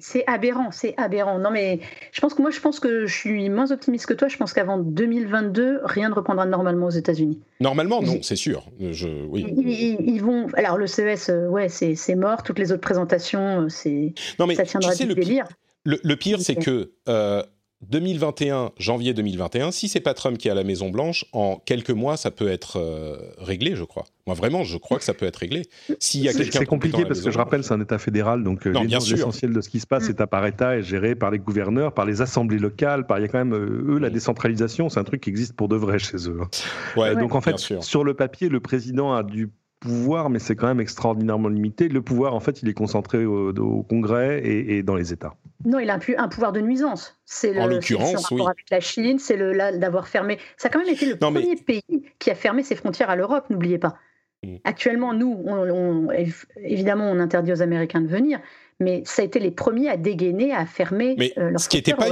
[0.00, 1.38] C'est aberrant, c'est aberrant.
[1.38, 1.80] Non mais
[2.12, 4.28] je pense que moi, je pense que je suis moins optimiste que toi.
[4.28, 7.40] Je pense qu'avant 2022, rien ne reprendra normalement aux États-Unis.
[7.60, 8.66] Normalement, non, c'est sûr.
[8.78, 9.46] Je, oui.
[10.00, 10.48] Ils, vont.
[10.54, 12.42] Alors le CES, euh, ouais, c'est mort.
[12.42, 14.12] Toutes les autres présentations, euh, c'est.
[14.38, 15.46] Non mais ça tiendra du le délire.
[15.46, 17.42] Pire, le, pire, c'est que euh,
[17.88, 21.90] 2021, janvier 2021, si c'est pas Trump qui est à la Maison Blanche, en quelques
[21.90, 24.04] mois, ça peut être euh, réglé, je crois.
[24.26, 25.62] Moi, vraiment, je crois que ça peut être réglé.
[25.98, 28.66] S'il y a quelqu'un c'est compliqué parce que je rappelle, c'est un État fédéral, donc
[28.66, 30.12] euh, l'essentiel de ce qui se passe, mm.
[30.12, 33.24] État par État, est géré par les gouverneurs, par les assemblées locales, par il y
[33.24, 34.12] a quand même euh, eux la mm.
[34.12, 36.38] décentralisation, c'est un truc qui existe pour de vrai chez eux.
[36.42, 37.14] Hein.
[37.14, 39.48] donc en fait, sur le papier, le président a du
[39.80, 41.88] pouvoir, mais c'est quand même extraordinairement limité.
[41.88, 45.34] Le pouvoir, en fait, il est concentré au, Congrès et, dans les États.
[45.64, 47.18] Non, il a un, pouvoir de nuisance.
[47.24, 50.38] C'est le, rapport avec la Chine, c'est le d'avoir fermé.
[50.56, 53.48] Ça a quand même été le premier pays qui a fermé ses frontières à l'Europe,
[53.50, 53.96] n'oubliez pas.
[54.44, 54.56] Mm.
[54.64, 56.08] Actuellement, nous, on,
[56.62, 58.40] évidemment, on interdit aux Américains de venir,
[58.78, 61.92] mais ça a été les premiers à dégainer, à fermer mais euh, ce qui n'était
[61.92, 62.08] pas,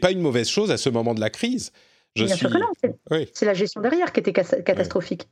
[0.00, 1.72] pas, une mauvaise chose à ce moment de la crise.
[2.14, 2.66] Je Bien sûr que non,
[3.32, 5.28] c'est la gestion derrière qui était catastrophique.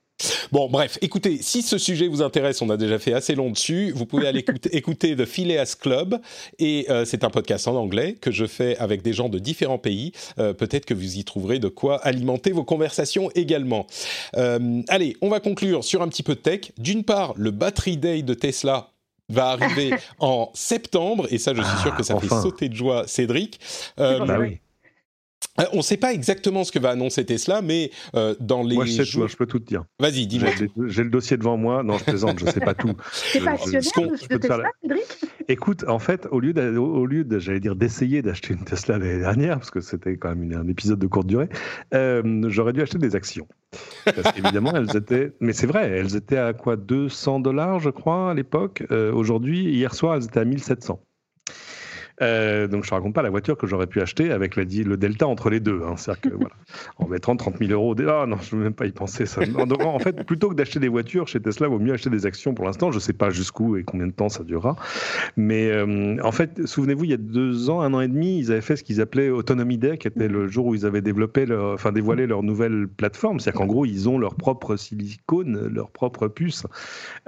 [0.51, 3.93] Bon, bref, écoutez, si ce sujet vous intéresse, on a déjà fait assez long dessus,
[3.94, 6.20] vous pouvez aller écouter, The Phileas Club,
[6.59, 9.78] et euh, c'est un podcast en anglais que je fais avec des gens de différents
[9.78, 10.12] pays.
[10.39, 13.86] Euh, peut-être que vous y trouverez de quoi alimenter vos conversations également.
[14.36, 16.73] Euh, allez, on va conclure sur un petit peu de tech.
[16.78, 18.90] D'une part, le Battery Day de Tesla
[19.28, 22.74] va arriver en septembre, et ça, je suis sûr que ça ah, fait sauter de
[22.74, 23.61] joie Cédric.
[23.97, 24.61] bah oui.
[25.59, 28.77] Euh, on ne sait pas exactement ce que va annoncer Tesla, mais euh, dans les.
[28.77, 29.85] Moi, je, sais, je peux tout te dire.
[29.99, 30.51] Vas-y, dis-moi.
[30.87, 31.83] J'ai le dossier devant moi.
[31.83, 32.95] Non, je plaisante, je ne sais pas tout.
[33.12, 35.03] C'est pas actionnaire de Tesla, Cédric?
[35.49, 39.19] Écoute, en fait, au lieu, au lieu de, j'allais dire, d'essayer d'acheter une Tesla l'année
[39.19, 41.49] dernière, parce que c'était quand même un épisode de courte durée,
[41.95, 43.49] euh, j'aurais dû acheter des actions.
[44.05, 45.33] Parce qu'évidemment, elles étaient.
[45.41, 48.85] Mais c'est vrai, elles étaient à quoi 200 dollars, je crois, à l'époque.
[48.91, 51.01] Aujourd'hui, hier soir, elles étaient à 1700.
[52.23, 54.97] Euh, donc je ne raconte pas la voiture que j'aurais pu acheter avec la, le
[54.97, 55.83] delta entre les deux.
[55.87, 55.95] Hein.
[55.97, 56.55] C'est-à-dire que voilà,
[56.99, 59.27] en mettant 30 000 euros, ah non, je ne veux même pas y penser.
[59.27, 59.41] Ça.
[59.85, 62.55] En, fait, plutôt que d'acheter des voitures chez Tesla, il vaut mieux acheter des actions
[62.55, 62.91] pour l'instant.
[62.91, 64.77] Je ne sais pas jusqu'où et combien de temps ça durera.
[65.37, 68.53] Mais euh, en fait, souvenez-vous, il y a deux ans, un an et demi, ils
[68.53, 71.47] avaient fait ce qu'ils appelaient Autonomy Day, qui était le jour où ils avaient développé,
[71.47, 73.41] leur, enfin dévoilé leur nouvelle plateforme.
[73.41, 76.67] C'est-à-dire qu'en gros, ils ont leur propre silicone, leur propre puce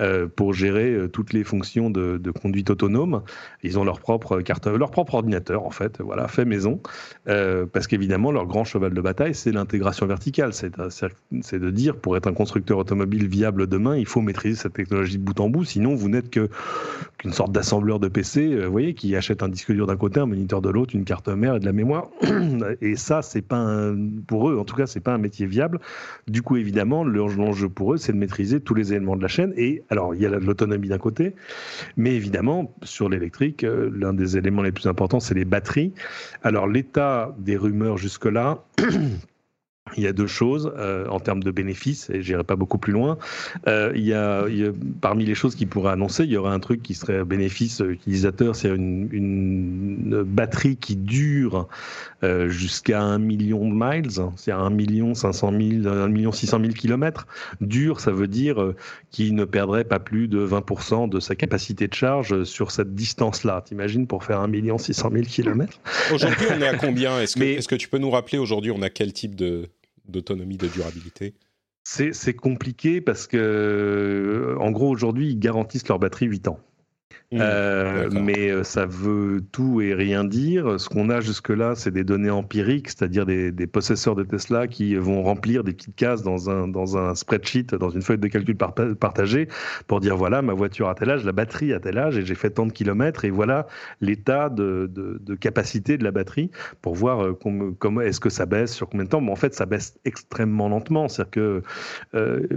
[0.00, 3.22] euh, pour gérer toutes les fonctions de, de, conduite autonome.
[3.62, 6.80] Ils ont leur propre carte leur propre ordinateur, en fait, voilà, fait maison,
[7.28, 10.52] euh, parce qu'évidemment, leur grand cheval de bataille, c'est l'intégration verticale.
[10.52, 15.18] C'est de dire, pour être un constructeur automobile viable demain, il faut maîtriser cette technologie
[15.18, 18.94] de bout en bout, sinon vous n'êtes qu'une sorte d'assembleur de PC, euh, vous voyez,
[18.94, 21.60] qui achète un disque dur d'un côté, un moniteur de l'autre, une carte mère et
[21.60, 22.08] de la mémoire.
[22.80, 23.92] et ça, c'est pas
[24.26, 25.78] pour eux, en tout cas, c'est pas un métier viable.
[26.26, 29.52] Du coup, évidemment, l'enjeu pour eux, c'est de maîtriser tous les éléments de la chaîne.
[29.56, 31.36] Et alors, il y a l'autonomie d'un côté,
[31.96, 35.92] mais évidemment, sur l'électrique, euh, l'un des éléments les plus important, c'est les batteries.
[36.42, 38.64] Alors l'état des rumeurs jusque-là,
[39.96, 42.92] Il y a deux choses euh, en termes de bénéfices, et j'irai pas beaucoup plus
[42.92, 43.18] loin.
[43.66, 44.44] Euh, il, y a,
[45.00, 48.56] parmi les choses qui pourraient annoncer, il y aurait un truc qui serait bénéfice utilisateur,
[48.56, 51.68] c'est une, une, batterie qui dure
[52.22, 56.72] euh, jusqu'à un million de miles, c'est un million 500 000, 1 million 600 000
[56.72, 57.26] kilomètres.
[57.60, 58.72] Dure, ça veut dire
[59.10, 63.62] qu'il ne perdrait pas plus de 20% de sa capacité de charge sur cette distance-là.
[63.64, 65.78] T'imagines pour faire un million 600 000 kilomètres?
[66.12, 67.20] Aujourd'hui, on est à combien?
[67.20, 69.68] Est-ce que, est que tu peux nous rappeler aujourd'hui, on a quel type de
[70.06, 71.34] d'autonomie, de durabilité
[71.84, 76.60] C'est compliqué parce que, en gros, aujourd'hui, ils garantissent leur batterie 8 ans.
[77.32, 80.78] Mmh, euh, mais euh, ça veut tout et rien dire.
[80.78, 84.96] Ce qu'on a jusque-là, c'est des données empiriques, c'est-à-dire des, des, possesseurs de Tesla qui
[84.96, 88.54] vont remplir des petites cases dans un, dans un spreadsheet, dans une feuille de calcul
[88.56, 89.48] partagée,
[89.86, 92.34] pour dire voilà, ma voiture a tel âge, la batterie a tel âge, et j'ai
[92.34, 93.66] fait tant de kilomètres, et voilà
[94.02, 96.50] l'état de, de, de, capacité de la batterie,
[96.82, 97.32] pour voir euh,
[97.78, 99.22] comment est-ce que ça baisse, sur combien de temps.
[99.22, 101.08] Mais en fait, ça baisse extrêmement lentement.
[101.08, 101.62] C'est-à-dire que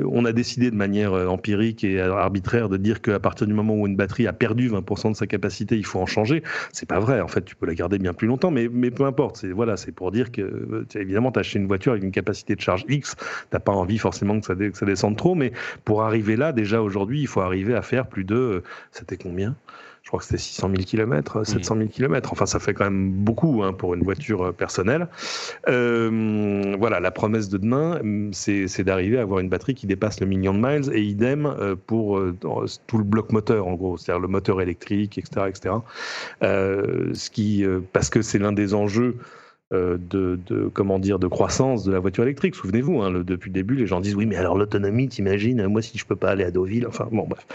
[0.06, 3.88] on a décidé de manière empirique et arbitraire de dire qu'à partir du moment où
[3.88, 6.44] une batterie a perdu 20% de sa capacité, il faut en changer.
[6.72, 7.22] C'est pas vrai.
[7.22, 9.38] En fait, tu peux la garder bien plus longtemps, mais, peu importe.
[9.38, 12.12] C'est voilà, c'est pour dire que euh, évidemment, tu as acheté une voiture avec une
[12.12, 13.16] capacité de charge X,
[13.50, 15.52] t'as pas envie forcément que ça, que ça descende trop, mais
[15.84, 19.56] pour arriver là, déjà aujourd'hui, il faut arriver à faire plus de, euh, c'était combien?
[20.06, 22.32] Je crois que c'était 600 000 km, 700 000 km.
[22.32, 25.08] Enfin, ça fait quand même beaucoup hein, pour une voiture euh, personnelle.
[25.68, 28.00] Euh, voilà, la promesse de demain,
[28.32, 31.76] c'est d'arriver à avoir une batterie qui dépasse le million de miles et idem euh,
[31.76, 32.22] pour
[32.86, 35.76] tout le bloc moteur, en gros, c'est-à-dire le moteur électrique, etc., etc.
[36.44, 39.16] ce qui, parce que c'est l'un des enjeux
[39.74, 42.56] euh, de, comment dire de croissance de la voiture électrique.
[42.56, 45.98] Souvenez-vous, hein, depuis le début, les gens disent oui, mais alors l'autonomie, t'imagines Moi, si
[45.98, 47.46] je peux pas aller à Deauville, enfin bon, bref.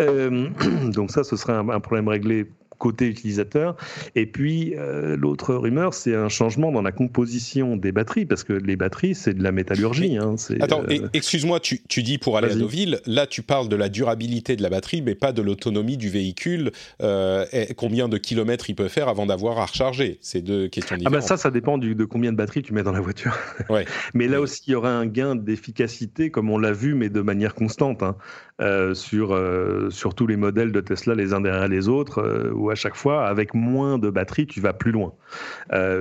[0.00, 0.48] Euh,
[0.92, 2.46] donc ça, ce serait un problème réglé
[2.80, 3.76] côté utilisateur.
[4.16, 8.54] Et puis, euh, l'autre rumeur, c'est un changement dans la composition des batteries, parce que
[8.54, 10.16] les batteries, c'est de la métallurgie.
[10.16, 13.76] Hein, Attends, euh, excuse-moi, tu, tu, dis pour aller à Deauville, là, tu parles de
[13.76, 16.72] la durabilité de la batterie, mais pas de l'autonomie du véhicule.
[17.02, 17.44] Euh,
[17.76, 21.14] combien de kilomètres il peut faire avant d'avoir à recharger C'est deux questions différentes.
[21.14, 23.36] Ah bah ça, ça dépend du, de combien de batteries tu mets dans la voiture.
[23.68, 23.84] Ouais.
[24.14, 27.20] mais là aussi, il y aurait un gain d'efficacité, comme on l'a vu, mais de
[27.20, 28.02] manière constante.
[28.02, 28.16] Hein.
[28.60, 32.50] Euh, sur, euh, sur tous les modèles de Tesla les uns derrière les autres, euh,
[32.52, 35.14] où à chaque fois, avec moins de batterie, tu vas plus loin.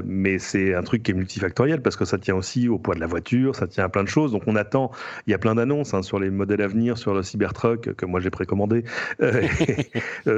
[0.04, 3.00] mais c'est un truc qui est multifactoriel parce que ça tient aussi au poids de
[3.00, 4.32] la voiture, ça tient à plein de choses.
[4.32, 4.92] Donc on attend,
[5.28, 8.06] il y a plein d'annonces hein, sur les modèles à venir, sur le Cybertruck que
[8.06, 8.84] moi j'ai précommandé,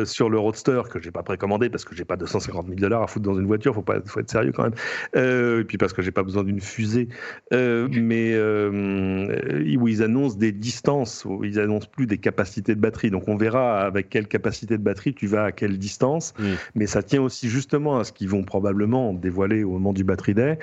[0.05, 3.07] sur le Roadster que j'ai pas précommandé parce que j'ai pas 250 000 dollars à
[3.07, 5.59] foutre dans une voiture, faut pas, faut être sérieux quand même.
[5.59, 7.07] et puis parce que j'ai pas besoin d'une fusée.
[7.51, 13.09] mais où ils annoncent des distances, où ils annoncent plus des capacités de batterie.
[13.09, 16.33] Donc on verra avec quelle capacité de batterie tu vas à quelle distance.
[16.37, 16.53] Mm.
[16.75, 20.33] Mais ça tient aussi justement à ce qu'ils vont probablement dévoiler au moment du battery
[20.33, 20.59] day.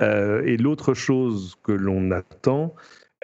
[0.00, 2.74] Euh, et l'autre chose que l'on attend,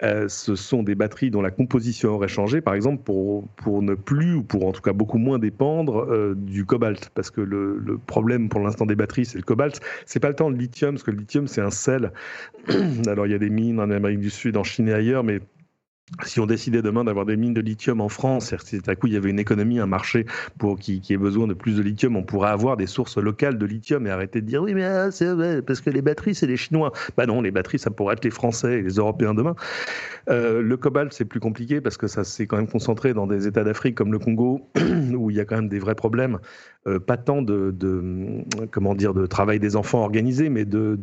[0.03, 3.95] euh, ce sont des batteries dont la composition aurait changé, par exemple, pour, pour ne
[3.95, 7.09] plus, ou pour en tout cas beaucoup moins dépendre euh, du cobalt.
[7.15, 9.79] Parce que le, le problème pour l'instant des batteries, c'est le cobalt.
[10.05, 12.11] C'est pas le temps de lithium, parce que le lithium, c'est un sel.
[13.07, 15.39] Alors, il y a des mines en Amérique du Sud, en Chine et ailleurs, mais
[16.23, 19.13] si on décidait demain d'avoir des mines de lithium en France, si à coup il
[19.13, 20.25] y avait une économie, un marché
[20.57, 23.57] pour qui, qui ait besoin de plus de lithium, on pourrait avoir des sources locales
[23.57, 25.27] de lithium et arrêter de dire oui mais ah, c'est
[25.65, 26.93] parce que les batteries c'est les Chinois.
[27.17, 29.55] Bah non, les batteries ça pourrait être les Français et les Européens demain.
[30.29, 33.45] Euh, le cobalt c'est plus compliqué parce que ça s'est quand même concentré dans des
[33.45, 34.69] États d'Afrique comme le Congo
[35.13, 36.39] où il y a quand même des vrais problèmes
[36.87, 37.75] euh, pas tant de,
[38.71, 40.97] comment dire de travail des enfants organisé, mais de,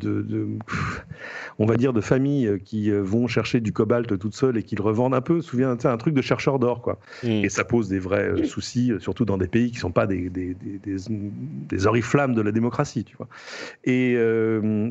[1.59, 4.83] on va dire de familles qui vont chercher du cobalt toutes seules et qui le
[4.95, 5.41] revendent un peu.
[5.41, 6.99] Souviens, un truc de chercheur d'or, quoi.
[7.23, 7.45] Mm.
[7.45, 10.31] Et ça pose des vrais euh, soucis, surtout dans des pays qui sont pas des,
[10.31, 13.29] des, des, oriflammes de la démocratie, tu vois.
[13.85, 14.17] Et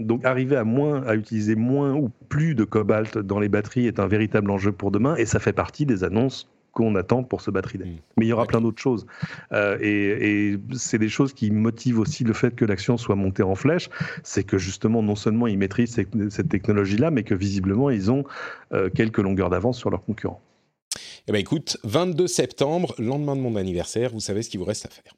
[0.04, 4.00] donc arriver à moins, à utiliser moins ou plus de cobalt dans les batteries est
[4.00, 7.52] un véritable enjeu pour demain, et ça fait partie des annonces qu'on attend pour ce
[7.52, 7.86] batterie day.
[7.86, 7.98] Mm.
[8.18, 9.06] Mais il y aura plein d'autres choses.
[9.54, 13.56] Euh, et, c'est des choses qui motivent aussi le fait que l'action soit montée en
[13.56, 13.90] flèche.
[14.24, 18.26] C'est que justement, non seulement ils maîtrisent cette, technologie-là, mais que visiblement, ils ont
[18.74, 20.42] euh, quelques longueurs d'avance sur leurs concurrents.
[21.28, 24.86] Eh bien écoute, 22 septembre, lendemain de mon anniversaire, vous savez ce qu'il vous reste
[24.86, 25.14] à faire.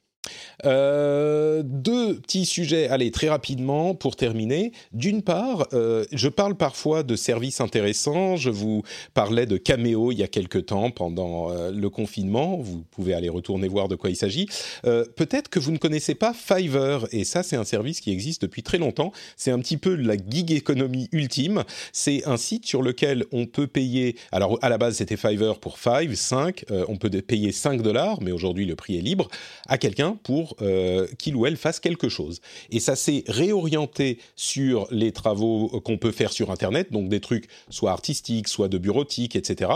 [0.66, 4.72] Euh, deux petits sujets, allez, très rapidement pour terminer.
[4.94, 8.36] D'une part, euh, je parle parfois de services intéressants.
[8.36, 8.84] Je vous
[9.14, 12.58] parlais de Cameo il y a quelque temps pendant euh, le confinement.
[12.58, 14.48] Vous pouvez aller retourner voir de quoi il s'agit.
[14.84, 18.64] Peut-être que vous ne connaissez pas Fiverr, et ça, c'est un service qui existe depuis
[18.64, 19.12] très longtemps.
[19.38, 21.64] C'est un petit peu la gig économie ultime.
[21.92, 24.16] C'est un site sur lequel on peut payer.
[24.32, 26.66] Alors, à la base, c'était Fiverr pour 5, 5.
[26.88, 29.28] on peut payer 5 dollars, mais aujourd'hui, le prix est libre
[29.68, 32.42] à quelqu'un pour euh, qu'il ou elle fasse quelque chose.
[32.70, 37.48] Et ça s'est réorienté sur les travaux qu'on peut faire sur Internet, donc des trucs
[37.70, 39.72] soit artistiques, soit de bureautique, etc.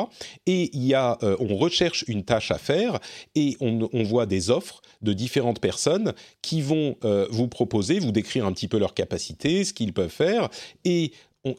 [0.45, 2.99] Et il y a, euh, on recherche une tâche à faire
[3.35, 8.45] et on, voit des offres de différentes personnes qui vont euh, vous proposer, vous décrire
[8.45, 10.49] un petit peu leurs capacités, ce qu'ils peuvent faire,
[10.85, 11.11] et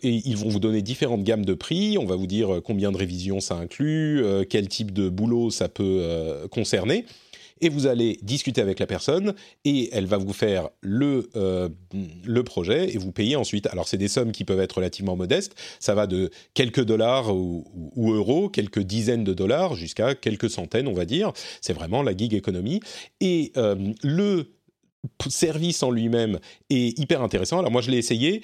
[0.02, 1.96] et ils vont vous donner différentes gammes de prix.
[1.96, 6.46] On va vous dire combien de révisions ça inclut, quel type de boulot ça peut
[6.50, 7.06] concerner
[7.60, 9.34] et vous allez discuter avec la personne
[9.64, 11.68] et elle va vous faire le, euh,
[12.24, 13.66] le projet et vous payer ensuite.
[13.66, 17.64] Alors c'est des sommes qui peuvent être relativement modestes, ça va de quelques dollars ou,
[17.96, 21.32] euros, quelques dizaines de dollars jusqu'à quelques centaines on va dire.
[21.60, 22.80] C'est vraiment la gig économie.
[23.20, 24.52] Et euh, le
[25.28, 26.38] service en lui-même
[26.68, 27.58] est hyper intéressant.
[27.58, 28.42] Alors moi je l'ai essayé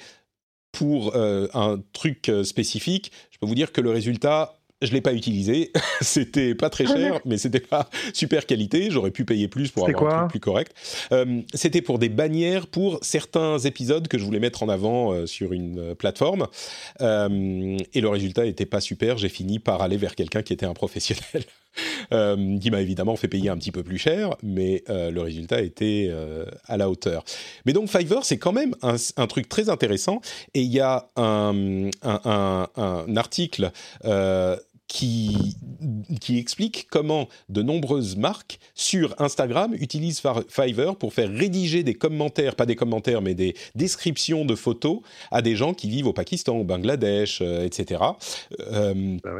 [0.71, 3.11] pour euh, un truc spécifique.
[3.31, 5.71] Je peux vous dire que le résultat je l'ai pas utilisé.
[6.01, 8.89] c'était pas très cher, mais c'était pas super qualité.
[8.91, 10.73] J'aurais pu payer plus pour avoir un truc plus correct.
[11.11, 15.25] Euh, c'était pour des bannières pour certains épisodes que je voulais mettre en avant euh,
[15.25, 16.47] sur une euh, plateforme.
[16.99, 19.17] et le résultat était pas super.
[19.17, 21.23] J'ai fini par aller vers quelqu'un qui était un professionnel.
[22.59, 26.11] qui m'a évidemment fait payer un petit peu plus cher, mais le résultat était
[26.65, 27.23] à la hauteur.
[27.65, 30.21] Mais donc Fiverr, c'est quand même un, truc très intéressant,
[30.53, 31.89] et il y a un,
[33.15, 33.71] article
[34.87, 35.55] qui,
[36.21, 42.55] qui explique comment de nombreuses marques sur Instagram utilisent Fiverr pour faire rédiger des commentaires,
[42.55, 44.99] pas des commentaires, mais des descriptions de photos
[45.31, 48.01] à des gens qui vivent au Pakistan, au Bangladesh, etc.
[48.71, 49.31] Euh, bah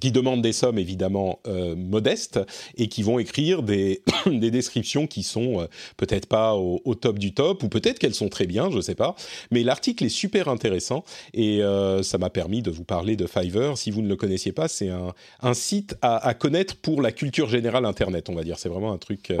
[0.00, 2.40] qui demandent des sommes évidemment euh, modestes
[2.76, 5.66] et qui vont écrire des, des descriptions qui sont euh,
[5.96, 8.94] peut-être pas au, top du top ou peut-être qu'elles sont très bien, je ne sais
[8.94, 9.16] pas.
[9.50, 13.78] Mais l'article est super intéressant et euh, ça m'a permis de vous parler de Fiverr.
[13.78, 17.84] Si vous ne le connaissiez pas, c'est un, site à, connaître pour la culture générale
[17.84, 18.58] Internet, on va dire.
[18.58, 19.32] C'est vraiment un truc.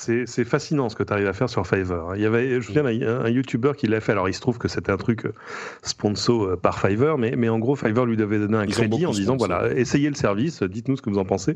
[0.00, 2.16] C'est fascinant ce que tu arrives à faire sur Fiverr.
[2.16, 4.12] Il y avait, je me souviens, un, un YouTuber qui l'a fait.
[4.12, 5.34] Alors, il se trouve que c'était un truc euh,
[5.82, 9.10] sponsor euh, par Fiverr, mais, mais en gros, Fiverr lui devait donner un crédit en
[9.10, 11.52] disant voilà, essayez le service, dites-nous ce que vous en pensez.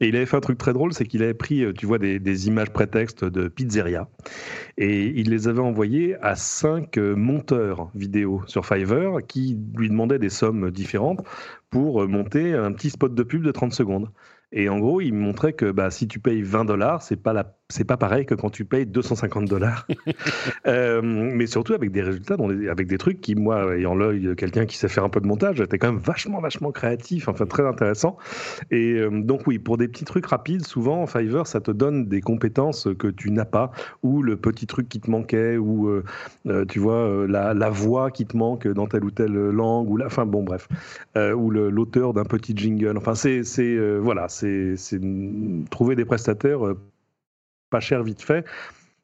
[0.00, 1.98] Et il avait fait un truc très drôle, c'est qu'il avait pris, euh, tu vois,
[1.98, 4.08] des, des, images prétextes de pizzeria
[4.76, 10.30] et il les avait envoyées à cinq monteurs vidéo sur Fiverr qui lui demandaient des
[10.30, 11.24] sommes différentes
[11.70, 14.10] pour monter un petit spot de pub de 30 secondes.
[14.56, 17.56] Et en gros, il montrait que bah, si tu payes 20 dollars, c'est pas la
[17.70, 19.86] c'est pas pareil que quand tu payes 250 dollars.
[20.66, 22.36] euh, mais surtout avec des résultats,
[22.70, 25.26] avec des trucs qui, moi, ayant l'œil de quelqu'un qui sait faire un peu de
[25.26, 28.18] montage, était quand même vachement, vachement créatif, enfin très intéressant.
[28.70, 32.20] Et euh, donc oui, pour des petits trucs rapides, souvent Fiverr, ça te donne des
[32.20, 33.72] compétences que tu n'as pas,
[34.02, 36.04] ou le petit truc qui te manquait, ou euh,
[36.46, 39.96] euh, tu vois la, la, voix qui te manque dans telle ou telle langue, ou
[39.96, 40.68] la, enfin bon bref,
[41.16, 42.96] ou l'auteur d'un petit jingle.
[42.98, 43.42] Enfin c'est,
[43.98, 44.43] voilà, c'est
[45.70, 46.60] trouver des prestataires
[47.70, 48.44] pas cher vite fait.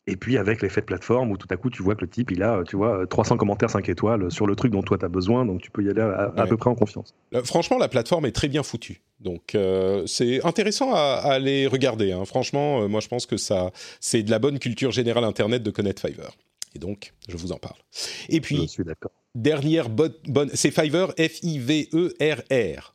[0.07, 2.31] Et puis avec l'effet de plateforme où tout à coup tu vois que le type
[2.31, 5.09] il a tu vois 300 commentaires 5 étoiles sur le truc dont toi tu as
[5.09, 7.15] besoin donc tu peux y aller à, peu près en confiance.
[7.35, 9.03] Euh, franchement la plateforme est très bien foutue.
[9.21, 12.13] Donc euh, c'est intéressant à, aller regarder.
[12.13, 12.25] Hein.
[12.25, 15.71] Franchement, euh, moi je pense que ça c'est de la bonne culture générale internet de
[15.71, 16.33] connaître Fiverr.
[16.75, 17.79] Et donc je vous en parle.
[18.31, 19.13] Et puis je suis d'accord.
[19.35, 22.95] Dernière bonne, c'est Fiverr F I V E R R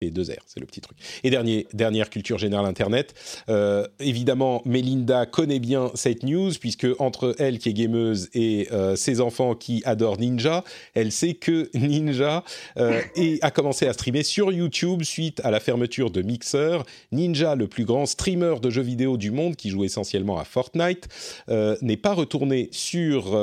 [0.00, 0.96] et deux R, c'est le petit truc.
[1.24, 3.14] Et dernier, dernière culture générale Internet.
[3.48, 8.94] Euh, évidemment, Melinda connaît bien cette news, puisque entre elle qui est gameuse et euh,
[8.94, 10.62] ses enfants qui adorent Ninja,
[10.94, 12.44] elle sait que Ninja
[12.78, 13.00] euh,
[13.42, 16.78] a commencé à streamer sur YouTube suite à la fermeture de Mixer.
[17.10, 21.08] Ninja, le plus grand streamer de jeux vidéo du monde, qui joue essentiellement à Fortnite,
[21.48, 23.36] n'est pas retourné sur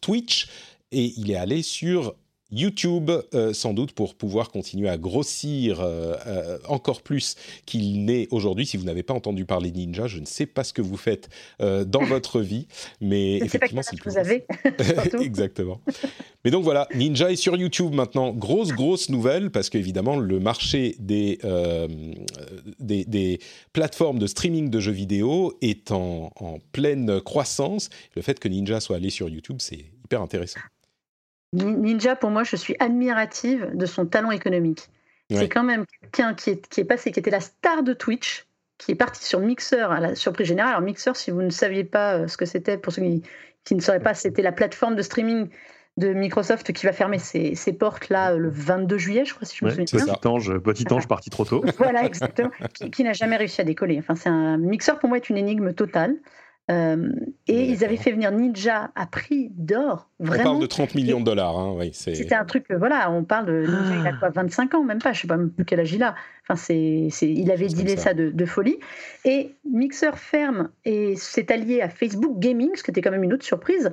[0.00, 0.48] Twitch
[0.92, 2.14] et il est allé sur
[2.52, 7.34] YouTube, euh, sans doute pour pouvoir continuer à grossir euh, euh, encore plus
[7.64, 8.66] qu'il n'est aujourd'hui.
[8.66, 10.96] Si vous n'avez pas entendu parler de Ninja, je ne sais pas ce que vous
[10.96, 11.28] faites
[11.60, 12.66] dans votre vie,
[13.00, 14.44] mais effectivement, c'est vous avez.
[15.20, 15.80] Exactement.
[16.44, 18.32] mais donc voilà, Ninja est sur YouTube maintenant.
[18.32, 21.38] Grosse, grosse nouvelle, parce qu'évidemment, le marché des,
[22.78, 23.38] des, des,
[23.72, 27.88] plateformes de streaming de jeux vidéo est en, en pleine croissance.
[28.14, 30.60] Le fait que Ninja soit allé sur YouTube, c'est hyper intéressant.
[31.52, 34.88] Ninja, pour moi, je suis admirative de son talent économique.
[35.30, 38.46] C'est quand même quelqu'un qui est, qui est passé, qui était la star de Twitch,
[38.76, 40.72] qui est parti sur Mixer à la surprise générale.
[40.72, 43.02] Alors Mixer, si vous ne saviez pas euh, ce que c'était, pour ceux
[43.64, 45.48] qui, ne sauraient pas, c'était la plateforme de streaming
[45.96, 49.64] de Microsoft qui va fermer ses, portes là le 22 juillet, je crois, si je
[49.64, 50.14] me souviens bien.
[50.14, 51.64] Petit ange, petit ange parti trop tôt.
[51.78, 52.50] voilà, exactement.
[52.74, 53.98] qui, qui n'a jamais réussi à décoller.
[53.98, 56.16] Enfin, c'est un Mixer pour moi est une énigme totale.
[56.70, 57.10] Euh,
[57.48, 60.08] et ils avaient fait venir Ninja à prix d'or.
[60.20, 60.42] Vraiment.
[60.42, 61.58] On parle de 30 millions de dollars.
[61.58, 64.84] Hein, oui, C'était un truc, voilà, on parle de Ninja, il a quoi, 25 ans,
[64.84, 66.14] même pas, je sais pas même plus quel âge il a.
[66.48, 68.78] Enfin, c'est, il avait dealé ça, de, folie.
[69.24, 73.32] Et Mixer ferme et s'est allié à Facebook Gaming, ce qui était quand même une
[73.32, 73.90] autre surprise.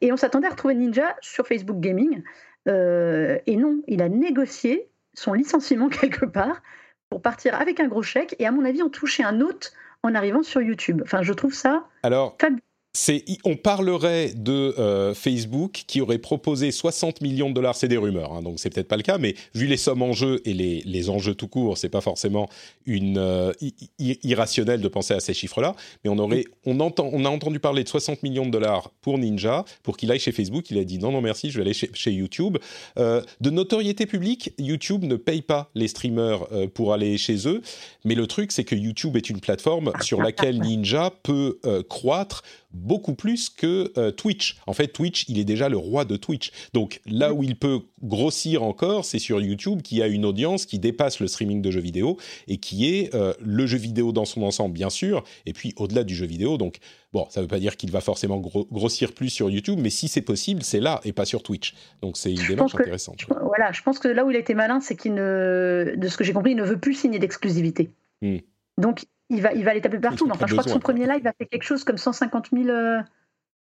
[0.00, 2.22] Et on s'attendait à retrouver Ninja sur Facebook Gaming.
[2.68, 6.62] Euh, et non, il a négocié son licenciement quelque part
[7.08, 9.72] pour partir avec un gros chèque et à mon avis en toucher un autre
[10.06, 11.02] en arrivant sur YouTube.
[11.04, 12.36] Enfin, je trouve ça Alors,
[13.44, 18.32] on parlerait de euh, Facebook qui aurait proposé 60 millions de dollars, c'est des rumeurs,
[18.32, 21.10] hein, donc c'est peut-être pas le cas, mais vu les sommes en jeu et les,
[21.10, 22.48] enjeux tout court, c'est pas forcément
[22.86, 23.52] une euh,
[23.98, 25.74] irrationnel de penser à ces chiffres-là.
[26.02, 29.18] Mais on aurait, on entend, on a entendu parler de 60 millions de dollars pour
[29.18, 30.70] Ninja pour qu'il aille chez Facebook.
[30.70, 32.56] Il a dit non, non merci, je vais aller chez, YouTube.
[32.98, 37.60] Euh, de notoriété publique, YouTube ne paye pas les streamers pour aller chez eux,
[38.04, 41.58] mais le truc c'est que YouTube est une plateforme sur laquelle Ninja peut
[41.88, 42.42] croître
[42.74, 44.56] beaucoup plus que euh, Twitch.
[44.66, 46.50] En fait, Twitch, il est déjà le roi de Twitch.
[46.72, 50.78] Donc là où il peut grossir encore, c'est sur YouTube qui a une audience qui
[50.78, 52.18] dépasse le streaming de jeux vidéo
[52.48, 56.04] et qui est euh, le jeu vidéo dans son ensemble, bien sûr, et puis au-delà
[56.04, 56.58] du jeu vidéo.
[56.58, 56.78] Donc
[57.12, 60.08] bon, ça ne veut pas dire qu'il va forcément grossir plus sur YouTube, mais si
[60.08, 61.74] c'est possible, c'est là et pas sur Twitch.
[62.02, 63.24] Donc c'est une démarche intéressante.
[63.28, 66.16] voilà, je pense que là où il a été malin, c'est qu'il ne, de ce
[66.16, 67.90] que j'ai compris, il ne veut plus signer d'exclusivité.
[68.20, 68.38] Hmm.
[68.78, 70.28] Donc il va, il va aller taper partout.
[70.30, 73.00] Enfin, je crois que son premier live a fait quelque chose comme 150 000 euh,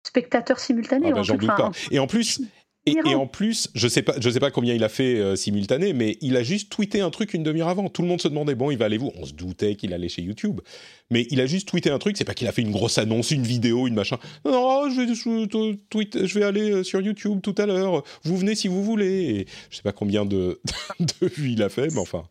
[0.03, 1.09] spectateurs simultanés.
[1.11, 1.71] Ah bah, j'en doute pas.
[1.91, 2.41] Et en plus,
[2.87, 5.93] et, en plus, je sais pas, je sais pas combien il a fait euh, simultané,
[5.93, 7.89] mais il a juste tweeté un truc une demi-heure avant.
[7.89, 9.11] Tout le monde se demandait bon, il va aller où?
[9.15, 10.61] On se doutait qu'il allait chez YouTube,
[11.09, 12.17] mais il a juste tweeté un truc.
[12.17, 14.17] C'est pas qu'il a fait une grosse annonce, une vidéo, une machin.
[14.45, 18.03] Non, je vais, je, je vais aller euh, sur YouTube tout à l'heure.
[18.23, 19.05] Vous venez si vous voulez.
[19.05, 20.61] Et je sais pas combien de,
[20.99, 22.23] de vues il a fait, mais enfin.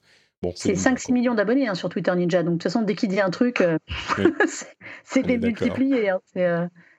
[0.42, 2.42] Bon, c'est 5-6 millions d'abonnés hein, sur Twitter Ninja.
[2.42, 3.78] Donc, de toute façon, dès qu'il dit un truc, euh,
[5.04, 6.10] c'est démultiplié.
[6.10, 6.20] Hein,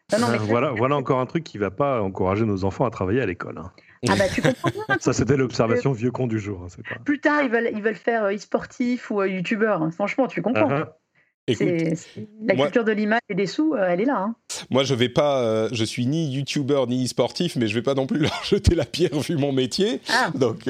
[0.42, 3.58] voilà, voilà encore un truc qui va pas encourager nos enfants à travailler à l'école.
[3.60, 3.72] Hein.
[4.08, 4.70] Ah bah tu comprends
[5.00, 6.64] Ça c'était l'observation vieux con du jour.
[6.64, 9.82] Hein, Plus tard ils veulent, ils veulent faire euh, e-sportif ou euh, youtubeur.
[9.82, 9.92] Hein.
[9.92, 10.70] Franchement tu comprends.
[11.48, 14.34] La culture de l'image et des sous, euh, elle est là.
[14.70, 18.08] Moi, je vais pas, je suis ni youtubeur ni e-sportif, mais je vais pas non
[18.08, 20.02] plus leur jeter la pierre vu mon métier.
[20.10, 20.32] Ah.
[20.36, 20.70] Donc,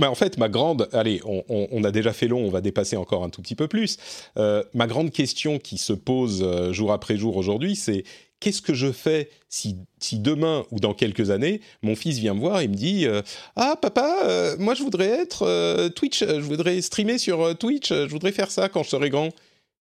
[0.00, 3.24] en fait, ma grande, allez, on, on, a déjà fait long, on va dépasser encore
[3.24, 3.98] un tout petit peu plus.
[4.36, 8.04] ma grande question qui se pose jour après jour aujourd'hui, c'est
[8.40, 9.76] qu'est-ce que je fais si,
[10.12, 13.22] demain ou dans quelques années, mon fils vient me voir et me dit euh,
[13.56, 18.08] Ah, papa, euh, moi je voudrais être euh, Twitch, je voudrais streamer sur Twitch, je
[18.08, 19.30] voudrais faire ça quand je serai grand.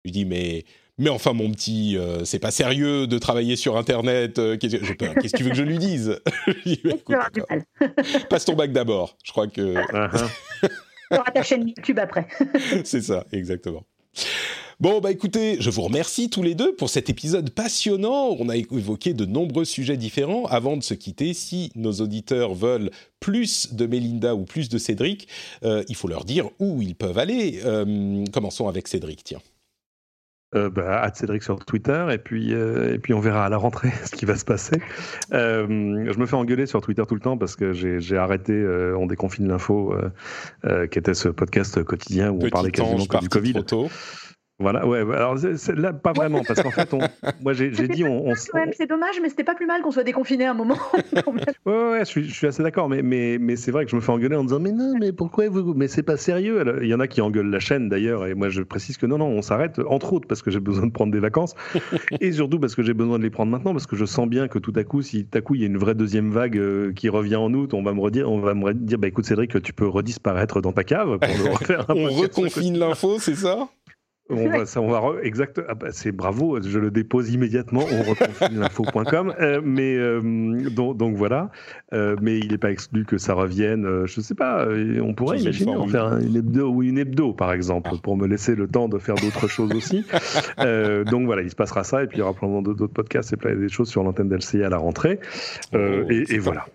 [0.05, 0.65] Je dis Mais.
[0.99, 4.41] Mais enfin, mon petit, c'est pas sérieux de travailler sur Internet.
[4.57, 6.19] Qu'est-ce que tu veux que je lui dise?
[8.31, 9.15] Passe ton bac d'abord.
[9.23, 9.75] Je crois que.
[11.11, 12.27] Tu auras ta chaîne YouTube après.
[12.83, 13.85] c'est ça, exactement.
[14.79, 18.35] Bon, bah écoutez, je vous remercie tous les deux pour cet épisode passionnant.
[18.37, 20.45] On a évoqué de nombreux sujets différents.
[20.45, 25.27] Avant de se quitter, si nos auditeurs veulent plus de Mélinda ou plus de Cédric,
[25.63, 27.59] euh, il faut leur dire où ils peuvent aller.
[27.65, 29.41] Euh, commençons avec Cédric, tiens.
[30.55, 33.91] Euh, bah, Cédric sur Twitter et puis euh, et puis on verra à la rentrée
[34.05, 34.79] ce qui va se passer.
[35.31, 38.53] je me fais engueuler sur Twitter tout le temps parce que j'ai arrêté
[38.97, 39.93] on déconfine l'info
[40.63, 43.55] qui était ce podcast quotidien où on parlait quasiment que du Covid.
[44.59, 45.35] Voilà, ouais, alors
[45.75, 46.97] là, pas vraiment, parce qu'en fait, on,
[47.43, 48.03] moi j'ai dit.
[48.03, 50.77] On, c'est dommage, mais c'était pas plus mal qu'on soit déconfiné à un moment.
[51.65, 53.95] ouais, ouais, je suis, je suis assez d'accord, mais, mais, mais c'est vrai que je
[53.95, 55.75] me fais engueuler en disant Mais non, mais pourquoi vous.
[55.75, 56.79] Mais c'est pas sérieux.
[56.81, 59.19] il y en a qui engueulent la chaîne d'ailleurs, et moi je précise que non,
[59.19, 61.53] non, on s'arrête, entre autres parce que j'ai besoin de prendre des vacances,
[62.19, 64.47] et surtout parce que j'ai besoin de les prendre maintenant, parce que je sens bien
[64.47, 66.57] que tout à coup, si tout à coup il y a une vraie deuxième vague
[66.57, 69.25] euh, qui revient en août, on va me redire, on va me dire Bah écoute,
[69.25, 73.69] Cédric, tu peux redisparaître dans ta cave pour le refaire On reconfine l'info, c'est ça?
[74.29, 75.61] On va, ça, on va exact.
[75.67, 77.83] Ah bah, c'est bravo, je le dépose immédiatement.
[77.91, 79.33] On retrouve l'info.com.
[79.39, 80.21] Euh, mais euh,
[80.69, 81.49] donc, donc, voilà.
[81.93, 83.85] Euh, mais il n'est pas exclu que ça revienne.
[83.85, 84.67] Euh, je ne sais pas.
[85.01, 88.55] On pourrait imaginer en faire une hebdo ou une hebdo, par exemple, pour me laisser
[88.55, 90.05] le temps de faire d'autres choses aussi.
[90.57, 92.03] donc voilà, il se passera ça.
[92.03, 94.63] Et puis il y aura probablement d'autres podcasts et plein des choses sur l'antenne d'LCI
[94.63, 95.19] à la rentrée.
[95.73, 95.77] Oh,
[96.09, 96.65] et, et voilà.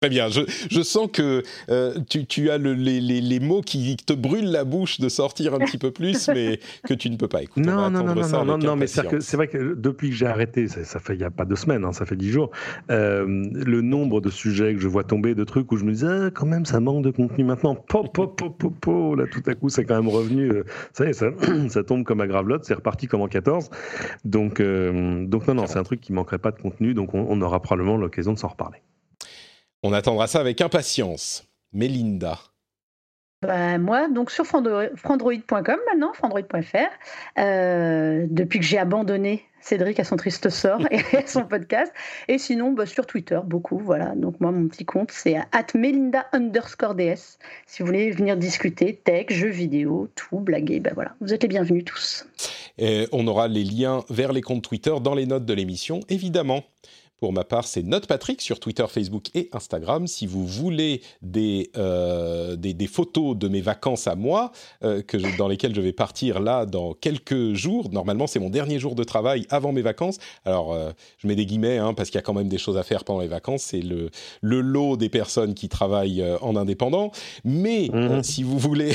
[0.00, 0.28] Très bien.
[0.28, 4.12] Je, je sens que euh, tu, tu, as le, les, les, les, mots qui te
[4.12, 7.42] brûlent la bouche de sortir un petit peu plus, mais que tu ne peux pas
[7.42, 7.66] écouter.
[7.66, 10.84] Non, non, non, non, non, non, mais c'est vrai que depuis que j'ai arrêté, ça,
[10.84, 12.52] ça, fait il n'y a pas deux semaines, hein, ça fait dix jours,
[12.92, 16.06] euh, le nombre de sujets que je vois tomber, de trucs où je me disais,
[16.08, 17.74] ah, quand même, ça manque de contenu maintenant.
[17.74, 20.48] Pop, pop, pop, pop, pop là, tout à coup, c'est quand même revenu.
[20.48, 21.30] Euh, ça, ça,
[21.68, 23.68] ça tombe comme à gravelotte, c'est reparti comme en 14.
[24.24, 27.26] Donc, euh, donc non, non, c'est un truc qui manquerait pas de contenu, donc on,
[27.28, 28.78] on aura probablement l'occasion de s'en reparler.
[29.82, 31.44] On attendra ça avec impatience.
[31.72, 32.38] Mélinda.
[33.42, 40.16] Bah, moi, donc sur frandroid.com maintenant, frandroid.fr, euh, depuis que j'ai abandonné Cédric à son
[40.16, 41.92] triste sort et à son podcast.
[42.26, 44.14] Et sinon, bah, sur Twitter, beaucoup, voilà.
[44.16, 47.38] Donc moi, mon petit compte, c'est at Melinda underscore DS.
[47.66, 51.14] Si vous voulez venir discuter tech, jeux vidéo, tout, blaguer, ben voilà.
[51.20, 52.26] Vous êtes les bienvenus tous.
[52.78, 56.64] Et on aura les liens vers les comptes Twitter dans les notes de l'émission, évidemment.
[57.20, 60.06] Pour ma part, c'est NotePatrick sur Twitter, Facebook et Instagram.
[60.06, 64.52] Si vous voulez des, euh, des, photos de mes vacances à moi,
[64.84, 68.78] euh, que dans lesquelles je vais partir là dans quelques jours, normalement c'est mon dernier
[68.78, 70.18] jour de travail avant mes vacances.
[70.44, 72.76] Alors euh, je mets des guillemets hein, parce qu'il y a quand même des choses
[72.76, 73.62] à faire pendant les vacances.
[73.62, 77.10] C'est le, le lot des personnes qui travaillent en indépendant.
[77.44, 78.22] Mais mmh.
[78.22, 78.92] si vous voulez,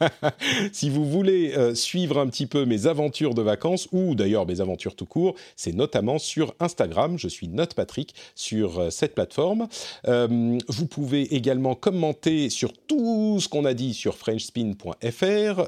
[0.72, 4.94] si vous voulez suivre un petit peu mes aventures de vacances ou d'ailleurs mes aventures
[4.94, 7.18] tout court, c'est notamment sur Instagram.
[7.18, 9.68] Je suis Note Patrick sur euh, cette plateforme.
[10.08, 14.94] Euh, vous pouvez également commenter sur tout ce qu'on a dit sur frenchspin.fr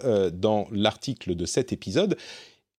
[0.04, 2.16] euh, dans l'article de cet épisode.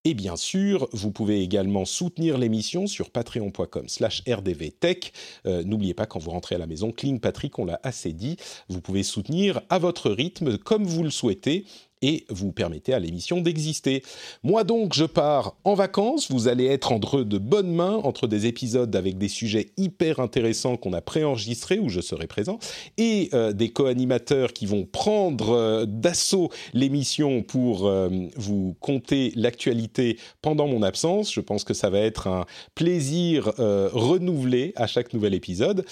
[0.05, 5.11] Et bien sûr, vous pouvez également soutenir l'émission sur patreon.com slash rdvtech.
[5.43, 8.37] N'oubliez pas, quand vous rentrez à la maison, Clean Patrick, on l'a assez dit,
[8.69, 11.65] vous pouvez soutenir à votre rythme, comme vous le souhaitez.
[12.01, 14.03] Et vous permettez à l'émission d'exister.
[14.43, 16.31] Moi donc, je pars en vacances.
[16.31, 20.77] Vous allez être entre de bonnes mains, entre des épisodes avec des sujets hyper intéressants
[20.77, 22.59] qu'on a préenregistrés, où je serai présent,
[22.97, 30.17] et euh, des co-animateurs qui vont prendre euh, d'assaut l'émission pour euh, vous conter l'actualité
[30.41, 31.33] pendant mon absence.
[31.33, 32.45] Je pense que ça va être un
[32.75, 35.85] plaisir renouvelé à chaque nouvel épisode.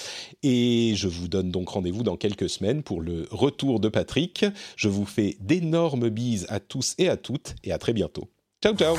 [0.43, 4.45] Et je vous donne donc rendez-vous dans quelques semaines pour le retour de Patrick.
[4.75, 8.29] Je vous fais d'énormes énorme bise à tous et à toutes et à très bientôt.
[8.61, 8.95] Ciao ciao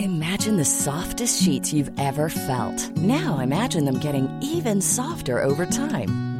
[0.00, 2.90] Imagine the softest sheets you've ever felt.
[2.98, 6.33] Now imagine them getting even softer over time.